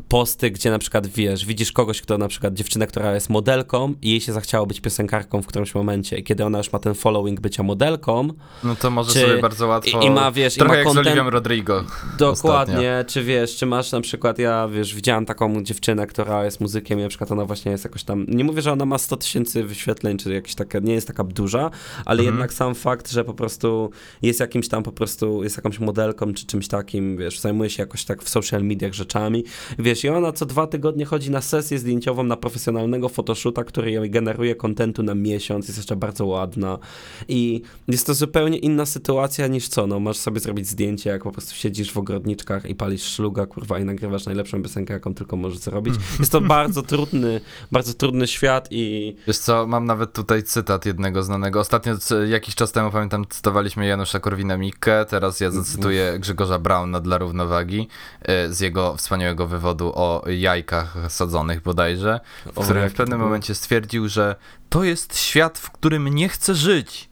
posty, 0.07 0.51
gdzie 0.51 0.71
na 0.71 0.79
przykład, 0.79 1.07
wiesz, 1.07 1.45
widzisz 1.45 1.71
kogoś, 1.71 2.01
kto 2.01 2.17
na 2.17 2.27
przykład, 2.27 2.53
dziewczynę, 2.53 2.87
która 2.87 3.13
jest 3.13 3.29
modelką 3.29 3.93
i 4.01 4.09
jej 4.09 4.21
się 4.21 4.33
zachciało 4.33 4.65
być 4.65 4.81
piosenką 4.81 5.10
piosenkarką 5.11 5.41
w 5.41 5.47
którymś 5.47 5.75
momencie 5.75 6.17
i 6.17 6.23
kiedy 6.23 6.45
ona 6.45 6.57
już 6.57 6.73
ma 6.73 6.79
ten 6.79 6.93
following 6.93 7.39
bycia 7.39 7.63
modelką, 7.63 8.27
No 8.63 8.75
to 8.75 8.89
może 8.91 9.13
Czy- 9.13 9.19
sobie 9.19 9.41
bardzo 9.41 9.67
łatwo... 9.67 10.01
i, 10.01 10.05
i 10.05 10.09
ma, 10.11 10.31
wiesz, 10.31 10.55
i 10.55 10.59
Trochę 10.59 10.73
ma 10.73 10.77
jak 10.79 10.87
z 10.87 10.93
content, 10.93 11.07
Olivią 11.07 11.29
Rodrigo. 11.29 11.83
Dokładnie, 12.17 13.05
czy 13.07 13.23
wiesz, 13.23 13.55
czy 13.55 13.65
masz 13.65 13.91
na 13.91 14.01
przykład, 14.01 14.39
ja 14.39 14.67
wiesz, 14.67 14.95
widziałam 14.95 15.25
taką 15.25 15.63
dziewczynę, 15.63 16.07
która 16.07 16.45
jest 16.45 16.61
muzykiem 16.61 16.99
i 16.99 17.01
na 17.01 17.09
przykład 17.09 17.31
ona 17.31 17.45
właśnie 17.45 17.71
jest 17.71 17.83
jakoś 17.83 18.03
tam, 18.03 18.25
nie 18.27 18.43
mówię, 18.43 18.61
że 18.61 18.71
ona 18.71 18.85
ma 18.85 18.97
100 18.97 19.17
tysięcy 19.17 19.63
wyświetleń, 19.63 20.17
czy 20.17 20.33
jakieś 20.33 20.55
takie, 20.55 20.81
nie 20.81 20.93
jest 20.93 21.07
taka 21.07 21.23
duża, 21.23 21.71
ale 22.05 22.19
Mhm. 22.19 22.35
jednak 22.35 22.53
sam 22.53 22.75
fakt, 22.75 23.11
że 23.11 23.23
po 23.23 23.33
prostu 23.33 23.91
jest 24.21 24.39
jakimś 24.39 24.67
tam 24.67 24.83
po 24.83 24.91
prostu, 24.91 25.43
jest 25.43 25.57
jakąś 25.57 25.79
modelką, 25.79 26.33
czy 26.33 26.45
czymś 26.45 26.67
takim, 26.67 27.17
wiesz, 27.17 27.39
zajmuje 27.39 27.69
się 27.69 27.83
jakoś 27.83 28.05
tak 28.05 28.23
w 28.23 28.29
social 28.29 28.63
mediach 28.63 28.93
rzeczami, 28.93 29.43
wiesz, 29.79 30.03
i 30.03 30.09
ona 30.09 30.31
co 30.31 30.45
dwa 30.45 30.67
tygodnie 30.67 31.05
chodzi 31.05 31.31
na 31.31 31.41
sesję 31.41 31.79
zdjęciową, 31.79 32.23
na 32.23 32.37
profesjonalnego 32.37 33.09
photoshoota, 33.09 33.63
który 33.63 33.91
jej 33.91 34.09
generuje 34.09 34.55
kontentu 34.55 35.00
na 35.03 35.15
miesiąc, 35.15 35.67
jest 35.67 35.77
jeszcze 35.77 35.95
bardzo 35.95 36.25
ładna 36.25 36.77
i 37.27 37.61
jest 37.87 38.07
to 38.07 38.13
zupełnie 38.13 38.57
inna 38.57 38.85
sytuacja 38.85 39.47
niż 39.47 39.67
co, 39.67 39.87
no 39.87 39.99
masz 39.99 40.17
sobie 40.17 40.39
zrobić 40.39 40.67
zdjęcie, 40.67 41.09
jak 41.09 41.23
po 41.23 41.31
prostu 41.31 41.55
siedzisz 41.55 41.91
w 41.91 41.97
ogrodniczkach 41.97 42.65
i 42.65 42.75
palisz 42.75 43.03
szluga, 43.03 43.45
kurwa, 43.45 43.79
i 43.79 43.85
nagrywasz 43.85 44.25
najlepszą 44.25 44.63
piosenkę, 44.63 44.93
jaką 44.93 45.13
tylko 45.13 45.35
możesz 45.35 45.59
zrobić. 45.59 45.95
Jest 46.19 46.31
to 46.31 46.41
bardzo 46.41 46.81
trudny, 46.81 47.41
bardzo 47.71 47.93
trudny 47.93 48.27
świat 48.27 48.67
i 48.71 49.15
Wiesz 49.27 49.37
co, 49.37 49.67
mam 49.67 49.85
nawet 49.85 50.13
tutaj 50.13 50.43
cytat 50.43 50.85
jednego 50.85 51.23
znanego. 51.23 51.59
Ostatnio 51.59 51.93
jakiś 52.27 52.55
czas 52.55 52.71
temu, 52.71 52.91
pamiętam, 52.91 53.25
cytowaliśmy 53.29 53.85
Janusza 53.85 54.19
Korwina-Mikke, 54.19 55.05
teraz 55.05 55.39
ja 55.39 55.51
zacytuję 55.51 56.19
Grzegorza 56.19 56.59
Brauna 56.59 56.99
dla 56.99 57.17
równowagi 57.17 57.87
e, 58.21 58.53
z 58.53 58.59
jego 58.59 58.95
wspaniałego 58.95 59.47
wywodu 59.47 59.91
o 59.95 60.23
jajkach 60.29 60.97
sadzonych 61.09 61.61
bodajże, 61.61 62.19
w 62.45 62.63
którym 62.63 62.89
w 62.89 62.93
pewnym 62.93 63.17
było? 63.17 63.29
momencie 63.29 63.55
stwierdził, 63.55 64.07
że 64.07 64.35
to 64.71 64.83
jest 64.83 65.17
świat, 65.17 65.59
w 65.59 65.71
którym 65.71 66.07
nie 66.07 66.29
chcę 66.29 66.55
żyć. 66.55 67.09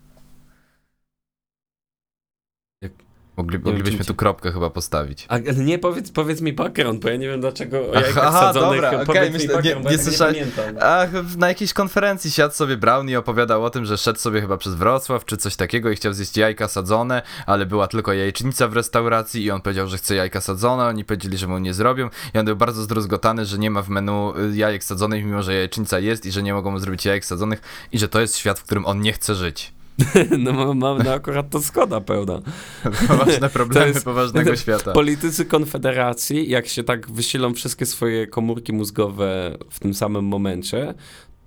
Jak- 2.82 2.94
Mogli, 3.40 3.60
moglibyśmy 3.60 4.06
tu 4.06 4.16
kropkę 4.16 4.52
chyba 4.52 4.70
postawić. 4.70 5.26
A 5.30 5.38
nie, 5.38 5.80
powiedz, 5.80 6.12
powiedz 6.12 6.42
mi 6.42 6.54
background, 6.54 7.02
bo 7.04 7.10
ja 7.10 7.16
nie 7.16 7.28
wiem 7.28 7.42
dlaczego 7.42 7.78
o 7.92 7.94
jajkach 7.94 8.18
aha, 8.28 8.40
sadzonych, 8.40 8.82
dobra, 8.82 9.06
powiedz 9.06 9.34
myślę- 9.34 9.62
nie- 9.64 9.76
bo 9.76 9.90
nie 9.90 9.98
tak 9.98 10.06
słyszałem- 10.06 10.36
nie 10.36 10.46
pamiętam. 10.46 10.84
Ach, 10.90 11.10
na 11.38 11.48
jakiejś 11.48 11.74
konferencji 11.74 12.32
siadł 12.32 12.54
sobie 12.54 12.78
Brown 12.78 13.10
i 13.10 13.16
opowiadał 13.16 13.64
o 13.64 13.70
tym, 13.70 13.86
że 13.86 13.98
szedł 13.98 14.20
sobie 14.20 14.42
chyba 14.42 14.58
przez 14.58 14.74
Wrocław 14.76 15.26
czy 15.26 15.38
coś 15.38 15.56
takiego 15.56 15.90
i 15.92 15.96
chciał 15.96 16.14
zjeść 16.14 16.38
jajka 16.38 16.68
sadzone, 16.68 17.22
ale 17.46 17.66
była 17.66 17.88
tylko 17.88 18.14
jajecznica 18.14 18.68
w 18.68 18.74
restauracji 18.74 19.44
i 19.44 19.52
on 19.52 19.62
powiedział, 19.62 19.88
że 19.88 19.98
chce 19.98 20.16
jajka 20.16 20.42
sadzone, 20.42 20.86
oni 20.86 21.06
powiedzieli, 21.06 21.38
że 21.38 21.48
mu 21.48 21.58
nie 21.58 21.74
zrobią 21.74 22.10
i 22.36 22.38
on 22.38 22.46
był 22.46 22.56
bardzo 22.56 22.82
zdruzgotany, 22.82 23.46
że 23.46 23.58
nie 23.58 23.72
ma 23.72 23.82
w 23.82 23.90
menu 23.90 24.34
y, 24.54 24.58
jajek 24.58 24.84
sadzonych, 24.84 25.26
mimo 25.26 25.44
że 25.44 25.54
jajecznica 25.54 26.00
jest 26.00 26.26
i 26.26 26.32
że 26.32 26.44
nie 26.44 26.54
mogą 26.54 26.72
mu 26.72 26.80
zrobić 26.80 27.06
jajek 27.06 27.26
sadzonych 27.26 27.62
i 27.92 28.00
że 28.00 28.10
to 28.10 28.22
jest 28.22 28.38
świat, 28.38 28.60
w 28.60 28.64
którym 28.64 28.86
on 28.86 29.02
nie 29.02 29.14
chce 29.14 29.36
żyć. 29.36 29.74
No 30.40 30.54
mam, 30.54 30.78
mam 30.78 30.98
no 30.98 31.12
akurat 31.14 31.50
to 31.50 31.60
zgoda 31.60 32.02
pełna. 32.02 32.42
Poważne 33.08 33.50
problemy 33.50 33.88
jest- 33.88 34.06
poważnego 34.06 34.56
świata. 34.64 34.92
Politycy 34.92 35.46
Konfederacji, 35.46 36.50
jak 36.50 36.68
się 36.68 36.84
tak 36.84 37.12
wysilą 37.12 37.54
wszystkie 37.54 37.86
swoje 37.86 38.28
komórki 38.28 38.74
mózgowe 38.74 39.58
w 39.70 39.80
tym 39.80 39.94
samym 39.94 40.26
momencie, 40.26 40.94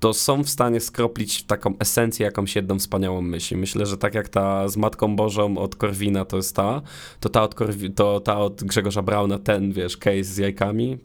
to 0.00 0.14
są 0.14 0.42
w 0.44 0.48
stanie 0.48 0.80
skroplić 0.80 1.42
taką 1.42 1.74
esencję, 1.78 2.26
jakąś 2.26 2.56
jedną 2.56 2.78
wspaniałą 2.78 3.22
myśl. 3.22 3.56
Myślę, 3.56 3.86
że 3.86 3.96
tak 3.96 4.14
jak 4.14 4.28
ta 4.28 4.68
z 4.68 4.76
Matką 4.76 5.16
Bożą 5.16 5.58
od 5.58 5.76
Korwina 5.76 6.24
to 6.24 6.36
jest 6.36 6.56
ta, 6.56 6.82
to 7.20 7.28
ta 7.28 7.42
od, 7.42 7.54
Korwi- 7.54 7.94
to 7.94 8.20
ta 8.20 8.38
od 8.38 8.64
Grzegorza 8.64 9.02
Brauna, 9.02 9.38
ten, 9.38 9.72
wiesz, 9.72 9.96
case 9.96 10.24
z 10.24 10.36
jajkami, 10.36 10.98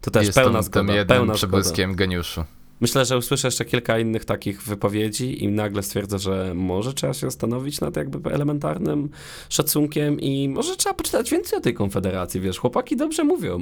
to 0.00 0.10
też 0.10 0.26
jest 0.26 0.38
pełna 0.38 0.58
tą, 0.58 0.62
zgoda, 0.62 0.86
tym 0.86 0.96
jednym 0.96 1.18
pełna 1.18 1.24
zgoda. 1.34 1.36
przebłyskiem 1.36 1.94
geniuszu. 1.94 2.44
Myślę, 2.82 3.04
że 3.04 3.18
usłyszę 3.18 3.48
jeszcze 3.48 3.64
kilka 3.64 3.98
innych 3.98 4.24
takich 4.24 4.62
wypowiedzi 4.62 5.44
i 5.44 5.48
nagle 5.48 5.82
stwierdzę, 5.82 6.18
że 6.18 6.52
może 6.54 6.94
trzeba 6.94 7.14
się 7.14 7.26
zastanowić 7.26 7.80
nad 7.80 7.96
jakby 7.96 8.30
elementarnym 8.30 9.08
szacunkiem 9.48 10.20
i 10.20 10.48
może 10.48 10.76
trzeba 10.76 10.94
poczytać 10.94 11.30
więcej 11.30 11.58
o 11.58 11.62
tej 11.62 11.74
konfederacji, 11.74 12.40
wiesz, 12.40 12.58
chłopaki 12.58 12.96
dobrze 12.96 13.24
mówią. 13.24 13.58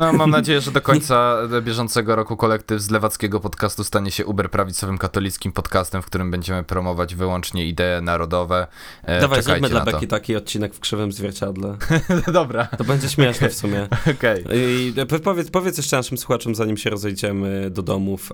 No, 0.00 0.12
mam 0.12 0.30
nadzieję, 0.30 0.60
że 0.60 0.70
do 0.70 0.80
końca 0.90 1.38
bieżącego 1.62 2.16
roku 2.16 2.36
kolektyw 2.36 2.80
z 2.80 2.90
lewackiego 2.90 3.40
podcastu 3.40 3.84
stanie 3.84 4.10
się 4.10 4.26
uber 4.26 4.50
prawicowym 4.50 4.98
katolickim 4.98 5.52
podcastem, 5.52 6.02
w 6.02 6.06
którym 6.06 6.30
będziemy 6.30 6.64
promować 6.64 7.14
wyłącznie 7.14 7.66
idee 7.66 8.02
narodowe. 8.02 8.66
E, 9.02 9.20
Dawaj, 9.20 9.42
zróbmy 9.42 9.68
dla. 9.68 9.84
Beki 9.84 10.06
taki 10.06 10.36
odcinek 10.36 10.74
w 10.74 10.80
krzywym 10.80 11.12
zwierciadle. 11.12 11.76
Dobra, 12.32 12.64
To 12.64 12.84
będzie 12.84 13.08
śmieszne 13.08 13.48
w 13.48 13.54
sumie. 13.54 13.88
okej. 14.18 14.44
I 14.54 14.94
po- 15.08 15.18
powiedz, 15.18 15.50
powiedz 15.50 15.76
jeszcze 15.76 15.96
naszym 15.96 16.18
słuchaczom, 16.18 16.54
zanim 16.54 16.76
się 16.76 16.90
rozejdziemy 16.90 17.70
do 17.70 17.82
domów, 17.82 18.32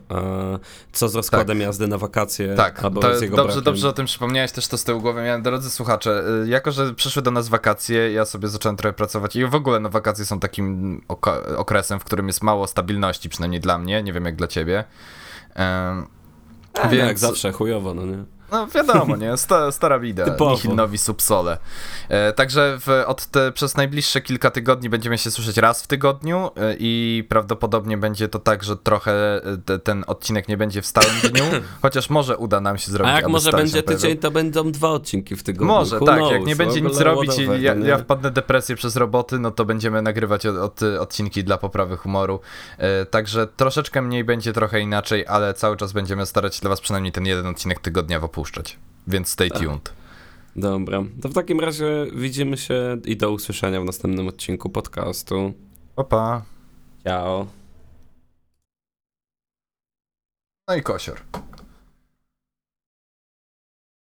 co 0.92 1.08
z 1.08 1.14
rozkładem 1.14 1.60
jazdy 1.60 1.88
na 1.88 1.98
wakacje 1.98 2.54
Tak, 2.54 2.84
albo 2.84 3.00
to 3.00 3.18
z 3.18 3.22
jego 3.22 3.36
dobrze, 3.36 3.46
brakiem. 3.48 3.64
dobrze 3.64 3.88
o 3.88 3.92
tym 3.92 4.06
przypomniałeś, 4.06 4.52
też 4.52 4.68
to 4.68 4.78
z 4.78 4.84
tyłu 4.84 5.00
głowy 5.00 5.22
miałem. 5.22 5.42
Drodzy 5.42 5.70
słuchacze, 5.70 6.22
y, 6.44 6.48
jako 6.48 6.72
że 6.72 6.94
przyszły 6.94 7.22
do 7.22 7.30
nas 7.30 7.48
wakacje, 7.48 8.12
ja 8.12 8.24
sobie 8.24 8.48
zacząłem 8.48 8.76
trochę 8.76 8.92
pracować 8.92 9.36
i 9.36 9.46
w 9.46 9.54
ogóle 9.54 9.80
no, 9.80 9.88
wakacje 9.90 10.24
są 10.24 10.40
takim 10.40 11.00
okresem, 11.56 12.00
w 12.00 12.04
którym 12.04 12.26
jest 12.26 12.42
mało 12.42 12.66
stabilności, 12.66 13.28
przynajmniej 13.28 13.60
dla 13.60 13.78
mnie, 13.78 14.02
nie 14.02 14.12
wiem 14.12 14.24
jak 14.24 14.36
dla 14.36 14.46
ciebie. 14.46 14.84
Em, 15.54 16.06
A, 16.74 16.88
więc- 16.88 17.08
Jak 17.08 17.18
zawsze, 17.18 17.52
chujowo, 17.52 17.94
no 17.94 18.06
nie? 18.06 18.24
No 18.52 18.66
wiadomo, 18.66 19.16
nie? 19.16 19.37
Sta, 19.37 19.72
stara 19.72 19.98
bida. 19.98 20.24
Nihil 20.50 20.74
novi 20.74 20.98
subsole. 20.98 21.59
E, 22.09 22.32
także 22.32 22.78
w, 22.80 23.04
od 23.06 23.26
te, 23.26 23.52
przez 23.52 23.76
najbliższe 23.76 24.20
kilka 24.20 24.50
tygodni 24.50 24.88
będziemy 24.88 25.18
się 25.18 25.30
słyszeć 25.30 25.56
raz 25.56 25.82
w 25.82 25.87
tygodniu 25.87 26.50
e, 26.56 26.76
i 26.78 27.24
prawdopodobnie 27.28 27.98
będzie 27.98 28.28
to 28.28 28.38
tak, 28.38 28.64
że 28.64 28.76
trochę 28.76 29.12
e, 29.12 29.56
te, 29.64 29.78
ten 29.78 30.04
odcinek 30.06 30.48
nie 30.48 30.56
będzie 30.56 30.82
w 30.82 30.87
stałym 30.87 31.14
dniu, 31.32 31.44
chociaż 31.82 32.11
może 32.11 32.37
uda 32.37 32.61
nam 32.61 32.78
się 32.78 32.92
zrobić, 32.92 33.14
A 33.14 33.16
jak 33.16 33.28
może 33.28 33.52
będzie 33.52 33.82
tydzień, 33.82 34.18
to 34.18 34.30
będą 34.30 34.72
dwa 34.72 34.90
odcinki 34.90 35.37
w 35.37 35.42
tygodniu. 35.42 35.66
Może, 35.66 35.96
Who 35.96 36.06
tak, 36.06 36.16
knows? 36.16 36.32
jak 36.32 36.44
nie 36.44 36.56
będzie 36.56 36.80
W 36.80 36.82
nic 36.82 37.00
robić 37.00 37.38
i 37.38 37.62
ja, 37.62 37.74
ja 37.74 37.98
wpadnę 37.98 38.30
depresję 38.30 38.76
przez 38.76 38.96
roboty, 38.96 39.38
no 39.38 39.50
to 39.50 39.64
będziemy 39.64 40.02
nagrywać 40.02 40.46
od, 40.46 40.56
od, 40.56 40.82
odcinki 40.82 41.44
dla 41.44 41.59
poprawy 41.59 41.96
humoru. 41.96 42.40
E, 42.78 43.06
także 43.06 43.46
troszeczkę 43.46 44.02
mniej 44.02 44.24
będzie, 44.24 44.52
trochę 44.52 44.80
inaczej, 44.80 45.26
ale 45.26 45.54
cały 45.54 45.76
czas 45.76 45.92
będziemy 45.92 46.26
starać 46.26 46.54
się 46.54 46.61
dla 46.61 46.70
was 46.70 46.80
przynajmniej 46.80 47.12
ten 47.12 47.26
jeden 47.26 47.46
odcinek 47.46 47.80
tygodniowo 47.80 48.28
puszczać. 48.37 48.77
Więc 49.07 49.29
stay 49.29 49.51
Tak. 49.51 49.62
tuned. 49.62 49.92
Dobra, 50.57 51.03
to 51.22 51.29
w 51.29 51.35
takim 51.35 51.61
razie 51.61 52.07
widzimy 52.14 52.57
się 52.57 52.96
i 53.05 53.16
do 53.16 53.33
usłyszenia 53.33 53.81
w 53.81 53.85
następnym 53.85 54.29
odcinku 54.29 54.70
podcastu. 54.70 55.53
Pa, 55.96 56.05
pa. 56.05 56.42
Ciao. 57.05 57.46
No 60.68 60.77
i 60.77 60.83
kosior. 60.83 61.20